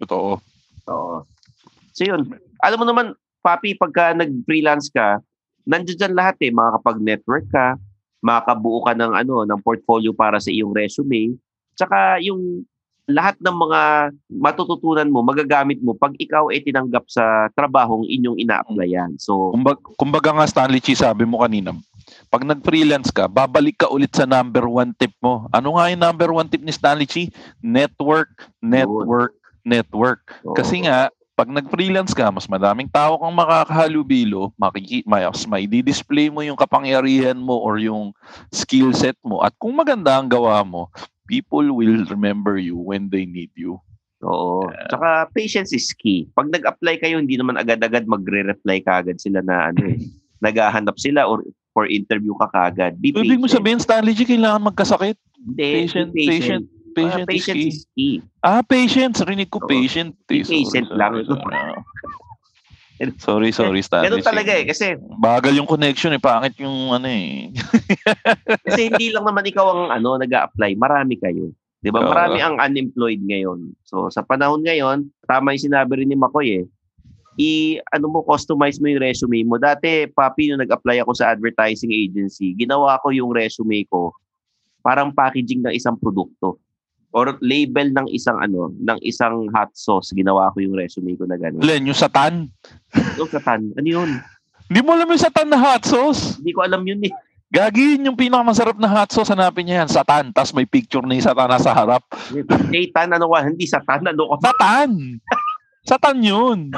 Totoo. 0.00 0.38
Oo. 0.92 1.16
So 1.96 2.04
yun, 2.04 2.28
alam 2.60 2.78
mo 2.80 2.86
naman, 2.86 3.06
Papi, 3.40 3.72
pagka 3.72 4.12
nag-freelance 4.12 4.92
ka, 4.92 5.16
nandiyan 5.64 5.96
dyan 5.96 6.14
lahat 6.16 6.36
eh, 6.44 6.52
makakapag-network 6.52 7.48
ka, 7.48 7.80
makakabuo 8.20 8.84
ka 8.84 8.92
ng 8.92 9.12
ano, 9.16 9.48
ng 9.48 9.60
portfolio 9.64 10.12
para 10.12 10.36
sa 10.36 10.52
iyong 10.52 10.76
resume, 10.76 11.40
tsaka 11.72 12.20
yung 12.20 12.68
lahat 13.10 13.36
ng 13.42 13.56
mga 13.56 13.80
matututunan 14.40 15.08
mo, 15.10 15.20
magagamit 15.20 15.82
mo 15.82 15.92
pag 15.98 16.14
ikaw 16.16 16.48
ay 16.48 16.62
tinanggap 16.64 17.04
sa 17.10 17.50
trabahong 17.52 18.06
inyong 18.06 18.38
ina-applyan. 18.40 19.18
So, 19.20 19.52
Kumbaga, 19.52 19.80
kumbaga 19.98 20.30
nga 20.34 20.46
Stanley 20.46 20.80
Chi, 20.80 20.94
sabi 20.94 21.26
mo 21.26 21.42
kanina, 21.42 21.74
pag 22.30 22.46
nag-freelance 22.46 23.10
ka, 23.10 23.26
babalik 23.26 23.82
ka 23.82 23.90
ulit 23.90 24.14
sa 24.14 24.26
number 24.26 24.66
one 24.66 24.94
tip 24.94 25.14
mo. 25.18 25.50
Ano 25.50 25.76
nga 25.76 25.90
yung 25.90 26.02
number 26.02 26.30
one 26.30 26.46
tip 26.46 26.62
ni 26.62 26.70
Stanley 26.70 27.06
Chi? 27.06 27.30
Network, 27.58 28.48
network, 28.62 29.34
network. 29.66 30.22
oo. 30.46 30.54
Kasi 30.54 30.86
nga, 30.86 31.10
pag 31.40 31.48
nag-freelance 31.48 32.12
ka, 32.12 32.28
mas 32.28 32.44
madaming 32.44 32.84
tao 32.92 33.16
kang 33.16 33.32
makakahalubilo, 33.32 34.52
makiki, 34.60 35.00
mas 35.08 35.48
may 35.48 35.64
display 35.64 36.28
mo 36.28 36.44
yung 36.44 36.52
kapangyarihan 36.52 37.40
mo 37.40 37.56
or 37.56 37.80
yung 37.80 38.12
skill 38.52 38.92
set 38.92 39.16
mo. 39.24 39.40
At 39.40 39.56
kung 39.56 39.72
maganda 39.72 40.20
ang 40.20 40.28
gawa 40.28 40.60
mo, 40.60 40.92
people 41.30 41.70
will 41.70 42.02
remember 42.06 42.58
you 42.58 42.74
when 42.74 43.06
they 43.06 43.22
need 43.22 43.54
you. 43.54 43.78
Oo. 44.20 44.68
Tsaka 44.90 45.30
patience 45.30 45.70
is 45.70 45.88
key. 45.92 46.28
Pag 46.34 46.50
nag-apply 46.50 46.98
kayo, 46.98 47.16
hindi 47.16 47.38
naman 47.38 47.56
agad-agad 47.56 48.04
magre-reply 48.04 48.82
kagad 48.82 49.16
sila 49.16 49.40
na 49.40 49.70
ano 49.70 49.80
eh. 49.86 49.98
Naghahanap 50.44 50.98
sila 50.98 51.24
or 51.24 51.40
for 51.70 51.86
interview 51.86 52.34
ka 52.36 52.50
kagad. 52.50 52.98
Be 52.98 53.14
Ibig 53.14 53.38
mo 53.38 53.46
patient. 53.46 53.54
sabihin, 53.54 53.78
Stanley 53.78 54.12
G, 54.12 54.26
kailangan 54.26 54.66
magkasakit? 54.66 55.16
Hindi, 55.38 55.86
Patient, 55.86 56.08
be 56.10 56.24
patient, 56.26 56.64
Ah, 56.90 56.92
patient, 56.92 57.22
is 57.22 57.30
patience 57.30 57.56
key. 57.56 57.68
is 57.70 57.80
key. 57.94 58.14
Ah, 58.42 58.60
patience. 58.60 59.16
Rinig 59.22 59.48
ko 59.48 59.62
Oo. 59.62 59.70
patient. 59.70 60.10
Be 60.26 60.42
Eh, 60.42 60.44
patient 60.44 60.90
sorry, 60.90 60.98
lang. 60.98 61.12
Sorry, 61.30 61.46
sorry, 63.24 63.50
sorry 63.52 63.80
Stanley. 63.80 64.12
Ganun 64.12 64.24
talaga 64.24 64.52
eh. 64.52 64.64
Kasi, 64.68 64.96
Bagal 64.98 65.56
yung 65.56 65.68
connection 65.68 66.12
eh. 66.12 66.20
Pangit 66.20 66.56
yung 66.60 66.92
ano 66.92 67.08
eh. 67.08 67.48
kasi 68.66 68.92
hindi 68.92 69.08
lang 69.12 69.24
naman 69.24 69.44
ikaw 69.48 69.66
ang 69.72 69.84
ano, 69.88 70.20
nag 70.20 70.30
apply 70.30 70.76
Marami 70.76 71.16
kayo. 71.16 71.52
'Di 71.80 71.88
ba? 71.88 72.04
Marami 72.04 72.44
ang 72.44 72.60
unemployed 72.60 73.24
ngayon. 73.24 73.72
So 73.88 74.12
sa 74.12 74.20
panahon 74.20 74.60
ngayon, 74.60 75.08
tama 75.24 75.56
'yung 75.56 75.72
sinabi 75.72 76.04
rin 76.04 76.12
ni 76.12 76.16
Makoy 76.16 76.64
eh. 76.64 76.66
I 77.40 77.80
ano 77.96 78.12
mo 78.12 78.20
customize 78.20 78.76
mo 78.76 78.92
'yung 78.92 79.00
resume 79.00 79.40
mo. 79.48 79.56
Dati, 79.56 80.04
papi 80.12 80.52
nung 80.52 80.60
nag-apply 80.60 81.00
ako 81.00 81.16
sa 81.16 81.32
advertising 81.32 81.88
agency, 81.88 82.52
ginawa 82.52 83.00
ko 83.00 83.08
'yung 83.08 83.32
resume 83.32 83.88
ko 83.88 84.12
parang 84.84 85.12
packaging 85.12 85.60
ng 85.64 85.76
isang 85.76 85.96
produkto 85.96 86.56
or 87.10 87.34
label 87.42 87.90
ng 87.90 88.06
isang 88.14 88.38
ano, 88.38 88.70
ng 88.74 88.98
isang 89.02 89.50
hot 89.50 89.74
sauce. 89.74 90.14
Ginawa 90.14 90.54
ko 90.54 90.62
'yung 90.62 90.74
resume 90.74 91.18
ko 91.18 91.26
na 91.26 91.34
gano'n. 91.34 91.62
Len, 91.62 91.86
yung 91.90 91.98
satan. 91.98 92.50
Yung 93.18 93.30
satan, 93.30 93.74
ano 93.74 93.88
'yun? 93.88 94.10
Hindi 94.70 94.80
mo 94.86 94.94
alam 94.94 95.10
yung 95.10 95.18
satan 95.22 95.50
na 95.50 95.58
hot 95.58 95.82
sauce? 95.82 96.38
Hindi 96.38 96.54
ko 96.54 96.62
alam 96.62 96.82
'yun 96.86 97.02
eh. 97.06 97.12
Gagi 97.50 97.98
yun 97.98 98.06
yung 98.06 98.18
pinakamasarap 98.18 98.78
na 98.78 98.86
hot 98.86 99.10
sauce. 99.10 99.34
Hanapin 99.34 99.66
niya 99.66 99.82
yan. 99.82 99.90
Satan. 99.90 100.30
Tapos 100.30 100.54
may 100.54 100.70
picture 100.70 101.02
ni 101.02 101.18
satan 101.18 101.50
nasa 101.50 101.74
harap. 101.74 102.06
Satan, 102.30 103.10
ano 103.10 103.26
ka? 103.26 103.38
Hindi 103.42 103.66
satan, 103.66 104.06
ano 104.06 104.22
ko? 104.30 104.34
Satan! 104.38 104.90
Satan 105.82 106.18
yun. 106.22 106.70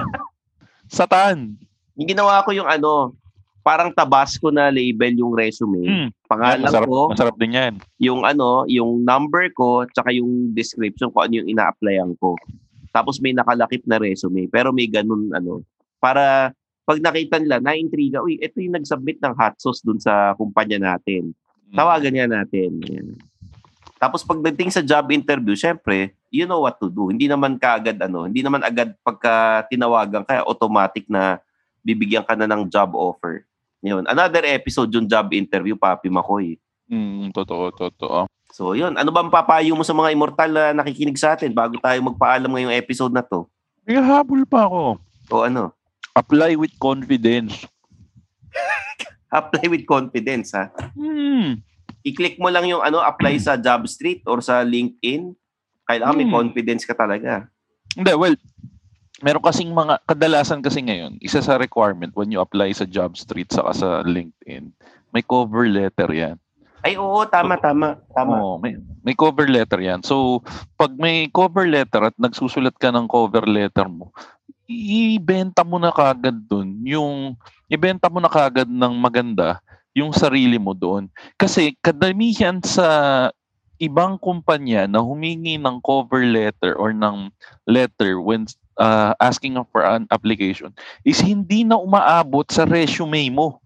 Satan. 0.88 1.60
Yung 2.00 2.08
ginawa 2.08 2.40
ko 2.40 2.56
yung 2.56 2.64
ano, 2.64 3.12
parang 3.62 3.94
tabasco 3.94 4.50
na 4.50 4.68
label 4.68 5.14
yung 5.14 5.32
resume. 5.32 5.86
Hmm. 5.86 6.08
Pangalan 6.26 6.66
masarap, 6.66 6.88
ko, 6.90 7.00
masarap 7.14 7.36
din 7.38 7.54
yan. 7.54 7.74
yung 8.02 8.26
ano, 8.26 8.66
yung 8.66 9.06
number 9.06 9.48
ko, 9.54 9.86
tsaka 9.86 10.10
yung 10.10 10.50
description 10.52 11.14
ko 11.14 11.24
ano 11.24 11.40
yung 11.40 11.48
ina-applyan 11.48 12.12
ko. 12.18 12.34
Tapos 12.90 13.22
may 13.22 13.32
nakalakip 13.32 13.86
na 13.86 14.02
resume, 14.02 14.50
pero 14.50 14.74
may 14.74 14.90
ganun 14.90 15.30
ano, 15.32 15.62
para 16.02 16.52
pag 16.82 16.98
nakita 16.98 17.38
nila, 17.38 17.62
na-intriga, 17.62 18.18
uy, 18.20 18.42
ito 18.42 18.58
yung 18.58 18.74
nag-submit 18.74 19.22
ng 19.22 19.38
hot 19.38 19.54
sauce 19.62 19.86
dun 19.86 20.02
sa 20.02 20.34
kumpanya 20.34 20.82
natin. 20.82 21.30
Hmm. 21.70 21.78
Tawagan 21.78 22.12
niya 22.12 22.26
natin. 22.26 22.82
Yan. 22.90 23.14
Tapos 24.02 24.26
pagdating 24.26 24.74
sa 24.74 24.82
job 24.82 25.14
interview, 25.14 25.54
syempre, 25.54 26.10
you 26.26 26.42
know 26.42 26.66
what 26.66 26.74
to 26.82 26.90
do. 26.90 27.06
Hindi 27.14 27.30
naman 27.30 27.54
kaagad 27.54 28.02
ano, 28.02 28.26
hindi 28.26 28.42
naman 28.42 28.66
agad 28.66 28.98
pagka 29.06 29.62
tinawagan 29.70 30.26
kaya 30.26 30.42
automatic 30.42 31.06
na 31.06 31.38
bibigyan 31.86 32.26
ka 32.26 32.34
na 32.34 32.50
ng 32.50 32.66
job 32.66 32.98
offer. 32.98 33.46
Yun. 33.82 34.06
Another 34.06 34.46
episode 34.46 34.94
yung 34.94 35.10
job 35.10 35.26
interview, 35.34 35.74
Papi 35.74 36.06
Makoy. 36.06 36.54
Mm, 36.86 37.34
totoo, 37.34 37.74
totoo. 37.74 38.30
So 38.52 38.76
yun, 38.76 38.94
ano 38.94 39.10
ba 39.10 39.24
ang 39.24 39.32
papayo 39.32 39.72
mo 39.72 39.82
sa 39.82 39.96
mga 39.96 40.12
immortal 40.12 40.50
na 40.52 40.76
nakikinig 40.76 41.16
sa 41.16 41.32
atin 41.32 41.50
bago 41.50 41.74
tayo 41.80 41.98
magpaalam 42.04 42.52
ngayong 42.52 42.76
episode 42.76 43.10
na 43.10 43.24
to? 43.24 43.48
May 43.82 43.98
habol 43.98 44.44
pa 44.44 44.68
ako. 44.68 45.00
O 45.32 45.42
ano? 45.42 45.72
Apply 46.12 46.54
with 46.54 46.76
confidence. 46.76 47.64
Apply 49.32 49.66
with 49.66 49.88
confidence 49.88 50.52
ha. 50.52 50.68
Hmm. 50.92 51.64
I-click 52.04 52.36
mo 52.36 52.52
lang 52.52 52.68
yung 52.68 52.84
ano, 52.84 53.00
apply 53.00 53.40
sa 53.40 53.56
JobStreet 53.56 54.26
or 54.28 54.44
sa 54.44 54.60
LinkedIn. 54.60 55.32
Kailangan 55.88 56.18
may 56.18 56.28
Hmm. 56.28 56.36
confidence 56.36 56.84
ka 56.84 56.92
talaga. 56.92 57.48
Hindi, 57.96 58.12
well, 58.12 58.36
meron 59.22 59.40
kasing 59.40 59.70
mga, 59.70 60.02
kadalasan 60.04 60.60
kasi 60.60 60.82
ngayon, 60.82 61.16
isa 61.22 61.38
sa 61.38 61.56
requirement 61.56 62.10
when 62.18 62.34
you 62.34 62.42
apply 62.42 62.74
sa 62.74 62.84
JobStreet 62.84 63.54
saka 63.54 63.72
sa 63.72 63.88
LinkedIn, 64.02 64.74
may 65.14 65.22
cover 65.22 65.64
letter 65.70 66.10
yan. 66.10 66.36
Ay 66.82 66.98
oo, 66.98 67.22
tama, 67.30 67.54
tama, 67.62 67.94
tama. 68.10 68.42
Oo, 68.42 68.58
may, 68.58 68.74
may 69.06 69.14
cover 69.14 69.46
letter 69.46 69.78
yan. 69.78 70.02
So, 70.02 70.42
pag 70.74 70.90
may 70.98 71.30
cover 71.30 71.62
letter 71.70 72.10
at 72.10 72.16
nagsusulat 72.18 72.74
ka 72.74 72.90
ng 72.90 73.06
cover 73.06 73.46
letter 73.46 73.86
mo, 73.86 74.10
ibenta 74.66 75.62
mo 75.62 75.78
na 75.78 75.94
kagad 75.94 76.34
dun 76.50 76.82
yung 76.82 77.38
ibenta 77.70 78.10
mo 78.10 78.18
na 78.18 78.30
kagad 78.30 78.66
ng 78.66 78.94
maganda 78.98 79.62
yung 79.94 80.10
sarili 80.10 80.58
mo 80.58 80.74
doon. 80.74 81.06
Kasi 81.38 81.76
kadamihan 81.78 82.58
sa 82.64 83.28
ibang 83.82 84.16
kumpanya 84.16 84.86
na 84.86 85.02
humingi 85.02 85.58
ng 85.58 85.82
cover 85.82 86.22
letter 86.22 86.74
or 86.78 86.94
ng 86.94 87.28
letter 87.66 88.22
when 88.22 88.46
uh, 88.76 89.12
asking 89.20 89.56
for 89.70 89.84
an 89.84 90.08
application 90.08 90.72
is 91.02 91.20
hindi 91.20 91.64
na 91.66 91.76
umaabot 91.76 92.46
sa 92.48 92.64
resume 92.64 93.28
mo. 93.32 93.58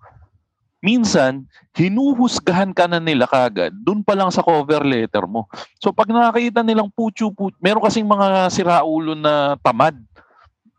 Minsan, 0.84 1.48
hinuhusgahan 1.74 2.70
ka 2.70 2.86
na 2.86 3.02
nila 3.02 3.26
kagad 3.26 3.74
doon 3.74 4.06
pa 4.06 4.14
lang 4.14 4.30
sa 4.30 4.44
cover 4.44 4.86
letter 4.86 5.26
mo. 5.26 5.50
So 5.82 5.90
pag 5.90 6.06
nakakita 6.06 6.62
nilang 6.62 6.92
putyo 6.94 7.32
put, 7.34 7.56
meron 7.58 7.82
kasing 7.82 8.06
mga 8.06 8.52
siraulo 8.52 9.18
na 9.18 9.58
tamad. 9.64 9.98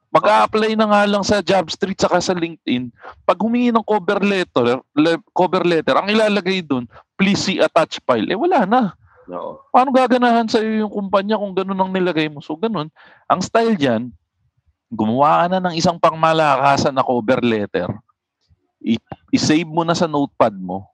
Mag-a-apply 0.08 0.80
na 0.80 0.88
nga 0.88 1.02
lang 1.04 1.22
sa 1.28 1.44
JobStreet 1.44 2.00
saka 2.00 2.24
sa 2.24 2.32
LinkedIn. 2.32 2.88
Pag 3.28 3.38
humingi 3.44 3.76
ng 3.76 3.84
cover 3.84 4.24
letter, 4.24 4.80
le- 4.96 5.26
cover 5.36 5.68
letter, 5.68 6.00
ang 6.00 6.08
ilalagay 6.08 6.64
doon, 6.64 6.88
please 7.20 7.44
see 7.44 7.60
attached 7.60 8.00
file. 8.08 8.26
Eh 8.32 8.40
wala 8.40 8.64
na. 8.64 8.82
Oo. 9.28 9.60
Paano 9.76 9.92
gaganahan 9.92 10.48
sa 10.48 10.64
iyo 10.64 10.88
yung 10.88 10.94
kumpanya 10.94 11.36
kung 11.36 11.52
ganun 11.52 11.78
ang 11.78 11.92
nilagay 11.92 12.32
mo? 12.32 12.40
So 12.40 12.56
ganun. 12.56 12.88
Ang 13.28 13.44
style 13.44 13.76
diyan, 13.76 14.08
gumawa 14.92 15.44
ka 15.44 15.46
na 15.52 15.60
ng 15.68 15.76
isang 15.76 16.00
pangmalakasan 16.00 16.96
na 16.96 17.04
cover 17.04 17.44
letter. 17.44 17.90
I-save 19.34 19.68
mo 19.68 19.84
na 19.84 19.98
sa 19.98 20.08
notepad 20.08 20.56
mo 20.56 20.88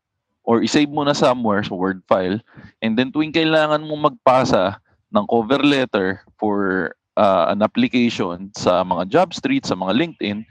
or 0.43 0.65
i-save 0.65 0.89
mo 0.89 1.05
na 1.05 1.15
somewhere 1.15 1.63
sa 1.63 1.77
Word 1.77 2.01
file 2.09 2.41
and 2.81 2.97
then 2.97 3.13
tuwing 3.13 3.31
kailangan 3.31 3.85
mo 3.85 3.95
magpasa 3.95 4.81
ng 5.13 5.25
cover 5.29 5.61
letter 5.61 6.25
for 6.41 6.89
uh, 7.15 7.53
an 7.53 7.61
application 7.61 8.49
sa 8.57 8.81
mga 8.81 9.13
job 9.13 9.29
street, 9.31 9.63
sa 9.63 9.77
mga 9.77 9.93
LinkedIn, 9.93 10.41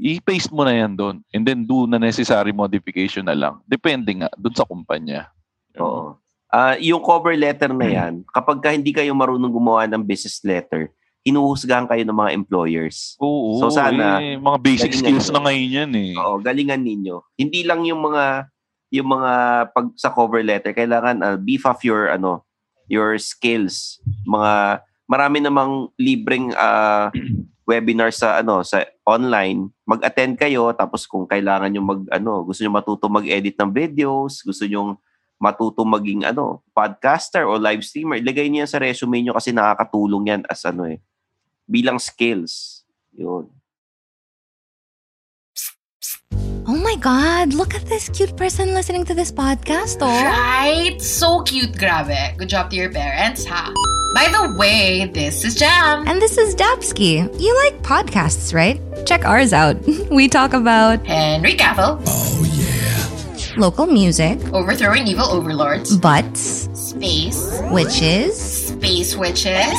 i-paste 0.00 0.48
mo 0.48 0.64
na 0.64 0.72
yan 0.72 0.96
doon 0.96 1.20
and 1.36 1.44
then 1.44 1.68
do 1.68 1.84
na 1.84 2.00
necessary 2.00 2.50
modification 2.50 3.28
na 3.28 3.36
lang. 3.36 3.60
Depende 3.68 4.24
nga 4.24 4.32
doon 4.40 4.56
sa 4.56 4.64
kumpanya. 4.64 5.28
Oo. 5.76 6.16
Ah, 6.50 6.74
yung 6.82 7.04
cover 7.04 7.36
letter 7.38 7.70
na 7.70 7.86
yan, 7.86 8.26
kapag 8.34 8.58
ka 8.58 8.74
hindi 8.74 8.90
kayo 8.90 9.14
marunong 9.14 9.54
gumawa 9.54 9.86
ng 9.86 10.02
business 10.02 10.42
letter, 10.42 10.90
hinuhusgahan 11.24 11.84
kayo 11.84 12.02
ng 12.04 12.16
mga 12.16 12.30
employers. 12.32 13.16
Oo, 13.20 13.60
So, 13.60 13.68
sana, 13.68 14.20
eh, 14.20 14.40
mga 14.40 14.58
basic 14.60 14.92
skills 14.96 15.28
na 15.28 15.44
ngayon 15.44 15.76
yan 15.84 15.92
eh. 15.92 16.12
Oo, 16.16 16.40
galingan 16.40 16.80
ninyo. 16.80 17.20
Hindi 17.36 17.60
lang 17.64 17.84
yung 17.84 18.00
mga 18.00 18.48
yung 18.90 19.06
mga 19.06 19.32
pag 19.70 19.86
sa 19.94 20.10
cover 20.10 20.42
letter, 20.42 20.74
kailangan 20.74 21.22
ah, 21.22 21.38
beef 21.38 21.62
up 21.62 21.78
your 21.86 22.10
ano, 22.10 22.42
your 22.90 23.14
skills. 23.20 24.02
Mga 24.26 24.82
marami 25.06 25.38
namang 25.44 25.72
libreng 26.00 26.50
ah, 26.56 27.12
webinar 27.70 28.10
sa 28.10 28.40
ano 28.42 28.64
sa 28.66 28.82
online. 29.06 29.70
Mag-attend 29.86 30.40
kayo 30.40 30.72
tapos 30.74 31.06
kung 31.06 31.28
kailangan 31.28 31.70
niyo 31.70 31.84
mag 31.84 32.02
ano, 32.10 32.42
gusto 32.42 32.64
niyo 32.64 32.72
matuto 32.72 33.06
mag-edit 33.06 33.54
ng 33.60 33.70
videos, 33.70 34.42
gusto 34.42 34.66
niyo 34.66 34.98
matuto 35.38 35.86
maging 35.86 36.26
ano, 36.26 36.64
podcaster 36.74 37.46
o 37.46 37.60
live 37.60 37.80
streamer, 37.86 38.18
ilagay 38.18 38.50
niyo 38.50 38.66
yan 38.66 38.72
sa 38.72 38.82
resume 38.82 39.22
niyo 39.22 39.32
kasi 39.32 39.54
nakakatulong 39.54 40.34
yan 40.34 40.42
as 40.50 40.66
ano 40.66 40.84
eh 40.84 40.98
bilang 41.70 41.98
skills. 41.98 42.82
Yun. 43.14 43.48
Oh 46.66 46.76
my 46.76 46.94
God, 46.96 47.54
look 47.54 47.74
at 47.74 47.86
this 47.86 48.08
cute 48.10 48.36
person 48.36 48.74
listening 48.74 49.04
to 49.06 49.14
this 49.14 49.32
podcast, 49.32 49.98
oh. 50.02 50.06
Right? 50.06 51.00
So 51.00 51.42
cute, 51.42 51.72
grabe. 51.72 52.36
Good 52.38 52.48
job 52.48 52.70
to 52.70 52.76
your 52.76 52.92
parents, 52.92 53.44
ha? 53.44 53.72
By 54.14 54.28
the 54.28 54.54
way, 54.58 55.10
this 55.14 55.44
is 55.44 55.54
Jam. 55.54 56.06
And 56.06 56.20
this 56.20 56.36
is 56.36 56.54
Dapsky. 56.54 57.22
You 57.40 57.56
like 57.64 57.82
podcasts, 57.82 58.52
right? 58.52 58.80
Check 59.06 59.24
ours 59.24 59.52
out. 59.52 59.78
We 60.10 60.28
talk 60.28 60.52
about 60.52 61.06
Henry 61.06 61.54
Cavill. 61.54 62.02
Oh, 62.06 62.69
local 63.56 63.86
music, 63.86 64.38
Overthrowing 64.52 65.06
evil 65.06 65.26
overlords. 65.26 65.96
butts, 65.96 66.68
Space. 66.74 67.38
witches, 67.70 68.36
Space 68.70 69.16
witches. 69.16 69.74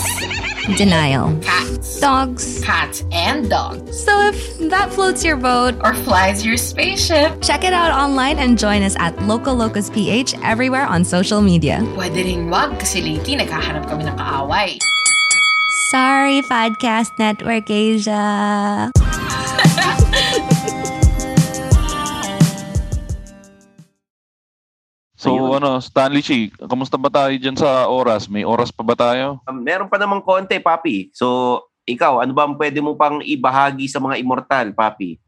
denial, 0.78 1.34
Cats. 1.42 2.00
dogs. 2.00 2.62
Cats 2.64 3.04
and 3.12 3.50
dogs. 3.50 3.82
So 4.04 4.14
if 4.30 4.38
that 4.70 4.94
floats 4.94 5.24
your 5.24 5.38
boat, 5.38 5.76
Or 5.84 5.94
flies 6.06 6.46
your 6.46 6.58
spaceship. 6.58 7.42
check 7.42 7.64
it 7.64 7.74
out 7.74 7.92
online 7.92 8.38
and 8.38 8.58
join 8.58 8.84
us 8.84 8.96
at 9.00 9.18
Local 9.26 9.56
Locus 9.56 9.90
PH 9.90 10.36
everywhere 10.44 10.86
on 10.86 11.04
social 11.04 11.42
media. 11.42 11.80
Pwede 11.98 12.22
rin 12.24 12.50
wag 12.50 12.78
kasi 12.80 13.02
lately 13.02 13.36
naghahanap 13.38 13.88
kami 13.90 14.06
ng 14.06 14.16
kaaway. 14.18 14.78
Sorry, 15.92 16.40
Podcast 16.48 17.20
Network 17.20 17.68
Asia. 17.68 18.92
So 25.22 25.54
ano, 25.54 25.78
Stanley 25.78 26.26
Chi, 26.26 26.50
kamusta 26.66 26.98
ba 26.98 27.14
tayo 27.14 27.38
dyan 27.38 27.54
sa 27.54 27.86
oras? 27.86 28.26
May 28.26 28.42
oras 28.42 28.74
pa 28.74 28.82
ba 28.82 28.98
tayo? 28.98 29.38
Um, 29.46 29.62
meron 29.62 29.86
pa 29.86 30.02
namang 30.02 30.26
konti, 30.26 30.58
Papi. 30.58 31.14
So, 31.14 31.62
ikaw, 31.86 32.26
ano 32.26 32.34
ba 32.34 32.50
ang 32.50 32.58
pwede 32.58 32.82
mo 32.82 32.98
pang 32.98 33.22
ibahagi 33.22 33.86
sa 33.86 34.02
mga 34.02 34.18
immortal, 34.18 34.74
Papi? 34.74 35.22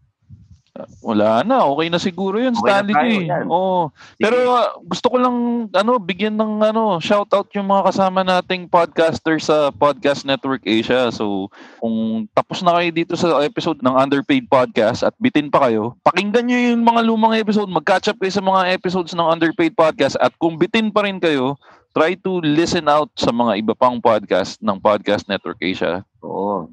Wala 1.06 1.46
na, 1.46 1.70
okay 1.70 1.86
na 1.86 2.02
siguro 2.02 2.42
yun, 2.42 2.58
Okay 2.58 2.66
Stanley 2.66 2.96
tayo, 2.98 3.06
Chi. 3.06 3.30
yan. 3.30 3.46
Oo. 3.46 3.94
Pero 4.18 4.38
ah, 4.58 4.74
gusto 4.82 5.06
ko 5.06 5.22
lang 5.22 5.36
ano, 5.70 6.02
bigyan 6.02 6.34
ng 6.34 6.66
ano, 6.66 6.98
shout 6.98 7.30
out 7.30 7.46
yung 7.54 7.70
mga 7.70 7.94
kasama 7.94 8.26
nating 8.26 8.66
podcaster 8.66 9.38
sa 9.38 9.70
Podcast 9.70 10.26
Network 10.26 10.66
Asia. 10.66 11.14
So, 11.14 11.54
kung 11.78 12.26
tapos 12.34 12.66
na 12.66 12.74
kayo 12.82 12.90
dito 12.90 13.14
sa 13.14 13.46
episode 13.46 13.86
ng 13.86 13.94
Underpaid 13.94 14.50
Podcast 14.50 15.06
at 15.06 15.14
bitin 15.22 15.54
pa 15.54 15.70
kayo, 15.70 15.94
pakinggan 16.02 16.50
nyo 16.50 16.58
yung 16.74 16.82
mga 16.82 17.02
lumang 17.06 17.38
episode, 17.38 17.70
mag-catch 17.70 18.10
up 18.10 18.18
kayo 18.18 18.34
sa 18.34 18.42
mga 18.42 18.74
episodes 18.74 19.14
ng 19.14 19.30
Underpaid 19.30 19.78
Podcast 19.78 20.18
at 20.18 20.34
kung 20.42 20.58
bitin 20.58 20.90
pa 20.90 21.06
rin 21.06 21.22
kayo, 21.22 21.54
try 21.94 22.18
to 22.18 22.42
listen 22.42 22.90
out 22.90 23.14
sa 23.14 23.30
mga 23.30 23.62
iba 23.62 23.74
pang 23.78 24.02
podcast 24.02 24.58
ng 24.58 24.82
Podcast 24.82 25.30
Network 25.30 25.62
Asia. 25.62 26.02
Oo. 26.26 26.66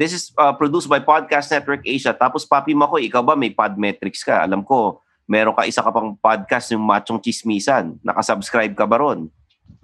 This 0.00 0.16
is 0.16 0.32
uh, 0.40 0.56
produced 0.56 0.88
by 0.88 1.04
Podcast 1.04 1.52
Network 1.52 1.84
Asia. 1.84 2.16
Tapos, 2.16 2.48
Papi 2.48 2.72
Makoy, 2.72 3.04
ikaw 3.04 3.20
ba 3.20 3.36
may 3.36 3.52
Podmetrics 3.52 4.24
ka? 4.24 4.40
Alam 4.40 4.64
ko, 4.64 5.04
meron 5.28 5.52
ka 5.52 5.68
isa 5.68 5.84
ka 5.84 5.92
pang 5.92 6.16
podcast 6.16 6.72
yung 6.72 6.80
Machong 6.80 7.20
Chismisan. 7.20 8.00
Nakasubscribe 8.00 8.72
ka 8.72 8.88
ba 8.88 8.96
ron? 8.96 9.28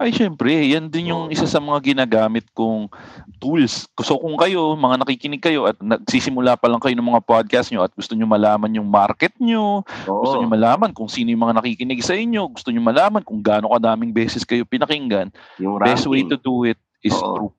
Ay, 0.01 0.09
syempre, 0.09 0.49
yan 0.49 0.89
din 0.89 1.13
yung 1.13 1.29
isa 1.29 1.45
sa 1.45 1.61
mga 1.61 1.93
ginagamit 1.93 2.49
kong 2.57 2.89
tools. 3.37 3.85
So 4.01 4.17
kung 4.17 4.33
kayo, 4.41 4.73
mga 4.73 5.05
nakikinig 5.05 5.41
kayo 5.41 5.69
at 5.69 5.77
nagsisimula 5.77 6.57
pa 6.57 6.65
lang 6.65 6.81
kayo 6.81 6.97
ng 6.97 7.09
mga 7.13 7.21
podcast 7.21 7.69
nyo 7.69 7.85
at 7.85 7.93
gusto 7.93 8.17
nyo 8.17 8.25
malaman 8.25 8.73
yung 8.73 8.89
market 8.89 9.33
nyo, 9.37 9.85
gusto 10.05 10.41
nyo 10.41 10.49
malaman 10.49 10.93
kung 10.97 11.09
sino 11.09 11.29
yung 11.29 11.45
mga 11.45 11.61
nakikinig 11.61 12.01
sa 12.01 12.17
inyo, 12.17 12.45
gusto 12.49 12.69
nyo 12.73 12.81
malaman 12.81 13.25
kung 13.25 13.41
gaano 13.41 13.73
kadaming 13.73 14.13
beses 14.13 14.45
kayo 14.45 14.65
pinakinggan, 14.65 15.33
Yung 15.57 15.81
best 15.81 16.05
way 16.05 16.25
to 16.25 16.37
do 16.37 16.65
it 16.65 16.77
is 17.01 17.13
through 17.13 17.53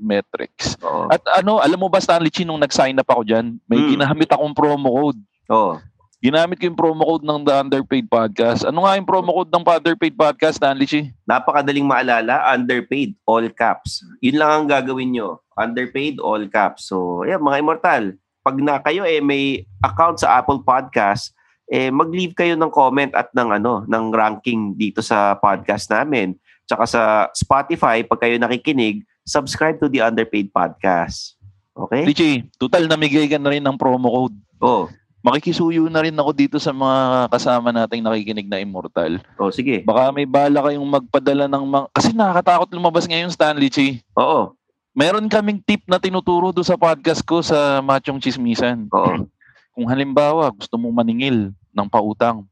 Podmetrics. 0.00 0.80
Oo. 0.80 1.12
At 1.12 1.20
ano, 1.36 1.60
alam 1.60 1.76
mo 1.76 1.92
ba 1.92 2.00
Stanley 2.00 2.32
Chi, 2.32 2.48
nung 2.48 2.56
nag-sign 2.58 2.96
up 2.96 3.12
ako 3.12 3.28
dyan, 3.28 3.60
may 3.68 3.76
Hmm. 3.76 4.00
ginamit 4.00 4.32
akong 4.32 4.56
promo 4.56 4.88
code. 4.88 5.20
Oo. 5.52 5.76
Ginamit 6.20 6.60
ko 6.60 6.68
yung 6.68 6.76
promo 6.76 7.04
code 7.04 7.24
ng 7.24 7.48
The 7.48 7.54
Underpaid 7.64 8.06
Podcast. 8.08 8.68
Ano 8.68 8.84
nga 8.84 8.92
yung 8.92 9.08
promo 9.08 9.32
code 9.32 9.52
ng 9.52 9.64
Underpaid 9.64 10.16
Podcast, 10.16 10.60
Stanley 10.60 10.84
Chi? 10.84 11.08
Napakadaling 11.24 11.88
maalala, 11.88 12.44
underpaid, 12.52 13.16
all 13.24 13.48
caps. 13.52 14.04
Yun 14.20 14.36
lang 14.36 14.50
ang 14.52 14.66
gagawin 14.68 15.16
nyo. 15.16 15.40
Underpaid, 15.56 16.20
all 16.20 16.44
caps. 16.52 16.92
So, 16.92 17.24
yeah, 17.24 17.40
mga 17.40 17.60
immortal, 17.64 18.02
pag 18.44 18.56
na 18.60 18.80
kayo 18.84 19.08
eh 19.08 19.20
may 19.24 19.64
account 19.80 20.20
sa 20.20 20.40
Apple 20.40 20.60
Podcast, 20.60 21.32
eh 21.72 21.88
mag-leave 21.88 22.36
kayo 22.36 22.52
ng 22.52 22.68
comment 22.68 23.16
at 23.16 23.32
ng 23.32 23.56
ano, 23.56 23.88
ng 23.88 24.04
ranking 24.12 24.76
dito 24.76 25.00
sa 25.00 25.40
podcast 25.40 25.88
namin. 25.88 26.36
Tsaka 26.68 26.84
sa 26.84 27.02
Spotify, 27.32 28.04
pag 28.04 28.20
kayo 28.20 28.36
nakikinig, 28.36 29.08
subscribe 29.30 29.78
to 29.78 29.86
the 29.86 30.02
Underpaid 30.02 30.50
Podcast. 30.50 31.38
Okay? 31.78 32.02
Richie, 32.02 32.50
total 32.58 32.90
namigay 32.90 33.30
ka 33.30 33.38
na 33.38 33.54
rin 33.54 33.62
ng 33.62 33.78
promo 33.78 34.10
code. 34.10 34.36
Oh. 34.58 34.90
Makikisuyo 35.22 35.86
na 35.86 36.02
rin 36.02 36.16
ako 36.18 36.30
dito 36.34 36.56
sa 36.58 36.74
mga 36.74 37.30
kasama 37.30 37.70
nating 37.70 38.02
nakikinig 38.02 38.50
na 38.50 38.58
immortal. 38.58 39.22
Oh, 39.38 39.54
sige. 39.54 39.86
Baka 39.86 40.10
may 40.10 40.26
bala 40.26 40.58
kayong 40.66 40.82
magpadala 40.82 41.46
ng 41.46 41.62
mga... 41.62 41.86
Kasi 41.94 42.10
nakakatakot 42.10 42.74
lumabas 42.74 43.06
ngayon, 43.06 43.30
Stanley 43.30 43.70
Chi. 43.70 44.02
Oo. 44.18 44.56
Meron 44.90 45.30
kaming 45.30 45.62
tip 45.62 45.86
na 45.86 46.02
tinuturo 46.02 46.50
do 46.50 46.66
sa 46.66 46.74
podcast 46.74 47.22
ko 47.22 47.44
sa 47.44 47.78
Machong 47.78 48.18
Chismisan. 48.18 48.90
Oo. 48.90 49.30
Kung 49.76 49.86
halimbawa, 49.86 50.50
gusto 50.50 50.74
mong 50.74 51.04
maningil 51.04 51.54
ng 51.54 51.88
pautang. 51.88 52.42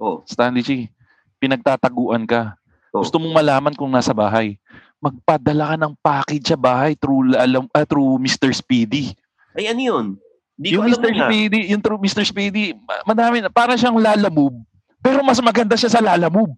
Oh. 0.00 0.26
Stanley 0.26 0.64
Chi, 0.66 0.90
pinagtataguan 1.38 2.26
ka. 2.26 2.58
Gusto 2.96 3.20
mong 3.20 3.36
malaman 3.36 3.76
kung 3.76 3.92
nasa 3.92 4.16
bahay. 4.16 4.56
Magpadala 5.00 5.74
ka 5.74 5.76
ng 5.76 5.94
package 6.00 6.46
sa 6.52 6.58
bahay 6.58 6.96
through, 6.96 7.36
alam, 7.36 7.68
ah, 7.70 7.84
through 7.84 8.16
Mr. 8.18 8.50
Speedy. 8.50 9.12
Ay, 9.52 9.68
ano 9.70 9.80
yun? 9.80 10.06
Di 10.56 10.72
ko 10.72 10.80
yung 10.80 10.88
alam 10.88 11.00
Mr. 11.00 11.10
yun, 11.12 11.20
ah. 11.20 11.28
Speedy, 11.28 11.60
yung 11.68 11.82
true 11.84 12.00
Mr. 12.00 12.24
Speedy, 12.24 12.72
ma- 12.72 13.04
madami 13.12 13.44
na. 13.44 13.52
Parang 13.52 13.76
siyang 13.76 14.00
Lala 14.00 14.32
Move. 14.32 14.56
Pero 15.04 15.20
mas 15.22 15.38
maganda 15.38 15.76
siya 15.76 15.92
sa 15.92 16.00
Lala 16.00 16.32
Move. 16.32 16.56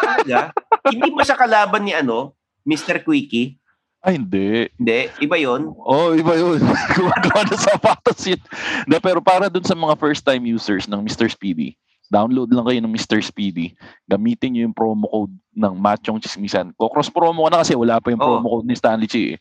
Talaga? 0.00 0.50
Hindi 0.90 1.08
ba 1.12 1.22
siya 1.22 1.38
kalaban 1.38 1.84
ni 1.84 1.92
ano? 1.92 2.34
Mr. 2.64 3.04
Quickie? 3.04 3.60
Ay, 4.00 4.16
hindi. 4.16 4.64
Hindi. 4.80 5.12
Iba 5.20 5.36
yon. 5.36 5.76
Oh, 5.76 6.16
iba 6.16 6.32
yun. 6.32 6.56
Gumagawa 6.96 7.44
ng 7.44 7.60
sapatos 7.60 8.24
yun. 8.24 8.40
Na, 8.88 8.96
pero 8.96 9.20
para 9.20 9.52
dun 9.52 9.64
sa 9.64 9.76
mga 9.76 9.92
first 10.00 10.24
time 10.24 10.48
users 10.48 10.88
ng 10.88 11.04
Mr. 11.04 11.28
Speedy, 11.28 11.76
download 12.10 12.50
lang 12.50 12.66
kayo 12.66 12.78
ng 12.82 12.92
Mr. 12.92 13.22
Speedy. 13.22 13.72
Gamitin 14.10 14.52
nyo 14.58 14.60
yung 14.66 14.76
promo 14.76 15.06
code 15.06 15.34
ng 15.54 15.74
Machong 15.78 16.18
Chismisan. 16.18 16.74
Ko-cross 16.74 17.08
promo 17.08 17.46
ko 17.46 17.48
na 17.48 17.62
kasi 17.62 17.78
wala 17.78 18.02
pa 18.02 18.10
yung 18.10 18.20
promo 18.20 18.50
code 18.50 18.66
ni 18.66 18.74
Stanley 18.74 19.06
Chi. 19.06 19.34
eh. 19.34 19.36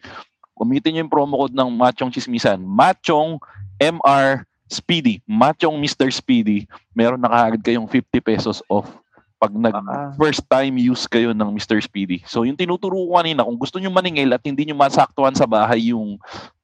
Gamitin 0.53 0.95
nyo 0.95 1.01
yung 1.03 1.13
promo 1.13 1.33
code 1.41 1.57
ng 1.57 1.69
Machong 1.73 2.13
Chismisan. 2.13 2.61
Machong 2.61 3.41
MR 3.81 4.45
Speedy. 4.69 5.25
Machong 5.25 5.81
Mr. 5.81 6.13
Speedy. 6.13 6.69
Meron 6.93 7.17
na 7.17 7.33
kaagad 7.33 7.61
kayong 7.65 7.89
50 7.89 8.21
pesos 8.21 8.61
off 8.69 8.85
pag 9.39 9.55
nag 9.55 9.71
first 10.19 10.43
time 10.51 10.75
use 10.75 11.07
kayo 11.07 11.31
ng 11.31 11.49
Mr. 11.55 11.79
Speedy. 11.79 12.19
So 12.27 12.43
yung 12.43 12.59
tinuturo 12.59 12.99
ko 12.99 13.15
kanina, 13.15 13.47
kung 13.47 13.55
gusto 13.55 13.79
nyo 13.79 13.87
maningil 13.87 14.35
at 14.35 14.43
hindi 14.43 14.67
nyo 14.67 14.75
masaktuhan 14.75 15.31
sa 15.31 15.47
bahay 15.47 15.95
yung 15.95 16.19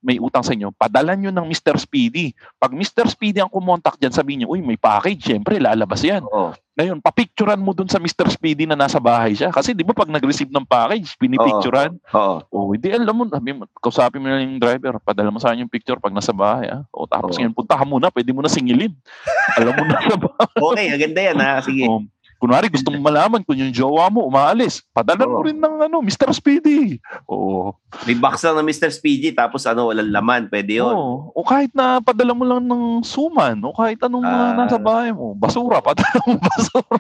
may 0.05 0.21
utang 0.21 0.45
sa 0.45 0.53
inyo, 0.53 0.69
padalan 0.78 1.17
nyo 1.17 1.32
ng 1.34 1.49
Mr. 1.49 1.82
Speedy. 1.82 2.38
Pag 2.61 2.78
Mr. 2.78 3.09
Speedy 3.09 3.41
ang 3.41 3.49
kumontak 3.49 3.97
dyan, 3.97 4.13
sabihin 4.13 4.45
nyo, 4.45 4.53
uy, 4.53 4.61
may 4.61 4.78
package, 4.78 5.34
syempre, 5.34 5.57
lalabas 5.57 6.05
yan. 6.05 6.21
Ngayon, 6.78 7.01
papicturan 7.01 7.57
mo 7.57 7.73
dun 7.73 7.89
sa 7.89 7.97
Mr. 7.97 8.30
Speedy 8.30 8.69
na 8.69 8.78
nasa 8.78 9.01
bahay 9.01 9.34
siya. 9.34 9.49
Kasi 9.49 9.73
di 9.73 9.82
ba 9.82 9.97
pag 9.97 10.11
nag-receive 10.11 10.53
ng 10.53 10.67
package, 10.69 11.17
pinipicturan. 11.17 11.97
Oo. 12.13 12.38
Oh, 12.53 12.69
hindi 12.69 12.93
alam 12.93 13.17
mo, 13.17 13.26
sabi 13.26 13.57
mo, 13.57 13.65
kausapin 13.82 14.21
mo 14.21 14.30
na 14.30 14.45
yung 14.45 14.61
driver, 14.61 15.01
padala 15.01 15.34
mo 15.34 15.41
sa 15.41 15.49
akin 15.49 15.65
yung 15.65 15.73
picture 15.73 15.97
pag 15.97 16.13
nasa 16.13 16.36
bahay. 16.36 16.69
Ah. 16.69 16.86
O, 16.93 17.09
tapos 17.09 17.41
ngayon, 17.41 17.57
punta 17.57 17.73
ka 17.73 17.86
muna, 17.88 18.13
pwede 18.13 18.30
mo 18.30 18.45
na 18.45 18.51
singilin. 18.51 18.93
alam 19.57 19.73
mo 19.73 19.84
na 19.89 20.05
sa 20.05 20.17
bahay. 20.21 20.53
Okay, 20.76 20.88
aganda 20.91 21.21
yan 21.23 21.38
ha. 21.39 21.51
Sige. 21.63 21.88
Um, 21.88 22.11
kunwari 22.45 22.69
gusto 22.69 22.93
mo 22.93 23.01
malaman 23.01 23.41
kung 23.41 23.57
yung 23.57 23.73
jowa 23.73 24.05
mo 24.07 24.21
umaalis, 24.23 24.85
padalan 24.93 25.25
mo 25.25 25.41
rin 25.41 25.57
ng 25.57 25.89
ano, 25.89 25.97
Mr. 25.99 26.29
Speedy. 26.29 27.01
Oo. 27.25 27.73
May 28.05 28.13
box 28.13 28.45
lang 28.45 28.61
ng 28.61 28.69
Mr. 28.69 28.93
Speedy 28.93 29.33
tapos 29.33 29.65
ano, 29.65 29.89
walang 29.89 30.13
laman. 30.13 30.45
Pwede 30.45 30.77
yun. 30.77 30.93
Oo. 30.93 31.33
O 31.33 31.41
kahit 31.41 31.73
na 31.73 31.97
padala 31.97 32.37
mo 32.37 32.45
lang 32.45 32.61
ng 32.61 33.01
suman, 33.01 33.57
o 33.59 33.73
kahit 33.73 33.97
anong 33.99 34.21
Ah. 34.21 34.53
nasa 34.53 34.77
bahay 34.77 35.09
mo, 35.09 35.33
basura, 35.33 35.81
padala 35.87 36.21
mo 36.23 36.37
basura. 36.37 36.97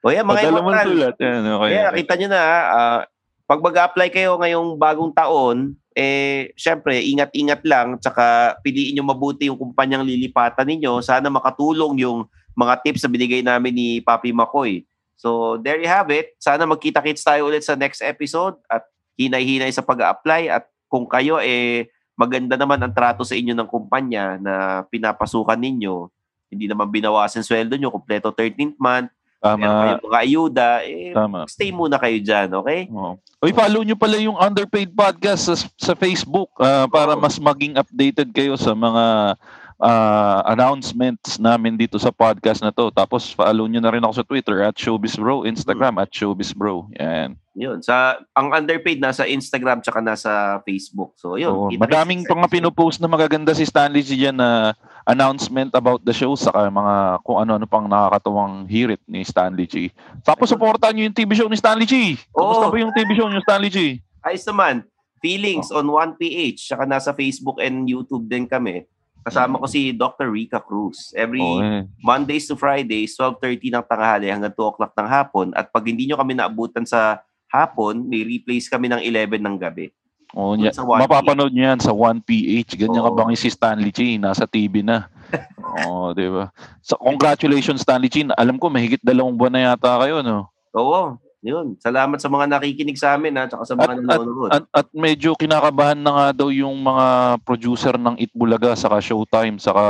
O 0.00 0.08
yan, 0.08 0.24
mga 0.24 0.34
Padala 0.40 0.50
mo 0.50 0.60
immortal. 0.66 0.86
sulat. 0.88 1.14
Yan, 1.20 1.42
okay. 1.46 1.68
Kaya 1.70 1.86
kita 1.94 2.12
nyo 2.16 2.28
na, 2.32 2.40
ah, 2.66 3.00
pag 3.44 3.60
mag-apply 3.60 4.08
kayo 4.08 4.34
ngayong 4.34 4.74
bagong 4.74 5.12
taon, 5.12 5.76
eh, 5.92 6.50
syempre, 6.56 6.98
ingat-ingat 6.98 7.62
lang, 7.62 8.00
tsaka 8.00 8.56
piliin 8.64 8.96
nyo 8.96 9.04
mabuti 9.06 9.46
yung 9.46 9.60
kumpanyang 9.60 10.02
lilipatan 10.02 10.64
ninyo. 10.64 10.98
Sana 10.98 11.28
makatulong 11.28 12.00
yung 12.00 12.24
mga 12.52 12.74
tips 12.84 13.02
na 13.04 13.10
binigay 13.12 13.42
namin 13.44 13.72
ni 13.72 13.88
Papi 14.00 14.30
Makoy. 14.32 14.84
So, 15.16 15.56
there 15.62 15.78
you 15.78 15.86
have 15.86 16.10
it. 16.10 16.34
Sana 16.42 16.66
magkita-kits 16.66 17.22
tayo 17.22 17.46
ulit 17.46 17.62
sa 17.62 17.78
next 17.78 18.02
episode 18.02 18.58
at 18.66 18.82
hinay-hinay 19.14 19.70
sa 19.70 19.84
pag-apply 19.84 20.50
at 20.50 20.66
kung 20.90 21.06
kayo 21.06 21.38
eh 21.40 21.88
maganda 22.18 22.54
naman 22.60 22.80
ang 22.80 22.92
trato 22.92 23.24
sa 23.24 23.32
inyo 23.32 23.56
ng 23.56 23.68
kumpanya 23.68 24.36
na 24.36 24.54
pinapasukan 24.88 25.56
ninyo, 25.56 26.12
hindi 26.52 26.68
naman 26.68 26.92
binawasan 26.92 27.40
sweldo 27.40 27.74
nyo, 27.80 27.88
kompleto 27.88 28.28
13th 28.28 28.76
month, 28.76 29.08
Tama. 29.40 29.58
meron 29.58 29.76
kayong 29.80 30.06
mga 30.06 30.20
ayuda, 30.22 30.68
eh, 30.84 31.10
Tama. 31.16 31.48
stay 31.48 31.72
muna 31.72 31.96
kayo 31.96 32.18
dyan, 32.20 32.48
okay? 32.52 32.86
Oo. 32.92 33.16
Uy, 33.42 33.50
follow 33.50 33.82
nyo 33.82 33.96
pala 33.98 34.20
yung 34.20 34.38
Underpaid 34.38 34.92
Podcast 34.92 35.50
sa, 35.50 35.54
sa 35.74 35.92
Facebook 35.98 36.52
ah, 36.60 36.86
para 36.86 37.16
mas 37.18 37.40
maging 37.40 37.74
updated 37.74 38.28
kayo 38.30 38.54
sa 38.54 38.76
mga 38.76 39.34
ah, 39.82 40.46
announcements 40.46 41.42
namin 41.42 41.74
dito 41.74 41.98
sa 41.98 42.14
podcast 42.14 42.62
na 42.62 42.70
to. 42.70 42.94
Tapos 42.94 43.34
follow 43.34 43.66
nyo 43.66 43.82
na 43.82 43.90
rin 43.90 44.04
ako 44.06 44.14
sa 44.14 44.26
Twitter 44.26 44.62
at 44.62 44.78
ShowbizBro, 44.78 45.42
Instagram 45.50 45.98
at 45.98 46.08
ShowbizBro. 46.14 46.94
Yan. 47.02 47.34
Yun, 47.52 47.84
sa 47.84 48.16
ang 48.32 48.48
underpaid 48.48 48.96
nasa 48.96 49.28
Instagram 49.28 49.84
tsaka 49.84 50.00
nasa 50.00 50.62
Facebook. 50.64 51.12
So, 51.20 51.36
yun. 51.36 51.68
Kita- 51.68 51.84
madaming 51.84 52.24
mga 52.24 52.48
pinopost 52.48 52.96
na 52.96 53.10
magaganda 53.10 53.52
si 53.52 53.68
Stanley 53.68 54.00
G 54.00 54.32
na 54.32 54.72
announcement 55.04 55.68
about 55.76 56.00
the 56.00 56.16
show 56.16 56.32
saka 56.32 56.72
mga 56.72 57.20
kung 57.20 57.42
ano-ano 57.44 57.66
pang 57.68 57.84
nakakatuwang 57.84 58.64
hirit 58.70 59.02
ni 59.04 59.20
Stanley 59.20 59.68
G. 59.68 59.92
Tapos 60.24 60.48
supportan 60.48 60.96
nyo 60.96 61.04
yung 61.04 61.16
TV 61.18 61.36
show 61.36 61.50
ni 61.50 61.58
Stanley 61.58 61.84
G. 61.84 62.16
Kumusta 62.32 62.70
Oo. 62.70 62.72
ba 62.72 62.78
yung 62.80 62.94
TV 62.94 63.12
show 63.18 63.28
ni 63.28 63.42
Stanley 63.44 63.68
G? 63.68 64.00
Ayos 64.24 64.46
naman. 64.48 64.86
Feelings 65.20 65.68
on 65.74 65.86
1PH. 65.86 66.72
Tsaka 66.72 66.88
nasa 66.88 67.12
Facebook 67.12 67.60
and 67.60 67.84
YouTube 67.84 68.24
din 68.30 68.48
kami. 68.48 68.88
Kasama 69.22 69.62
ko 69.62 69.66
si 69.70 69.94
Dr. 69.94 70.34
Rica 70.34 70.58
Cruz. 70.58 71.14
Every 71.14 71.38
Oo, 71.38 71.62
eh. 71.62 71.86
Mondays 72.02 72.50
to 72.50 72.58
Fridays, 72.58 73.14
12.30 73.14 73.70
ng 73.70 73.84
tanghali 73.86 74.26
hanggang 74.26 74.50
2 74.50 74.70
o'clock 74.74 74.92
ng 74.98 75.08
hapon. 75.08 75.46
At 75.54 75.70
pag 75.70 75.86
hindi 75.86 76.10
nyo 76.10 76.18
kami 76.18 76.34
naabutan 76.34 76.82
sa 76.82 77.22
hapon, 77.46 78.02
may 78.10 78.26
replays 78.26 78.66
kami 78.66 78.90
ng 78.90 78.98
11 78.98 79.38
ng 79.38 79.56
gabi. 79.56 79.94
Oh, 80.32 80.56
1PH. 80.56 80.80
mapapanood 80.80 81.52
niyo 81.52 81.68
yan 81.68 81.80
sa 81.80 81.92
1PH. 81.92 82.80
Ganyan 82.80 83.04
Oo. 83.04 83.12
ka 83.12 83.20
bang 83.20 83.36
si 83.36 83.52
Stanley 83.52 83.92
G, 83.92 84.16
nasa 84.16 84.48
TV 84.48 84.80
na. 84.80 85.12
Oo, 85.84 86.16
di 86.16 86.24
ba? 86.24 86.48
So, 86.80 86.96
congratulations 86.96 87.84
Stanley 87.84 88.08
G. 88.08 88.24
Alam 88.40 88.56
ko 88.56 88.72
mahigit 88.72 89.00
dalawang 89.04 89.36
buwan 89.36 89.52
na 89.52 89.60
yata 89.70 90.00
kayo, 90.00 90.24
no? 90.24 90.48
Oo, 90.72 91.20
yun. 91.42 91.74
Salamat 91.82 92.22
sa 92.22 92.30
mga 92.30 92.46
nakikinig 92.46 92.94
sa 92.94 93.18
amin 93.18 93.34
ha, 93.34 93.50
tsaka 93.50 93.66
sa 93.66 93.74
mga 93.74 93.98
nanonood. 93.98 94.50
At, 94.54 94.64
at 94.70 94.88
medyo 94.94 95.34
kinakabahan 95.34 95.98
na 95.98 96.10
nga 96.14 96.26
daw 96.32 96.48
yung 96.54 96.78
mga 96.78 97.38
producer 97.42 97.98
ng 97.98 98.14
Itbulaga 98.22 98.78
saka 98.78 99.02
Showtime 99.02 99.58
saka 99.58 99.84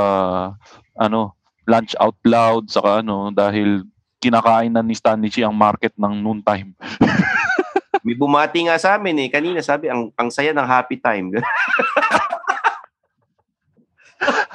ano, 0.97 1.37
Lunch 1.69 1.93
Out 2.01 2.17
Loud 2.25 2.73
saka 2.73 3.05
ano 3.05 3.29
dahil 3.29 3.85
kinakain 4.17 4.73
na 4.73 4.81
ni 4.81 4.97
Stanley 4.97 5.29
G 5.29 5.45
ang 5.45 5.53
market 5.53 5.93
ng 5.93 6.19
noontime. 6.19 6.73
May 8.03 8.19
bumati 8.19 8.67
nga 8.67 8.75
sa 8.75 8.99
amin 8.99 9.15
eh. 9.15 9.29
Kanina 9.31 9.63
sabi, 9.63 9.87
ang, 9.87 10.11
ang 10.19 10.27
saya 10.27 10.51
ng 10.51 10.67
happy 10.67 10.99
time. 10.99 11.31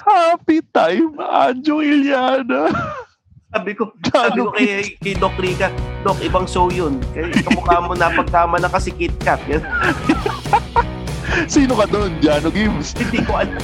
Happy 0.09 0.65
time, 0.73 1.21
Anjo 1.21 1.85
Iliana. 1.85 2.73
sabi 3.53 3.77
ko, 3.77 3.93
sabi 4.09 4.41
ko 4.41 4.51
kay, 4.57 4.69
kay 5.05 5.15
Doc 5.21 5.37
Rica, 5.37 5.69
Doc, 6.07 6.17
ibang 6.23 6.47
show 6.47 6.71
yun. 6.71 7.03
Kaya 7.11 7.31
kamukha 7.43 7.83
mo 7.83 7.93
na 7.99 8.09
pagtama 8.15 8.57
na 8.59 8.71
kasi 8.71 8.95
Kit 8.95 9.15
Kat. 9.19 9.43
Yan. 9.51 9.63
Sino 11.53 11.75
ka 11.75 11.87
doon? 11.87 12.15
Jano 12.23 12.51
Gibbs? 12.51 12.95
Hindi 12.95 13.23
ko 13.27 13.43
alam. 13.43 13.59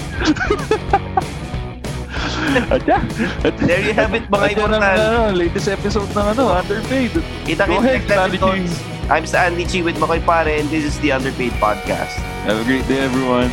At 2.70 2.82
yan. 2.86 3.02
At, 3.42 3.54
There 3.58 3.82
you 3.82 3.94
have 3.96 4.12
it, 4.14 4.28
mga 4.30 4.46
immortal. 4.54 4.82
ano, 4.82 5.32
latest 5.32 5.68
episode 5.70 6.10
ng 6.12 6.26
ano, 6.36 6.54
Underpaid. 6.60 7.12
Kita 7.46 7.66
Go 7.66 7.80
ahead, 7.80 8.04
episodes. 8.06 8.78
I'm 9.10 9.24
Stanley 9.28 9.68
Chi 9.68 9.84
with 9.84 10.00
Makoy 10.00 10.20
Pare 10.24 10.48
and 10.48 10.68
this 10.72 10.84
is 10.84 10.96
the 11.00 11.12
Underpaid 11.12 11.52
Podcast. 11.60 12.16
Have 12.48 12.60
a 12.60 12.64
great 12.64 12.86
day, 12.88 13.04
everyone. 13.04 13.52